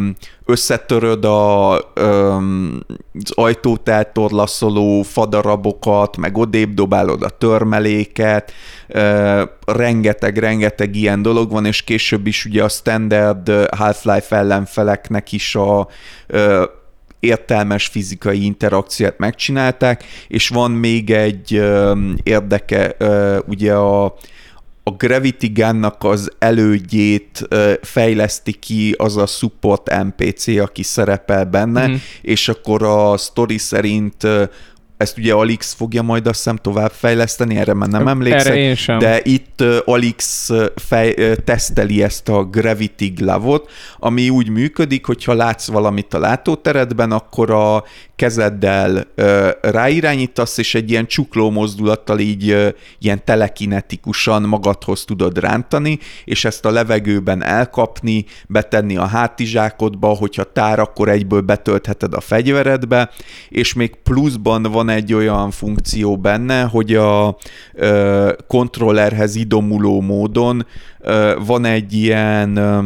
[0.52, 8.52] összetöröd a, az ajtót eltorlaszoló fadarabokat, meg odébb dobálod a törmeléket,
[9.66, 15.88] rengeteg-rengeteg ilyen dolog van, és később is ugye a standard Half-Life ellenfeleknek is a
[17.20, 21.64] értelmes fizikai interakciót megcsinálták, és van még egy
[22.24, 22.96] érdeke,
[23.48, 24.16] ugye a
[24.84, 27.48] a Gravity Gun-nak az elődjét
[27.82, 31.94] fejleszti ki az a support NPC, aki szerepel benne, mm.
[32.22, 34.28] és akkor a story szerint
[35.02, 39.00] ezt ugye Alix fogja majd azt hiszem tovább fejleszteni, erre már nem emlékszem, én sem.
[39.00, 46.14] de itt Alix fej, teszteli ezt a Gravity Glove-ot, ami úgy működik, hogyha látsz valamit
[46.14, 47.84] a látóteredben, akkor a
[48.22, 52.70] kezeddel ö, ráirányítasz, és egy ilyen csukló mozdulattal így ö,
[53.00, 60.80] ilyen telekinetikusan magadhoz tudod rántani, és ezt a levegőben elkapni, betenni a hátizsákodba, hogyha tár,
[60.80, 63.10] akkor egyből betöltheted a fegyveredbe,
[63.50, 67.38] és még pluszban van egy olyan funkció benne, hogy a
[67.74, 70.66] ö, kontrollerhez idomuló módon
[71.00, 72.80] ö, van egy ilyen ö,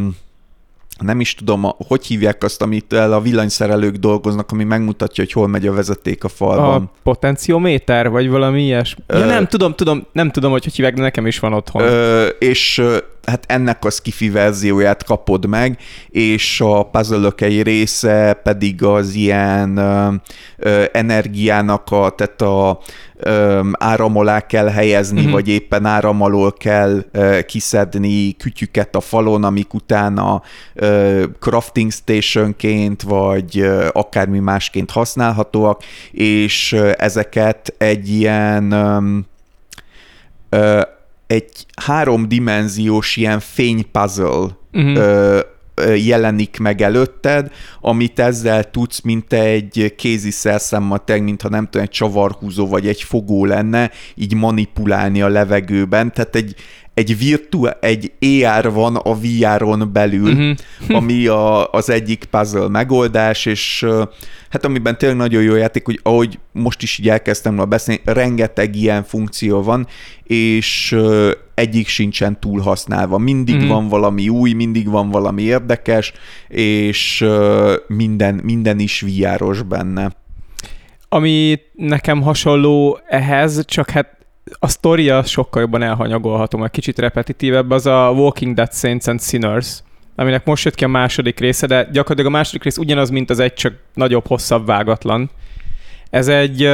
[0.99, 5.47] nem is tudom, hogy hívják azt, amit el a villanyszerelők dolgoznak, ami megmutatja, hogy hol
[5.47, 6.81] megy a vezeték a falban.
[6.81, 8.95] A potenciométer, vagy valami ilyes.
[9.07, 9.19] Ö...
[9.19, 11.81] Ja, nem tudom, tudom, nem tudom, hogy hogy hívják, de nekem is van otthon.
[11.81, 12.81] Ö, és
[13.25, 15.79] hát ennek a skifi verzióját kapod meg,
[16.09, 20.13] és a puzzle egy része pedig az ilyen ö,
[20.57, 22.79] ö, energiának a, tehát a
[23.17, 25.33] ö, áram alá kell helyezni, uh-huh.
[25.33, 30.41] vagy éppen áram alól kell ö, kiszedni kütyüket a falon, amik utána
[30.73, 39.17] ö, crafting stationként, vagy ö, akármi másként használhatóak, és ö, ezeket egy ilyen ö,
[40.49, 40.81] ö,
[41.27, 44.25] egy háromdimenziós ilyen fénypuzzle
[44.73, 44.97] uh-huh.
[44.97, 45.39] ö,
[45.95, 52.67] jelenik meg előtted, amit ezzel tudsz, mint egy kézi szerszámmateg, mintha nem tudom, egy csavarhúzó
[52.67, 56.55] vagy egy fogó lenne, így manipulálni a levegőben, tehát egy,
[56.95, 60.55] egy virtuál, egy AR van a VR-on belül, uh-huh.
[60.97, 63.85] ami a, az egyik puzzle megoldás, és
[64.49, 68.75] hát amiben tényleg nagyon jó játék, hogy ahogy most is így elkezdtem a beszélni, rengeteg
[68.75, 69.87] ilyen funkció van,
[70.23, 70.97] és
[71.53, 73.17] egyik sincsen túl használva.
[73.17, 73.69] Mindig uh-huh.
[73.69, 76.13] van valami új, mindig van valami érdekes,
[76.47, 77.25] és
[77.87, 80.11] minden, minden is viáros benne.
[81.09, 84.15] Ami nekem hasonló ehhez, csak hát
[84.59, 89.79] a sztoria sokkal jobban elhanyagolható, egy kicsit repetitívebb, az a Walking Dead Saints and Sinners,
[90.15, 93.39] aminek most jött ki a második része, de gyakorlatilag a második rész ugyanaz, mint az
[93.39, 95.29] egy, csak nagyobb, hosszabb, vágatlan.
[96.09, 96.69] Ez egy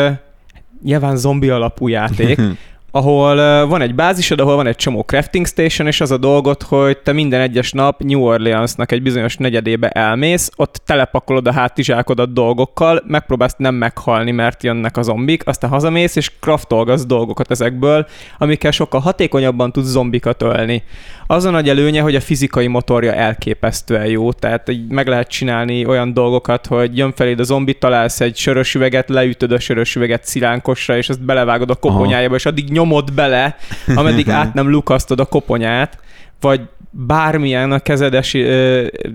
[0.83, 2.41] nyilván zombi alapú játék,
[2.91, 3.35] ahol
[3.67, 7.11] van egy bázisod, ahol van egy csomó crafting station, és az a dolgot, hogy te
[7.11, 13.55] minden egyes nap New Orleansnak egy bizonyos negyedébe elmész, ott telepakolod a hátizsákodat dolgokkal, megpróbálsz
[13.57, 18.07] nem meghalni, mert jönnek a zombik, aztán hazamész, és craftolgatsz dolgokat ezekből,
[18.37, 20.83] amikkel sokkal hatékonyabban tudsz zombikat ölni.
[21.27, 25.85] Az a nagy előnye, hogy a fizikai motorja elképesztően jó, tehát így meg lehet csinálni
[25.85, 30.25] olyan dolgokat, hogy jön feléd a zombi, találsz egy sörös üveget, leütöd a sörös üveget
[30.25, 33.55] szilánkosra, és azt belevágod a koponyájába, és addig nyomod bele,
[33.95, 35.97] ameddig át nem lukasztod a koponyát,
[36.39, 38.37] vagy bármilyen a kezedes,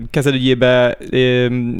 [0.09, 0.97] kezedügyébe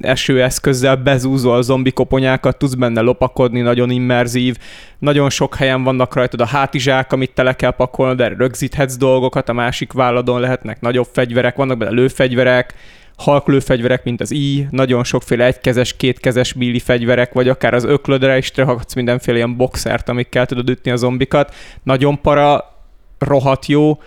[0.01, 4.57] esőeszközzel bezúzol zombi koponyákat, tudsz benne lopakodni, nagyon immerzív,
[4.99, 9.53] nagyon sok helyen vannak rajtad a hátizsák, amit tele kell pakolni, de rögzíthetsz dolgokat, a
[9.53, 12.73] másik válladon lehetnek nagyobb fegyverek, vannak benne lőfegyverek,
[13.18, 18.52] halklőfegyverek, mint az I, nagyon sokféle egykezes, kétkezes milli fegyverek, vagy akár az öklödre is
[18.52, 21.53] trehaksz mindenféle ilyen boxert, amikkel tudod ütni a zombikat.
[21.84, 22.76] Nagyon para,
[23.19, 23.99] rohadt jó,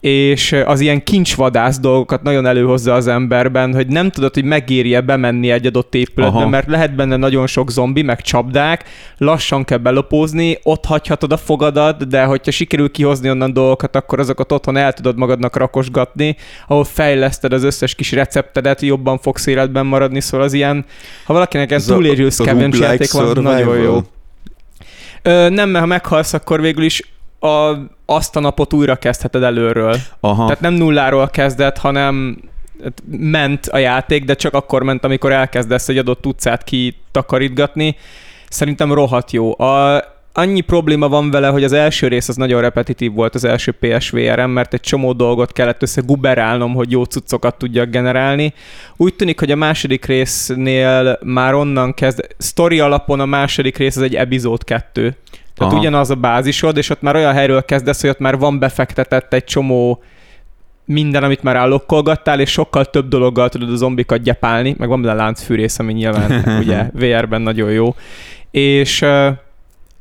[0.00, 5.50] és az ilyen kincsvadász dolgokat nagyon előhozza az emberben, hogy nem tudod, hogy megéri-e bemenni
[5.50, 6.48] egy adott épületbe, Aha.
[6.48, 8.84] mert lehet benne nagyon sok zombi, meg csapdák,
[9.18, 14.52] lassan kell belopózni, ott hagyhatod a fogadat, de hogyha sikerül kihozni onnan dolgokat, akkor azokat
[14.52, 16.36] otthon el tudod magadnak rakosgatni,
[16.66, 20.84] ahol fejleszted az összes kis receptedet, jobban fogsz életben maradni, szóval az ilyen,
[21.24, 24.00] ha valakinek ez túlérő scavenge játék van, nagyon jó.
[25.22, 27.02] Ö, nem, mert ha meghalsz, akkor végül is
[27.38, 27.76] a,
[28.06, 29.96] azt a napot újra kezdheted előről.
[30.20, 30.44] Aha.
[30.44, 32.38] Tehát nem nulláról kezdett, hanem
[32.82, 37.96] hát ment a játék, de csak akkor ment, amikor elkezdesz egy adott utcát kitakarítgatni.
[38.48, 39.60] Szerintem rohadt jó.
[39.60, 40.02] A,
[40.32, 44.50] annyi probléma van vele, hogy az első rész az nagyon repetitív volt az első PSVR-en,
[44.50, 48.54] mert egy csomó dolgot kellett össze guberálnom, hogy jó cuccokat tudjak generálni.
[48.96, 54.02] Úgy tűnik, hogy a második résznél már onnan kezd, story alapon a második rész az
[54.02, 55.16] egy epizód 2.
[55.56, 55.80] Tehát Aha.
[55.80, 59.44] ugyanaz a bázisod, és ott már olyan helyről kezdesz, hogy ott már van befektetett egy
[59.44, 60.02] csomó
[60.84, 65.14] minden, amit már állokkolgattál, és sokkal több dologgal tudod a zombikat gyepálni, meg van benne
[65.14, 67.94] láncfűrész, ami nyilván ugye VR-ben nagyon jó.
[68.50, 69.04] És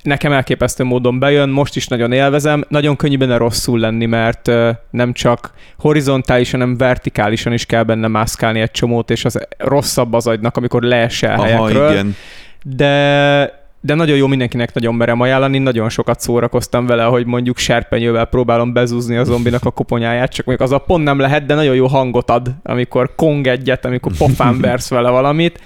[0.01, 4.51] nekem elképesztő módon bejön, most is nagyon élvezem, nagyon könnyű benne rosszul lenni, mert
[4.89, 10.27] nem csak horizontálisan, hanem vertikálisan is kell benne mászkálni egy csomót, és az rosszabb az
[10.27, 11.91] agynak, amikor leesel Aha, helyekről.
[11.91, 12.15] Igen.
[12.63, 18.25] De de nagyon jó mindenkinek nagyon merem ajánlani, nagyon sokat szórakoztam vele, hogy mondjuk serpenyővel
[18.25, 21.75] próbálom bezúzni a zombinak a koponyáját, csak mondjuk az a pont nem lehet, de nagyon
[21.75, 25.61] jó hangot ad, amikor kong egyet, amikor pofán versz vele valamit.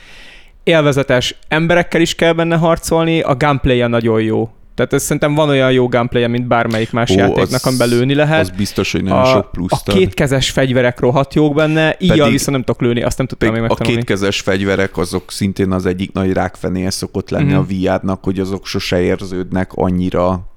[0.64, 4.50] Élvezetes emberekkel is kell benne harcolni, a gameplay nagyon jó.
[4.80, 8.40] Tehát ez szerintem van olyan jó gameplay mint bármelyik más Ó, játéknak, amiben lőni lehet.
[8.40, 9.72] Az biztos, hogy nagyon a, sok plusz.
[9.72, 13.62] A kétkezes fegyverek rohadt jók benne, így viszont nem tudok lőni, azt nem tudtam még
[13.62, 13.94] megtanulni.
[13.94, 17.86] A kétkezes fegyverek azok szintén az egyik nagy rákfenéje szokott lenni mm-hmm.
[17.86, 20.48] a VR-nak, hogy azok sose érződnek annyira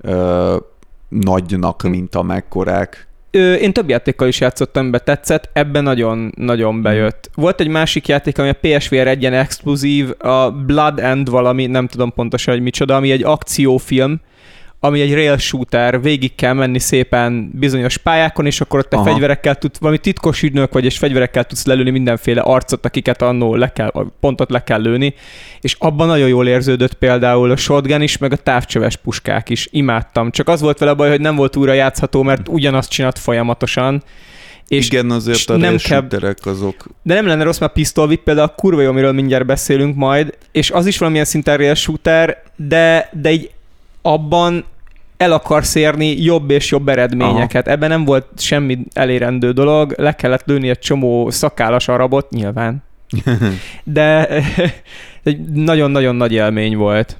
[0.00, 0.56] ö,
[1.08, 2.96] nagynak, mint amekkorák.
[2.96, 6.82] Ö, én több játékkal is játszottam, be tetszett, ebben nagyon, nagyon mhm.
[6.82, 7.30] bejött.
[7.34, 12.12] Volt egy másik játék, ami a PSVR egyen exkluzív, a Blood End valami, nem tudom
[12.12, 14.20] pontosan, hogy micsoda, ami egy akciófilm,
[14.84, 19.04] ami egy rail shooter, végig kell menni szépen bizonyos pályákon, és akkor ott te Aha.
[19.04, 23.72] fegyverekkel tudsz, valami titkos ügynök vagy, és fegyverekkel tudsz lelőni mindenféle arcot, akiket annó le
[23.72, 25.14] kell, pontot le kell lőni,
[25.60, 30.30] és abban nagyon jól érződött például a shotgun is, meg a távcsöves puskák is, imádtam.
[30.30, 34.02] Csak az volt vele baj, hogy nem volt újra játszható, mert ugyanazt csinált folyamatosan,
[34.68, 36.08] és Igen, azért a nem kell,
[36.42, 36.86] azok.
[37.02, 40.70] De nem lenne rossz, mert Pistol Whip például kurva jó, amiről mindjárt beszélünk majd, és
[40.70, 43.50] az is valamilyen szinten rail shooter, de, de így
[44.02, 44.64] abban
[45.22, 47.66] el akarsz érni jobb és jobb eredményeket.
[47.66, 47.74] Aha.
[47.74, 52.82] Ebben nem volt semmi elérendő dolog, le kellett lőni egy csomó szakállas arabot, nyilván.
[53.84, 54.28] De
[55.22, 57.16] egy nagyon-nagyon nagy élmény volt.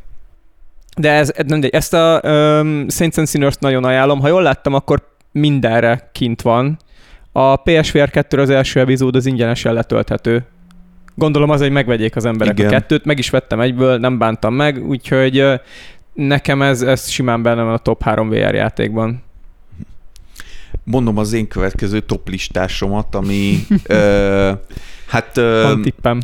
[0.97, 4.21] De ez, nem, ezt a um, Saints and Sinners nagyon ajánlom.
[4.21, 6.77] Ha jól láttam, akkor mindenre kint van.
[7.33, 10.45] A PSVR 2 az első epizód az ingyenesen letölthető.
[11.15, 12.71] Gondolom az, hogy megvegyék az emberek Igen.
[12.71, 15.45] a kettőt, meg is vettem egyből, nem bántam meg, úgyhogy
[16.13, 19.23] Nekem ez, ez simán benne van a top 3 VR játékban.
[20.85, 24.53] Mondom az én következő top listásomat, ami ö,
[25.07, 26.21] hát ö, tippem.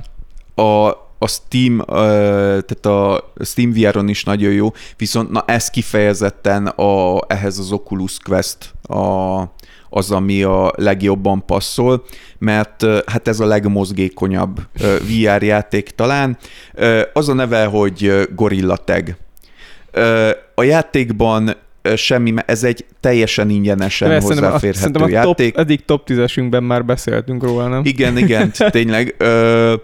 [0.54, 0.88] a,
[1.18, 7.58] a Steam, tehát a Steam VR-on is nagyon jó, viszont na ez kifejezetten a, ehhez
[7.58, 9.38] az Oculus Quest a,
[9.88, 12.04] az, ami a legjobban passzol,
[12.38, 14.60] mert hát ez a legmozgékonyabb
[15.00, 16.38] VR játék talán.
[17.12, 19.16] Az a neve, hogy Gorilla Tag
[20.54, 21.56] a játékban
[21.96, 25.54] semmi, ez egy teljesen ingyenesen De hozzáférhető a játék.
[25.54, 27.84] Top, eddig top 10-esünkben már beszéltünk róla, nem?
[27.84, 29.14] Igen, igen, tényleg.
[29.18, 29.74] Ö,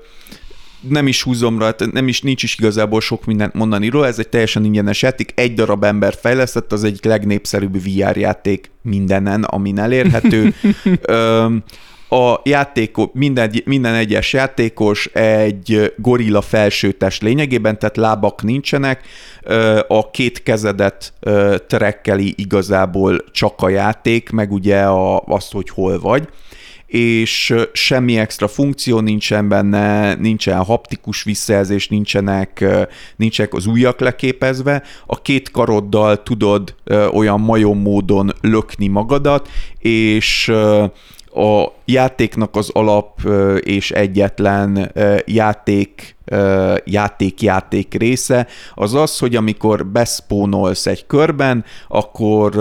[0.88, 4.28] nem is húzom rá, nem is, nincs is igazából sok mindent mondani róla, ez egy
[4.28, 10.54] teljesen ingyenes játék, egy darab ember fejlesztett, az egyik legnépszerűbb VR játék mindenen, amin elérhető.
[11.02, 11.46] Ö,
[12.14, 19.00] a játékos, minden, minden egyes játékos egy gorilla felsőtest lényegében, tehát lábak nincsenek,
[19.88, 21.12] a két kezedet
[21.66, 26.28] trekkeli igazából csak a játék, meg ugye a, azt, hogy hol vagy
[26.86, 32.64] és semmi extra funkció nincsen benne, nincsen haptikus visszajelzés, nincsenek,
[33.16, 34.82] nincsenek az ujjak leképezve.
[35.06, 36.74] A két karoddal tudod
[37.12, 40.52] olyan majom módon lökni magadat, és
[41.34, 43.20] a játéknak az alap
[43.60, 44.92] és egyetlen
[45.24, 46.16] játék
[46.84, 52.54] játék-játék része az az, hogy amikor beszpónolsz egy körben, akkor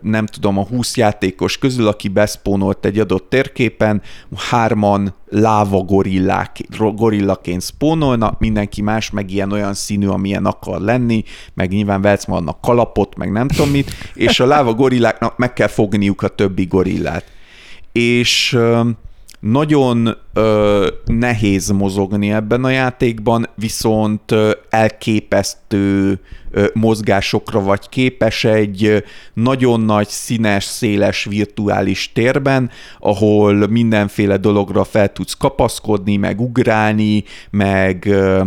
[0.00, 4.02] nem tudom, a 20 játékos közül, aki beszpónolt egy adott térképen,
[4.50, 11.70] hárman láva gorillák, gorillaként spónolnak, mindenki más meg ilyen olyan színű, amilyen akar lenni, meg
[11.70, 16.22] nyilván vehetsz annak kalapot, meg nem tudom mit, és a láva gorilláknak meg kell fogniuk
[16.22, 17.24] a többi gorillát.
[17.92, 18.58] És
[19.40, 26.18] nagyon ö, nehéz mozogni ebben a játékban, viszont ö, elképesztő
[26.50, 28.98] ö, mozgásokra vagy képes egy ö,
[29.34, 38.06] nagyon nagy, színes, széles virtuális térben, ahol mindenféle dologra fel tudsz kapaszkodni, meg ugrálni, meg
[38.06, 38.44] ö,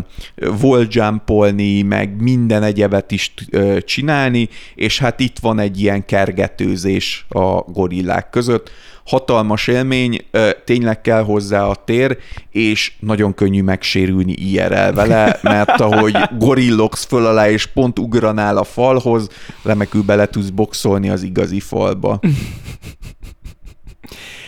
[1.88, 8.30] meg minden egyebet is ö, csinálni, és hát itt van egy ilyen kergetőzés a gorillák
[8.30, 8.72] között,
[9.06, 10.26] hatalmas élmény,
[10.66, 12.18] tényleg kell hozzá a tér,
[12.52, 18.64] és nagyon könnyű megsérülni IRL vele, mert ahogy gorillogsz föl alá, és pont ugranál a
[18.64, 19.30] falhoz,
[19.64, 22.20] remekül bele tudsz boxolni az igazi falba.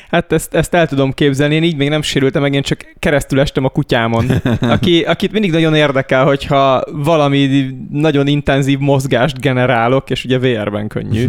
[0.09, 3.39] Hát ezt, ezt el tudom képzelni, én így még nem sérültem meg, én csak keresztül
[3.39, 4.25] estem a kutyámon,
[4.59, 11.25] aki, akit mindig nagyon érdekel, hogyha valami nagyon intenzív mozgást generálok, és ugye VR-ben könnyű.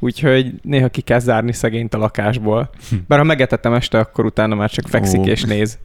[0.00, 2.70] Úgyhogy néha ki kell zárni szegényt a lakásból.
[2.90, 2.96] Hm.
[3.08, 5.28] Bár ha megetettem este, akkor utána már csak fekszik oh.
[5.28, 5.78] és néz.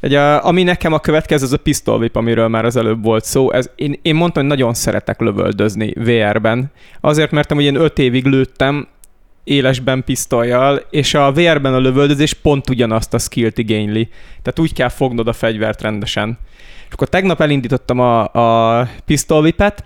[0.00, 3.24] Egy, a, ami nekem a következő, az a pistol whip, amiről már az előbb volt
[3.24, 3.50] szó.
[3.52, 6.70] Ez, én, én mondtam, hogy nagyon szeretek lövöldözni VR-ben.
[7.00, 8.88] Azért, mert hogy én öt évig lőttem
[9.44, 14.08] élesben pisztolyjal, és a VR-ben a lövöldözés pont ugyanazt a skillt igényli.
[14.42, 16.38] Tehát úgy kell fognod a fegyvert rendesen.
[16.86, 19.84] És akkor tegnap elindítottam a, a pistol whip-et,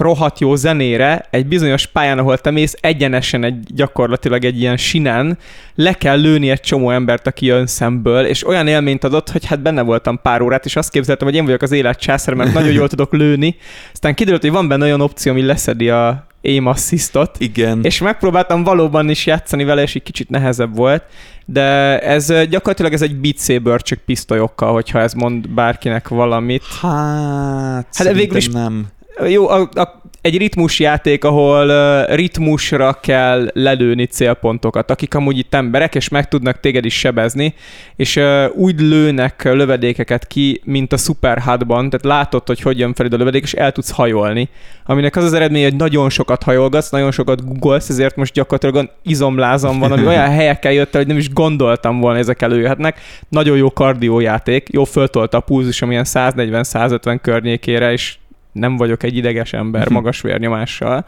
[0.00, 5.38] rohadt jó zenére egy bizonyos pályán, ahol te mész egyenesen egy gyakorlatilag egy ilyen sinen,
[5.74, 9.60] le kell lőni egy csomó embert, aki jön szemből, és olyan élményt adott, hogy hát
[9.62, 12.72] benne voltam pár órát, és azt képzeltem, hogy én vagyok az élet császár, mert nagyon
[12.72, 13.56] jól tudok lőni.
[13.92, 17.36] Aztán kiderült, hogy van benne olyan opció, ami leszedi a aim assistot.
[17.38, 17.80] Igen.
[17.82, 21.02] És megpróbáltam valóban is játszani vele, és egy kicsit nehezebb volt,
[21.44, 26.62] de ez gyakorlatilag ez egy Beat Saber, csak pisztolyokkal, hogyha ez mond bárkinek valamit.
[26.80, 28.86] Hát, hát végül is nem.
[29.28, 35.94] Jó, a, a egy ritmusjáték, ahol uh, ritmusra kell lelőni célpontokat, akik amúgy itt emberek,
[35.94, 37.54] és meg tudnak téged is sebezni,
[37.96, 42.94] és uh, úgy lőnek lövedékeket ki, mint a Super Hard-ban, tehát látod, hogy hogy jön
[42.94, 44.48] fel a lövedék, és el tudsz hajolni.
[44.84, 49.78] Aminek az az eredmény, hogy nagyon sokat hajolgatsz, nagyon sokat googolsz, ezért most gyakorlatilag izomlázam
[49.78, 53.00] van, ami olyan helyekkel jött el, hogy nem is gondoltam volna, ezek előjöhetnek.
[53.28, 58.18] Nagyon jó kardiójáték, jó föltolta a pulzus, amilyen 140-150 környékére, és
[58.52, 59.92] nem vagyok egy ideges ember mhm.
[59.92, 61.04] magas vérnyomással.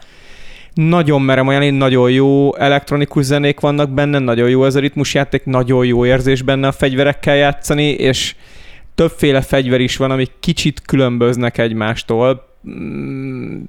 [0.73, 5.85] Nagyon merem ajánlani, nagyon jó elektronikus zenék vannak benne, nagyon jó ez a ritmusjáték, nagyon
[5.85, 8.35] jó érzés benne a fegyverekkel játszani, és
[8.95, 13.61] többféle fegyver is van, amik kicsit különböznek egymástól mm,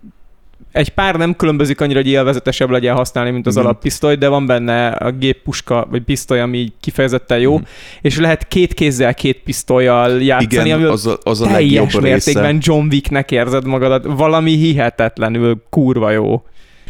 [0.75, 3.61] egy pár nem különbözik annyira, hogy élvezetesebb legyen használni, mint az mm.
[3.61, 7.63] alappisztoly, de van benne a géppuska, vagy pisztoly, ami így kifejezetten jó, mm.
[8.01, 12.59] és lehet két kézzel, két pisztolyjal játszani, Igen, az a, az a teljes mértékben része.
[12.61, 14.05] John Wicknek érzed magadat.
[14.05, 16.43] Valami hihetetlenül kurva jó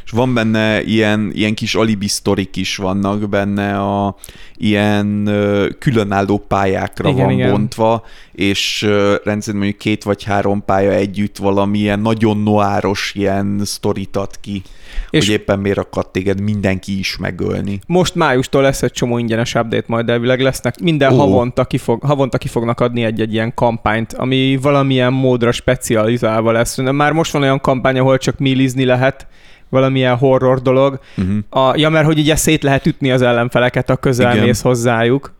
[0.04, 4.16] és van benne ilyen, ilyen kis alibi sztorik is vannak benne, a
[4.56, 5.30] ilyen
[5.78, 7.50] különálló pályákra igen, van igen.
[7.50, 8.82] bontva, és
[9.24, 14.62] rendszerint mondjuk két vagy három pálya együtt valamilyen nagyon noáros ilyen sztorit ad ki,
[15.10, 17.80] és hogy éppen miért akart téged mindenki is megölni.
[17.86, 20.80] Most májustól lesz egy csomó ingyenes update, majd elvileg lesznek.
[20.80, 21.18] Minden oh.
[21.18, 26.76] havonta, kifog, havonta ki fognak adni egy-egy ilyen kampányt, ami valamilyen módra specializálva lesz.
[26.76, 29.26] Már most van olyan kampány, ahol csak millizni lehet,
[29.68, 30.98] valamilyen horror dolog.
[31.16, 31.66] Uh-huh.
[31.66, 35.32] A, ja, mert hogy ugye szét lehet ütni az ellenfeleket, a közel mész hozzájuk.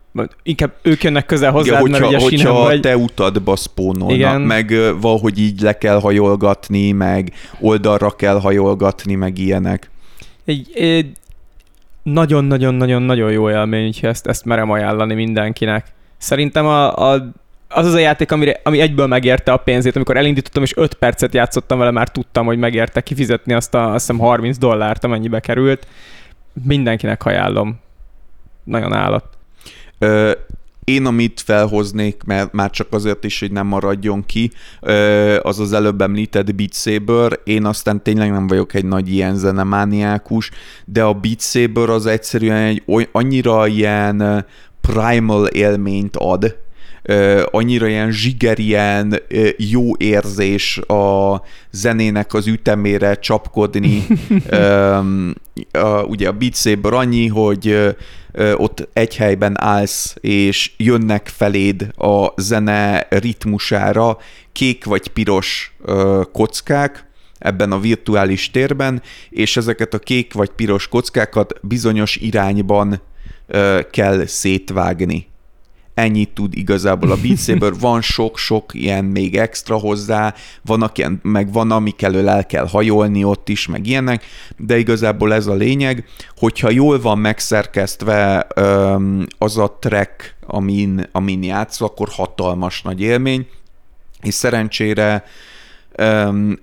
[0.43, 2.79] Inkább ők jönnek közel hozzá, Igen, hogyha, mert ugye hogyha vagy...
[2.79, 4.41] te utadba spónolnak, Igen.
[4.41, 9.89] meg valahogy így le kell hajolgatni, meg oldalra kell hajolgatni, meg ilyenek.
[10.45, 11.11] Egy, egy
[12.03, 15.85] nagyon-nagyon-nagyon-nagyon jó élmény, hogy ezt, ezt merem ajánlani mindenkinek.
[16.17, 17.31] Szerintem a, a
[17.67, 21.33] az az a játék, amire, ami egyből megérte a pénzét, amikor elindítottam, és 5 percet
[21.33, 25.87] játszottam vele, már tudtam, hogy megérte kifizetni azt a azt hiszem 30 dollárt, amennyibe került.
[26.63, 27.79] Mindenkinek ajánlom.
[28.63, 29.25] Nagyon állat.
[29.99, 30.31] Ö,
[30.85, 34.51] én amit felhoznék, mert már csak azért is, hogy nem maradjon ki,
[35.41, 37.39] az az előbb említett Beat Saber.
[37.43, 40.51] Én aztán tényleg nem vagyok egy nagy ilyen zenemániákus,
[40.85, 44.45] de a Beat Saber az egyszerűen egy annyira ilyen
[44.81, 46.55] primal élményt ad,
[47.51, 49.19] annyira ilyen zsigerien
[49.57, 51.41] jó érzés a
[51.71, 54.03] zenének az ütemére csapkodni.
[56.07, 57.95] ugye a Beat Saber annyi, hogy
[58.55, 64.17] ott egy helyben állsz, és jönnek feléd a zene ritmusára
[64.51, 65.75] kék vagy piros
[66.31, 67.07] kockák,
[67.37, 73.01] ebben a virtuális térben, és ezeket a kék vagy piros kockákat bizonyos irányban
[73.91, 75.33] kell szétvágni
[75.95, 81.51] ennyit tud igazából a Beat Saber, van sok-sok ilyen még extra hozzá, vannak ilyen, meg
[81.51, 84.25] van, amik elől el kell hajolni ott is, meg ilyenek,
[84.57, 86.05] de igazából ez a lényeg,
[86.37, 88.47] hogyha jól van megszerkesztve
[89.37, 93.47] az a track, amin, amin játsz, akkor hatalmas nagy élmény,
[94.21, 95.23] és szerencsére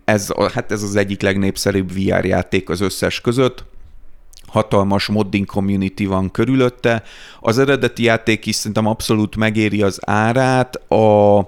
[0.04, 3.64] ez, hát ez az egyik legnépszerűbb VR játék az összes között,
[4.52, 7.02] hatalmas modding community van körülötte.
[7.40, 10.90] Az eredeti játék is szerintem abszolút megéri az árát.
[10.90, 11.38] A,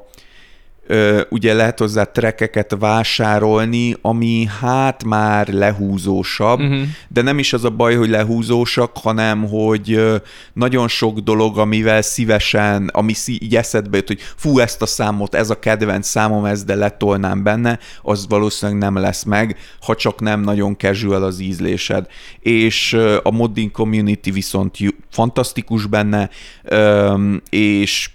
[1.28, 6.82] ugye lehet hozzá trekeket vásárolni, ami hát már lehúzósabb, uh-huh.
[7.08, 10.00] de nem is az a baj, hogy lehúzósak, hanem hogy
[10.52, 15.50] nagyon sok dolog, amivel szívesen, ami így eszedbe jut, hogy fú, ezt a számot, ez
[15.50, 20.40] a kedvenc számom, ez de letolnám benne, az valószínűleg nem lesz meg, ha csak nem
[20.40, 22.06] nagyon casual az ízlésed.
[22.40, 24.76] És a modding community viszont
[25.10, 26.30] fantasztikus benne,
[27.50, 28.08] és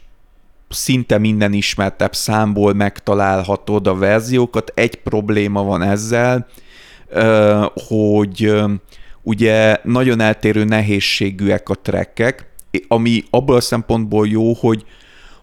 [0.69, 4.71] szinte minden ismertebb számból megtalálhatod a verziókat.
[4.75, 6.47] Egy probléma van ezzel,
[7.87, 8.53] hogy
[9.21, 12.47] ugye nagyon eltérő nehézségűek a trekkek,
[12.87, 14.85] ami abból a szempontból jó, hogy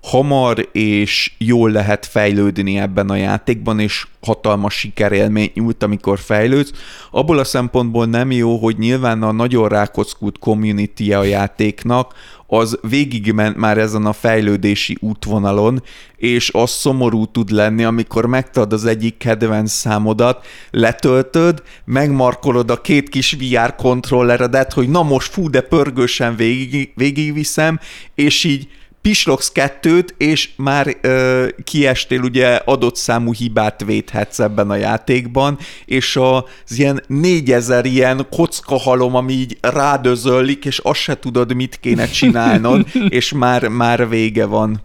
[0.02, 6.72] hamar és jól lehet fejlődni ebben a játékban, és hatalmas sikerélményt nyújt, amikor fejlődsz.
[7.10, 12.14] Abból a szempontból nem jó, hogy nyilván a nagyon rákockult community a játéknak,
[12.46, 15.82] az végigment már ezen a fejlődési útvonalon,
[16.16, 23.08] és az szomorú tud lenni, amikor megtad az egyik kedvenc számodat, letöltöd, megmarkolod a két
[23.08, 27.80] kis VR kontrolleredet, hogy na most fú, de pörgősen végig, végigviszem,
[28.14, 28.68] és így
[29.06, 36.16] pislogsz kettőt, és már ö, kiestél, ugye adott számú hibát védhetsz ebben a játékban, és
[36.16, 42.86] az ilyen négyezer ilyen kockahalom, ami így rádözölik, és azt se tudod, mit kéne csinálnod,
[43.08, 44.82] és már, már vége van.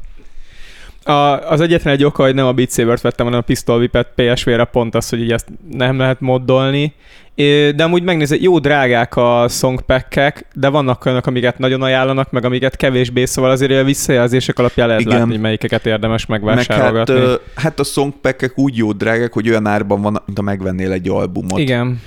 [1.04, 1.12] A,
[1.52, 4.64] az egyetlen egy oka, hogy nem a Beat Saber-t vettem, hanem a Pistol Whip-et PSV-re
[4.64, 6.94] pont az, hogy így ezt nem lehet moddolni,
[7.76, 12.76] de amúgy megnézed, jó drágák a songpackek, de vannak olyanok, amiket nagyon ajánlanak, meg amiket
[12.76, 15.18] kevésbé, szóval azért a visszajelzések alapján lehet Igen.
[15.18, 17.14] látni, hogy melyikeket érdemes megvásárolgatni.
[17.14, 20.92] Meg hát, hát a songpackek úgy jó drágák, hogy olyan árban van, mint ha megvennél
[20.92, 21.60] egy albumot.
[21.60, 22.00] Igen.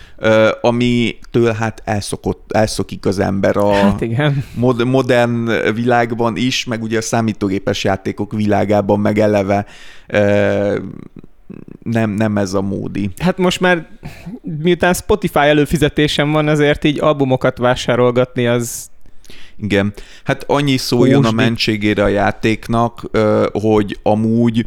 [0.61, 4.44] Amitől hát elszokott, elszokik az ember a hát igen.
[4.55, 9.66] Mod- modern világban is, meg ugye a számítógépes játékok világában meg eleve
[11.82, 13.10] nem, nem ez a módi.
[13.18, 13.88] Hát most már
[14.42, 18.90] miután Spotify előfizetésem van, azért így albumokat vásárolgatni az
[19.56, 19.92] igen.
[20.24, 21.28] Hát annyi szóljon Ósdi.
[21.28, 23.10] a mentségére a játéknak,
[23.52, 24.66] hogy amúgy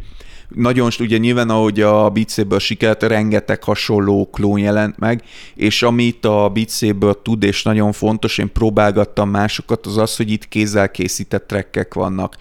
[0.54, 5.22] nagyon, ugye nyilván ahogy a Beat Saber sikert, rengeteg hasonló klón jelent meg,
[5.54, 10.30] és amit a Beat Saber tud, és nagyon fontos, én próbálgattam másokat, az az, hogy
[10.30, 12.36] itt kézzel készített trekkek vannak.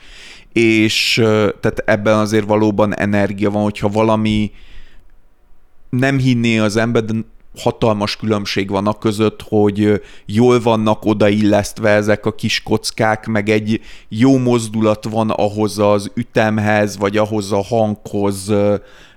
[0.54, 1.14] És
[1.60, 4.52] tehát ebben azért valóban energia van, hogyha valami
[5.90, 7.14] nem hinné az ember, de
[7.56, 13.82] hatalmas különbség van a között, hogy jól vannak odaillesztve ezek a kis kockák, meg egy
[14.10, 18.54] jó mozdulat van ahhoz az ütemhez, vagy ahhoz a hanghoz,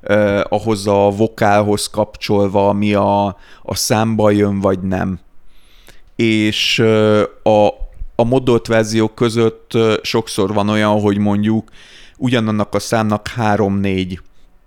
[0.03, 3.27] eh, ahhoz a vokálhoz kapcsolva, ami a,
[3.63, 5.19] a számba jön, vagy nem.
[6.17, 7.67] És eh, a,
[8.17, 11.71] a modolt verziók között sokszor van olyan, hogy mondjuk
[12.17, 14.21] ugyanannak a számnak három-négy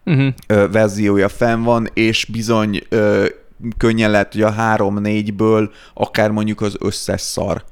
[0.06, 0.34] uh-huh.
[0.72, 2.84] verziója fenn van, és bizony
[3.77, 7.64] könnyen lehet, hogy a három-négyből akár mondjuk az összes szar.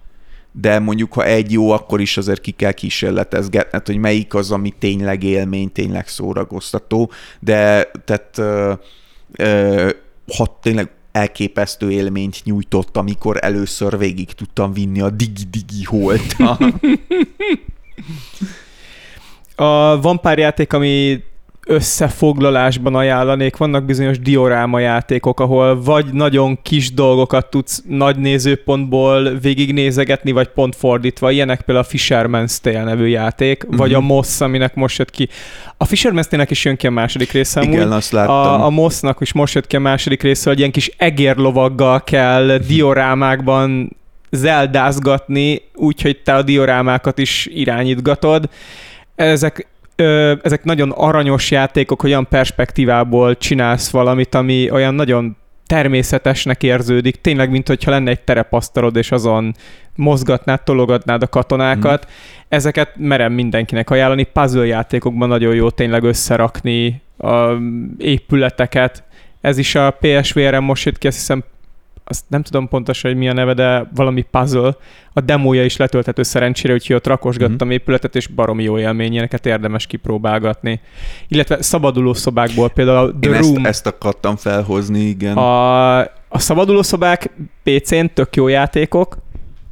[0.52, 4.74] De mondjuk, ha egy jó, akkor is azért ki kell kísérletezgetned, hogy melyik az, ami
[4.80, 7.12] tényleg élmény, tényleg szórakoztató.
[7.40, 8.74] De tehát ö,
[9.32, 9.90] ö,
[10.38, 16.36] ha tényleg elképesztő élményt nyújtott, amikor először végig tudtam vinni a digi-digi holt.
[19.56, 21.24] a, van pár játék, ami
[21.72, 23.58] összefoglalásban ajánlanék.
[23.58, 30.76] Vannak bizonyos dioráma játékok, ahol vagy nagyon kis dolgokat tudsz nagy nézőpontból végignézegetni, vagy pont
[30.76, 31.32] fordítva.
[31.32, 33.78] Ilyenek például a Fisherman's Tale nevű játék, uh-huh.
[33.78, 35.30] vagy a Moss, aminek most jött ki.
[35.78, 37.62] A Fisherman's Tale-nek is jön ki a második része.
[37.62, 37.94] Igen, amúgy.
[37.94, 38.36] azt láttam.
[38.36, 42.58] A, a Mossnak is most jött ki a második része, hogy ilyen kis egérlovaggal kell
[42.58, 43.98] diorámákban
[44.32, 48.50] zeldázgatni, úgyhogy te a diorámákat is irányítgatod.
[49.16, 55.38] Ezek ö, ezek nagyon aranyos játékok, olyan perspektívából csinálsz valamit, ami olyan nagyon
[55.72, 59.56] természetesnek érződik, tényleg, mint hogyha lenne egy terepasztalod, és azon
[59.96, 62.06] mozgatnád, tologatnád a katonákat.
[62.06, 62.12] Mm.
[62.50, 64.24] Ezeket merem mindenkinek ajánlani.
[64.24, 67.52] Puzzle játékokban nagyon jó tényleg összerakni a
[67.98, 69.04] épületeket.
[69.42, 71.44] Ez is a PSVR-en most jött ki, azt hiszem
[72.12, 74.76] azt nem tudom pontosan, hogy mi a neve, de valami puzzle.
[75.14, 77.76] A demója is letölthető szerencsére, úgyhogy ott rakosgattam mm-hmm.
[77.76, 80.82] épületet, és baromi jó élmény, ilyeneket érdemes kipróbálgatni.
[81.28, 83.56] Illetve szabaduló szobákból például a The Én Room.
[83.56, 85.38] Ezt, ezt akartam felhozni, igen.
[85.38, 87.32] A, a szabaduló szobák
[87.64, 89.18] PC-n tök jó játékok,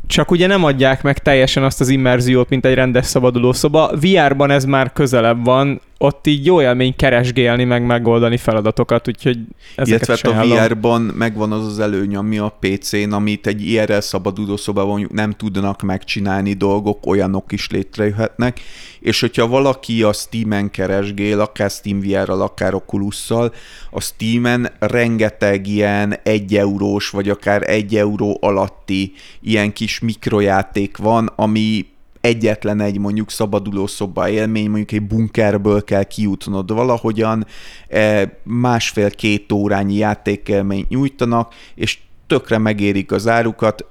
[0.08, 3.92] csak ugye nem adják meg teljesen azt az immerziót, mint egy rendes szabaduló szoba.
[4.02, 9.38] VR-ban ez már közelebb van, ott így jó élmény keresgélni, meg megoldani feladatokat, úgyhogy
[9.76, 14.00] ezeket Illetve hát a VR-ban megvan az az előny, ami a PC-n, amit egy IRL
[14.00, 18.60] szabaduló szobában nem tudnak megcsinálni dolgok, olyanok is létrejöhetnek,
[19.00, 23.54] és hogyha valaki a Steam-en keresgél, akár Steam VR-ral, akár Oculus-szal,
[23.90, 31.32] a Steam-en rengeteg ilyen egy eurós, vagy akár egy euró alatti ilyen kis mikrojáték van,
[31.36, 31.86] ami
[32.22, 37.46] egyetlen egy mondjuk szabaduló szoba élmény, mondjuk egy bunkerből kell kijutnod valahogyan,
[37.88, 41.98] e, másfél-két órányi játékélményt nyújtanak, és
[42.28, 43.86] tökre megérik az árukat.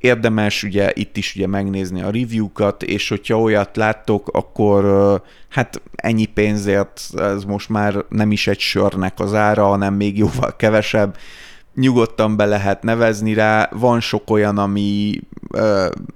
[0.00, 4.82] Érdemes ugye itt is ugye megnézni a review-kat, és hogyha olyat láttok, akkor
[5.48, 10.56] hát ennyi pénzért ez most már nem is egy sörnek az ára, hanem még jóval
[10.56, 11.16] kevesebb
[11.74, 13.68] nyugodtan be lehet nevezni rá.
[13.72, 15.20] Van sok olyan, ami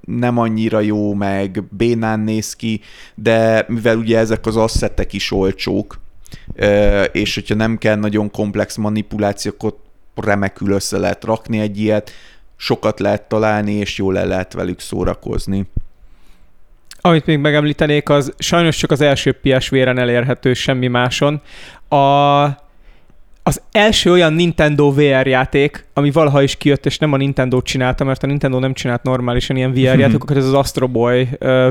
[0.05, 2.81] nem annyira jó, meg bénán néz ki,
[3.15, 5.99] de mivel ugye ezek az asszettek is olcsók,
[7.11, 9.75] és hogyha nem kell nagyon komplex manipulációkat
[10.15, 12.11] remekül össze lehet rakni egy ilyet,
[12.55, 15.65] sokat lehet találni, és jól le lehet velük szórakozni.
[17.01, 21.41] Amit még megemlítenék, az sajnos csak az első PSV-ren elérhető, semmi máson.
[21.89, 22.45] A
[23.45, 28.03] az első olyan Nintendo VR játék, ami valaha is kijött, és nem a Nintendo csinálta,
[28.03, 31.27] mert a Nintendo nem csinált normálisan ilyen VR játékokat, ez az Astro Boy uh,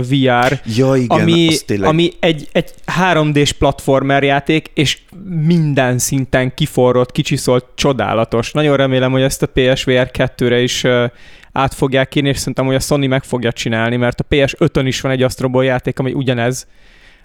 [0.08, 1.48] VR, ja, igen, ami,
[1.80, 2.70] ami egy, egy
[3.00, 4.98] 3D-s platformer játék, és
[5.46, 8.52] minden szinten kiforrott, kicsiszolt, csodálatos.
[8.52, 11.04] Nagyon remélem, hogy ezt a PSVR 2-re is uh,
[11.52, 15.00] át fogják kérni, és szerintem, hogy a Sony meg fogja csinálni, mert a PS5-ön is
[15.00, 16.66] van egy Astro Boy játék, ami ugyanez.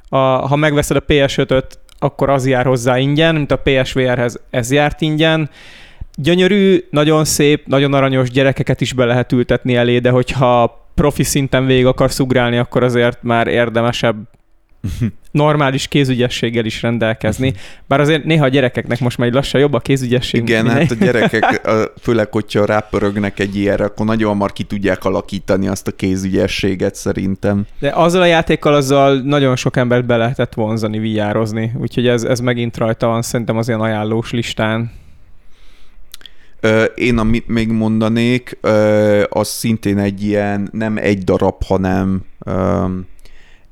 [0.10, 5.02] A, ha megveszed a PS5-öt, akkor az jár hozzá ingyen, mint a PSVR-hez ez járt
[5.02, 5.50] ingyen.
[6.16, 11.66] Gyönyörű, nagyon szép, nagyon aranyos gyerekeket is be lehet ültetni elé, de hogyha profi szinten
[11.66, 14.16] végig akarsz ugrálni, akkor azért már érdemesebb
[15.32, 17.54] normális kézügyességgel is rendelkezni.
[17.88, 20.42] Bár azért néha a gyerekeknek most már lassan jobb a kézügyesség.
[20.42, 21.70] Igen, hát a gyerekek,
[22.04, 27.66] főleg, hogyha rápörögnek egy ilyenre, akkor nagyon hamar ki tudják alakítani azt a kézügyességet szerintem.
[27.80, 32.40] De azzal a játékkal azzal nagyon sok embert be lehetett vonzani, vijározni, úgyhogy ez, ez
[32.40, 34.92] megint rajta van szerintem az ilyen ajánlós listán.
[36.96, 38.58] Én, amit még mondanék,
[39.30, 42.22] az szintén egy ilyen, nem egy darab, hanem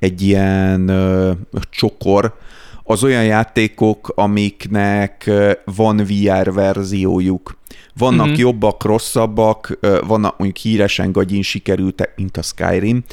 [0.05, 1.31] egy ilyen ö,
[1.69, 2.35] csokor,
[2.83, 5.31] az olyan játékok, amiknek
[5.65, 7.57] van VR verziójuk.
[7.97, 8.35] Vannak mm-hmm.
[8.35, 13.03] jobbak, rosszabbak, vannak mondjuk híresen gagyin sikerültek, mint a Skyrim,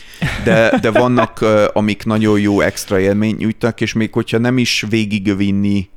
[0.44, 5.88] de, de vannak, amik nagyon jó extra élményt nyújtanak, és még hogyha nem is végigvinni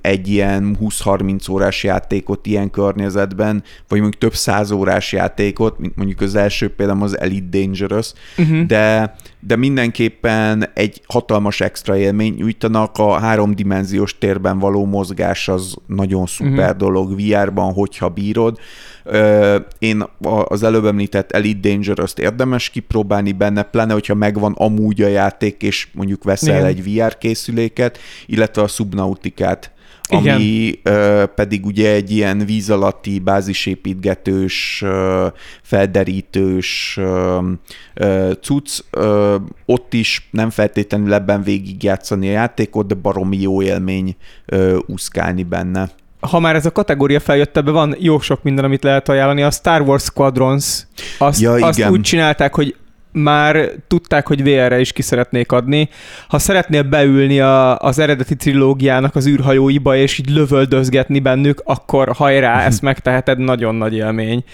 [0.00, 6.20] egy ilyen 20-30 órás játékot ilyen környezetben, vagy mondjuk több száz órás játékot, mint mondjuk
[6.20, 8.66] az első például az Elite Dangerous, uh-huh.
[8.66, 16.26] de, de mindenképpen egy hatalmas extra élmény nyújtanak, a háromdimenziós térben való mozgás az nagyon
[16.26, 16.76] szuper uh-huh.
[16.76, 18.58] dolog VR-ban, hogyha bírod.
[19.78, 20.04] Én
[20.44, 25.88] az előbb említett Elite Dangerous-t érdemes kipróbálni benne, pláne, hogyha megvan amúgy a játék, és
[25.92, 26.66] mondjuk veszel Igen.
[26.66, 29.72] egy VR készüléket, illetve a Subnautikát,
[30.08, 30.34] igen.
[30.34, 35.26] ami ö, pedig ugye egy ilyen víz alatti bázisépítgetős, ö,
[35.62, 37.40] felderítős ö,
[37.94, 38.80] ö, cucc.
[38.90, 44.16] Ö, ott is nem feltétlenül ebben végigjátszani a játékot, de baromi jó élmény
[44.46, 45.90] ö, úszkálni benne
[46.30, 49.42] ha már ez a kategória feljött, ebbe van jó sok minden, amit lehet ajánlani.
[49.42, 50.86] A Star Wars Squadrons,
[51.18, 52.76] azt, ja, azt úgy csinálták, hogy
[53.12, 55.88] már tudták, hogy VR-re is ki szeretnék adni.
[56.28, 62.60] Ha szeretnél beülni a, az eredeti trilógiának az űrhajóiba, és így lövöldözgetni bennük, akkor hajrá,
[62.66, 64.44] ezt megteheted, nagyon nagy élmény.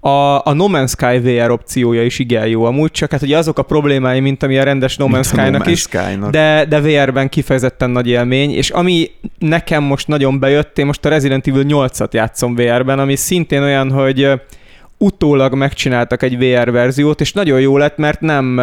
[0.00, 3.58] A, a No Man's Sky VR opciója is igen jó amúgy, csak hát ugye azok
[3.58, 6.30] a problémái, mint ami a rendes No Man's Sky-nak no is, Sky-nak.
[6.30, 11.08] de, de VR-ben kifejezetten nagy élmény, és ami nekem most nagyon bejött, én most a
[11.08, 14.30] Resident Evil 8-at játszom VR-ben, ami szintén olyan, hogy
[14.98, 18.60] utólag megcsináltak egy VR verziót, és nagyon jó lett, mert nem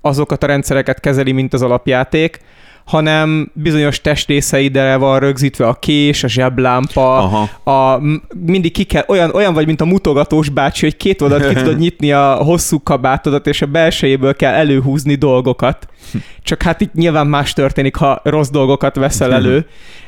[0.00, 2.40] azokat a rendszereket kezeli, mint az alapjáték,
[2.84, 7.70] hanem bizonyos testrészeiddel van rögzítve a kés, a zseblámpa, Aha.
[7.70, 8.00] a,
[8.46, 11.78] mindig ki kell, olyan, olyan vagy, mint a mutogatós bácsi, hogy két oldalt ki tudod
[11.78, 15.88] nyitni a hosszú kabátodat, és a belsejéből kell előhúzni dolgokat.
[16.42, 19.66] Csak hát itt nyilván más történik, ha rossz dolgokat veszel elő.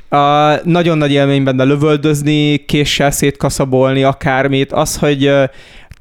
[0.09, 5.30] A, nagyon nagy élmény benne lövöldözni, késsel szétkaszabolni akármit, az, hogy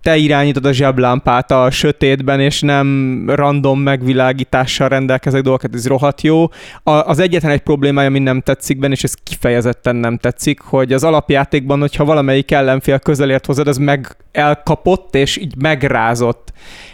[0.03, 6.43] te irányítod a zseblámpát a sötétben, és nem random megvilágítással rendelkezek dolgokat, ez rohadt jó.
[6.83, 10.93] A, az egyetlen egy problémája, ami nem tetszik benne, és ez kifejezetten nem tetszik, hogy
[10.93, 16.53] az alapjátékban, hogyha valamelyik ellenfél közelért hozzád, az meg elkapott, és így megrázott.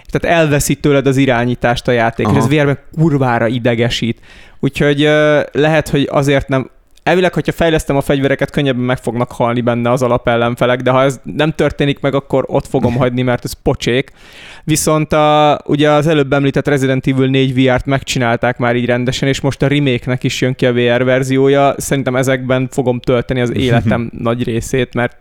[0.09, 2.35] Tehát elveszi tőled az irányítást a játék, Aha.
[2.35, 4.19] és ez vérben kurvára idegesít.
[4.59, 4.99] Úgyhogy
[5.51, 6.69] lehet, hogy azért nem
[7.03, 11.19] elvileg, hogyha fejlesztem a fegyvereket, könnyebben meg fognak halni benne az alapellenfelek, de ha ez
[11.23, 14.11] nem történik meg, akkor ott fogom hagyni, mert ez pocsék.
[14.63, 19.41] Viszont a, ugye az előbb említett Resident Evil 4 VR-t megcsinálták már így rendesen, és
[19.41, 21.73] most a remake-nek is jön ki a VR verziója.
[21.77, 25.17] Szerintem ezekben fogom tölteni az életem nagy részét, mert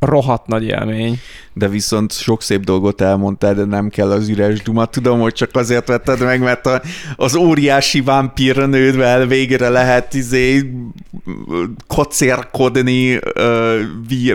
[0.00, 1.18] rohadt nagy élmény.
[1.52, 4.84] De viszont sok szép dolgot elmondtál, de nem kell az üres duma.
[4.84, 6.82] Tudom, hogy csak azért vetted meg, mert a,
[7.16, 10.70] az óriási vámpír nődvel végre lehet izé
[11.86, 13.22] kocérkodni uh,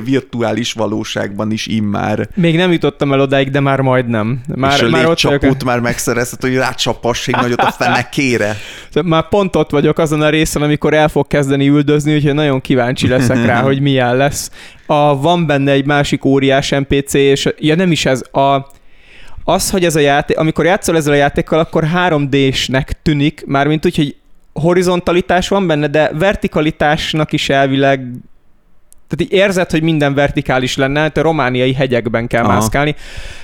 [0.04, 2.30] virtuális valóságban is immár.
[2.36, 4.42] Még nem jutottam el odáig, de már majdnem.
[4.56, 5.64] Már, És a már ott vagyok.
[5.64, 8.56] már megszerezted, hogy rácsapass egy nagyot a fenekére.
[9.04, 13.08] Már pont ott vagyok azon a részen, amikor el fog kezdeni üldözni, úgyhogy nagyon kíváncsi
[13.08, 14.52] leszek rá, hogy milyen lesz
[14.86, 18.72] A, van benne egy másik óriás NPC, és ja nem is ez, a,
[19.44, 23.95] az, hogy ez a játék, amikor játszol ezzel a játékkal, akkor 3D-snek tűnik, mármint úgy,
[23.95, 24.16] hogy
[24.53, 28.07] horizontalitás van benne, de vertikalitásnak is elvileg
[29.16, 32.54] tehát így érzed, hogy minden vertikális lenne, a romániai hegyekben kell Aha.
[32.54, 32.96] mászkálni,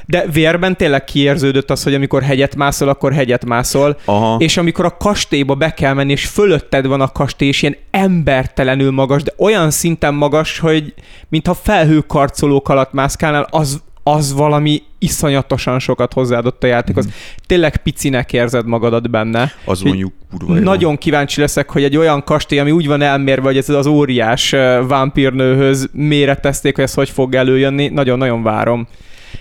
[0.06, 4.36] de vérben tényleg kiérződött az, hogy amikor hegyet mászol, akkor hegyet mászol, Aha.
[4.40, 8.92] és amikor a kastélyba be kell menni, és fölötted van a kastély, és ilyen embertelenül
[8.92, 10.94] magas, de olyan szinten magas, hogy
[11.30, 17.06] mintha felhőkarcolók alatt mászkálnál, az, az valami iszonyatosan sokat hozzáadott a játékhoz.
[17.06, 17.10] Mm.
[17.46, 19.52] Tényleg picinek érzed magadat benne.
[19.66, 20.64] Az mondjuk kurva jó.
[20.64, 24.50] Nagyon kíváncsi leszek, hogy egy olyan kastély, ami úgy van elmérve, hogy ez az óriás
[24.88, 28.88] vámpírnőhöz méretezték, hogy ez hogy fog előjönni, nagyon-nagyon várom.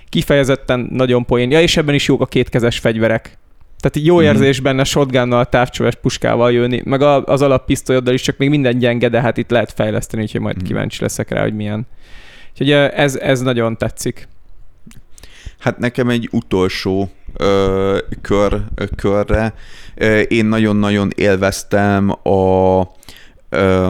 [0.09, 1.51] Kifejezetten nagyon poén.
[1.51, 3.39] Ja, és ebben is jók a kétkezes fegyverek.
[3.81, 4.23] Tehát jó mm.
[4.23, 9.21] érzés benne shotgunnal, távcsöves puskával jönni, meg az alappisztolyoddal is, csak még minden gyenge, de
[9.21, 10.67] hát itt lehet fejleszteni, úgyhogy majd mm.
[10.67, 11.87] kíváncsi leszek rá, hogy milyen.
[12.51, 14.29] Úgyhogy ez, ez nagyon tetszik.
[15.61, 19.55] Hát nekem egy utolsó ö, kör, ö, körre.
[20.29, 22.83] Én nagyon-nagyon élveztem a
[23.49, 23.89] ö,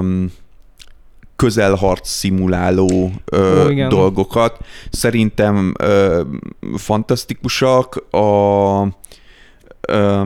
[1.36, 4.59] közelharc szimuláló ö, Ó, dolgokat.
[4.90, 6.20] Szerintem ö,
[6.76, 7.97] fantasztikusak.
[8.14, 8.82] A,
[9.80, 10.22] ö,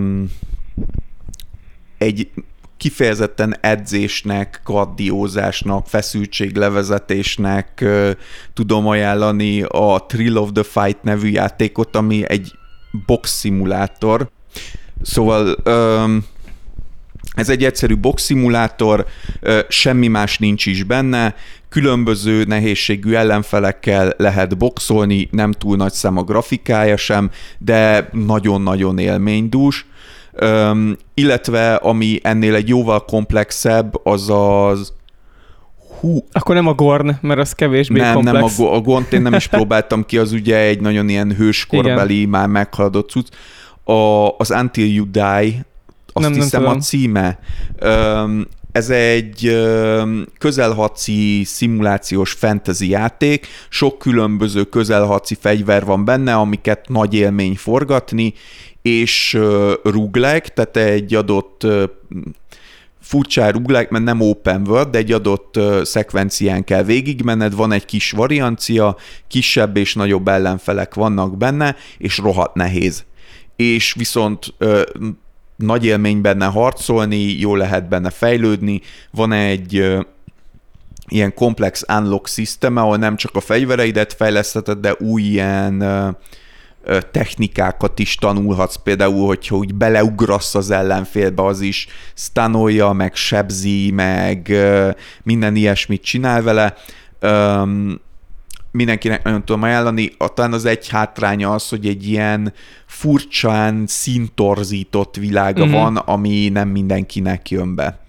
[1.98, 2.30] egy
[2.76, 7.84] kifejezetten edzésnek, kardiózásnak, feszültséglevezetésnek
[8.54, 12.52] tudom ajánlani a Thrill of the Fight nevű játékot, ami egy
[13.06, 14.30] box szimulátor.
[15.02, 15.56] Szóval
[17.34, 19.06] ez egy egyszerű box szimulátor,
[19.68, 21.34] semmi más nincs is benne,
[21.68, 29.86] különböző nehézségű ellenfelekkel lehet boxolni, nem túl nagy szem a grafikája sem, de nagyon-nagyon élménydús
[30.34, 34.92] Öm, illetve ami ennél egy jóval komplexebb, az az
[36.00, 36.24] Hú.
[36.32, 38.56] Akkor nem a Gorn, mert az kevésbé nem, komplex.
[38.56, 42.16] Nem, a, a Gorn én nem is próbáltam ki, az ugye egy nagyon ilyen hőskorbeli,
[42.16, 42.28] Igen.
[42.28, 43.26] már meghaladott cucc.
[43.84, 45.66] A, az Until You Die,
[46.12, 47.38] azt nem, hiszem nem a címe.
[47.78, 49.56] Öm, ez egy
[50.38, 58.34] közelharci szimulációs fantasy játék, sok különböző közelharci fegyver van benne, amiket nagy élmény forgatni,
[58.82, 59.38] és
[59.82, 61.66] roguelike, tehát egy adott
[63.00, 68.10] furcsán roguelike, mert nem open world, de egy adott szekvencián kell végigmenned, van egy kis
[68.10, 68.96] variancia,
[69.28, 73.04] kisebb és nagyobb ellenfelek vannak benne, és rohadt nehéz.
[73.56, 74.54] És viszont
[75.56, 79.98] nagy élmény benne harcolni, jó lehet benne fejlődni, van egy
[81.08, 85.84] ilyen komplex unlock system, ahol nem csak a fegyvereidet fejlesztheted, de új ilyen
[87.10, 94.52] technikákat is tanulhatsz, például, hogyha úgy beleugrasz az ellenfélbe, az is stanolja, meg sebzi, meg
[95.22, 96.74] minden ilyesmit csinál vele.
[98.76, 100.12] Mindenkinek nagyon tudom ajánlani.
[100.34, 102.52] Talán az egy hátránya az, hogy egy ilyen
[102.86, 105.72] furcsán szintorzított világa mm-hmm.
[105.72, 108.04] van, ami nem mindenkinek jön be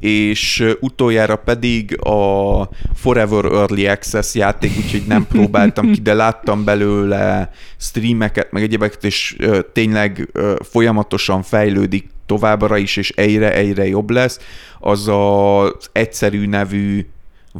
[0.00, 7.50] és utoljára pedig a Forever Early Access játék, úgyhogy nem próbáltam ki, de láttam belőle
[7.78, 9.36] streameket, meg egyébként, és
[9.72, 10.30] tényleg
[10.70, 14.38] folyamatosan fejlődik továbbra is, és egyre-egyre jobb lesz.
[14.78, 17.06] Az az egyszerű nevű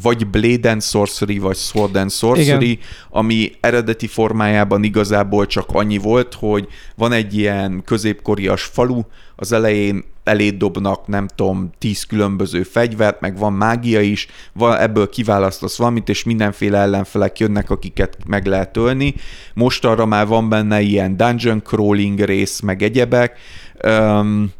[0.03, 2.85] vagy Blade and Sorcery, vagy Sword and Sorcery, Igen.
[3.11, 9.01] ami eredeti formájában igazából csak annyi volt, hogy van egy ilyen középkorias falu,
[9.37, 15.09] az elején elé dobnak, nem tudom, tíz különböző fegyvert, meg van mágia is, van, ebből
[15.09, 19.15] kiválasztasz valamit, és mindenféle ellenfelek jönnek, akiket meg lehet ölni.
[19.55, 23.39] Most arra már van benne ilyen dungeon crawling rész, meg egyebek.
[23.87, 24.53] Um,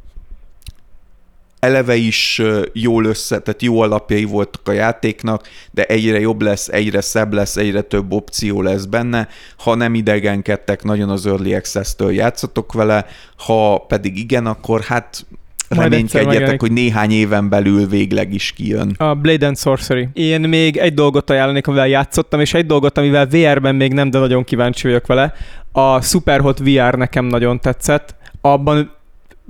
[1.61, 7.01] eleve is jól össze, tehát jó alapjai voltak a játéknak, de egyre jobb lesz, egyre
[7.01, 9.29] szebb lesz, egyre több opció lesz benne.
[9.59, 13.07] Ha nem idegenkedtek nagyon az Early Access-től játszatok vele,
[13.37, 15.27] ha pedig igen, akkor hát
[15.69, 18.95] reménykedjetek, hogy néhány éven belül végleg is kijön.
[18.97, 20.09] A Blade and Sorcery.
[20.13, 24.19] Én még egy dolgot ajánlanék, amivel játszottam, és egy dolgot, amivel VR-ben még nem, de
[24.19, 25.33] nagyon kíváncsi vagyok vele.
[25.73, 28.15] A Superhot VR nekem nagyon tetszett.
[28.41, 28.97] Abban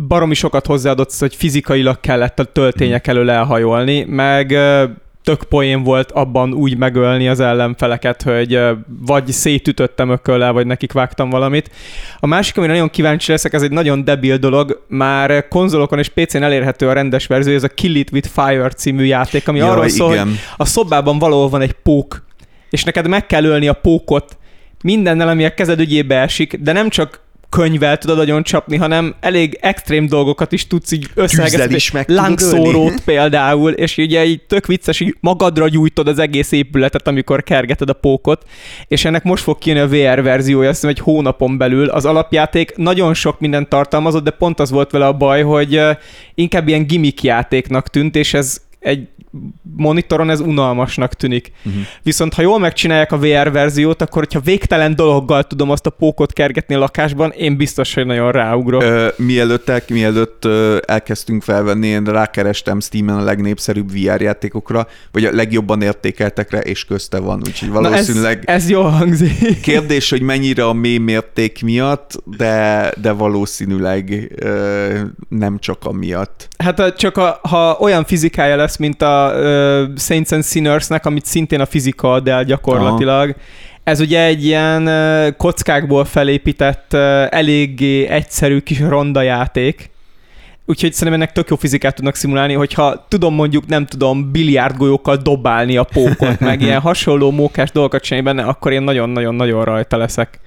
[0.06, 3.14] baromi sokat hozzáadott, hogy fizikailag kellett a töltények hmm.
[3.14, 4.56] elől elhajolni, meg
[5.28, 8.60] tök poén volt abban úgy megölni az ellenfeleket, hogy
[9.06, 11.70] vagy szétütöttem ököllel, vagy nekik vágtam valamit.
[12.18, 16.42] A másik, amire nagyon kíváncsi leszek, ez egy nagyon debil dolog, már konzolokon és PC-n
[16.42, 19.88] elérhető a rendes verzió, ez a Kill It With Fire című játék, ami Jaj, arról
[19.88, 20.26] szól, igen.
[20.26, 22.24] hogy a szobában valahol van egy pók,
[22.70, 24.36] és neked meg kell ölni a pókot
[24.82, 27.20] mindennel, ami a kezed ügyébe esik, de nem csak
[27.50, 32.02] könyvvel tudod agyon csapni, hanem elég extrém dolgokat is tudsz így összeegezni.
[32.06, 37.88] Lángszórót például, és ugye így tök vicces, így magadra gyújtod az egész épületet, amikor kergeted
[37.88, 38.44] a pókot,
[38.88, 41.88] és ennek most fog kijönni a VR verziója, azt hiszem egy hónapon belül.
[41.88, 45.80] Az alapjáték nagyon sok mindent tartalmazott, de pont az volt vele a baj, hogy
[46.34, 49.08] inkább ilyen gimmick játéknak tűnt, és ez egy
[49.76, 51.52] monitoron ez unalmasnak tűnik.
[51.64, 51.82] Uh-huh.
[52.02, 56.32] Viszont ha jól megcsinálják a VR verziót, akkor hogyha végtelen dologgal tudom azt a pókot
[56.32, 58.82] kergetni a lakásban, én biztos, hogy nagyon ráugrok.
[58.82, 65.24] Ö, mielőtt, el, mielőtt ö, elkezdtünk felvenni, én rákerestem Steam-en a legnépszerűbb VR játékokra, vagy
[65.24, 68.44] a legjobban értékeltekre, és közte van, úgyhogy valószínűleg...
[68.46, 69.60] Na ez, ez jól hangzik.
[69.60, 76.48] Kérdés, hogy mennyire a mély mérték miatt, de, de valószínűleg ö, nem csak amiatt.
[76.58, 81.60] Hát csak a, ha olyan fizikája lesz, mint a uh, Saints and Sinnersnek, amit szintén
[81.60, 83.28] a fizika ad el gyakorlatilag.
[83.28, 83.38] Aha.
[83.84, 87.00] Ez ugye egy ilyen uh, kockákból felépített, uh,
[87.30, 89.90] eléggé egyszerű kis ronda játék,
[90.66, 95.76] úgyhogy szerintem ennek tök jó fizikát tudnak szimulálni, hogyha tudom mondjuk, nem tudom, biliárdgolyókkal dobálni
[95.76, 100.40] a pókot, meg ilyen hasonló mókás dolgokat csinálni benne, akkor én nagyon-nagyon-nagyon rajta leszek.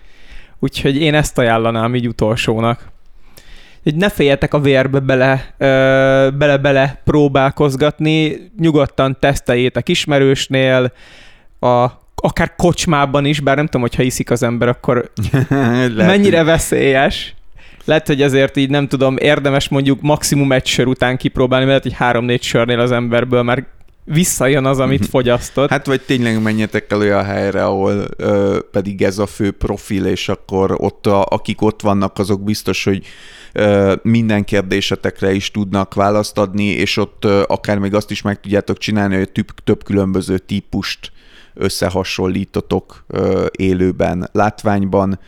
[0.59, 2.91] Úgyhogy én ezt ajánlanám így utolsónak
[3.83, 5.55] hogy ne féljetek a vérbe bele,
[6.37, 10.91] bele-bele próbálkozgatni, nyugodtan teszteljétek ismerősnél,
[11.59, 11.85] a,
[12.15, 15.11] akár kocsmában is, bár nem tudom, hogyha iszik az ember, akkor
[15.95, 17.35] mennyire veszélyes.
[17.85, 21.93] Lehet, hogy ezért így nem tudom, érdemes mondjuk maximum egy sör után kipróbálni, mert egy
[21.93, 23.65] három-négy sörnél az emberből már
[24.03, 25.09] visszajön az, amit mhm.
[25.09, 25.69] fogyasztott.
[25.69, 30.29] Hát vagy tényleg menjetek el olyan helyre, ahol ö, pedig ez a fő profil, és
[30.29, 33.05] akkor ott, a, akik ott vannak, azok biztos, hogy
[34.01, 39.15] minden kérdésetekre is tudnak választ adni, és ott akár még azt is meg tudjátok csinálni,
[39.15, 41.11] hogy több, több különböző típust
[41.53, 43.05] összehasonlítotok
[43.51, 45.19] élőben, látványban,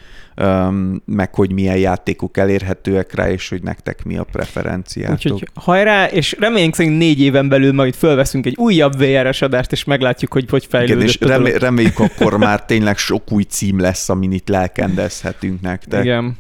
[1.06, 5.14] meg hogy milyen játékok elérhetőek rá, és hogy nektek mi a preferenciátok.
[5.14, 9.84] Úgyhogy hajrá, és reméljünk szerint négy éven belül majd fölveszünk egy újabb VR-es adást, és
[9.84, 10.95] meglátjuk, hogy hogy fejlődött.
[10.95, 16.04] Igen, és remé- reméljük akkor már tényleg sok új cím lesz, amin itt lelkendezhetünk nektek.
[16.04, 16.36] Igen.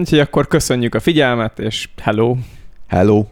[0.00, 2.36] Úgyhogy akkor köszönjük a figyelmet, és hello!
[2.86, 3.24] Hello!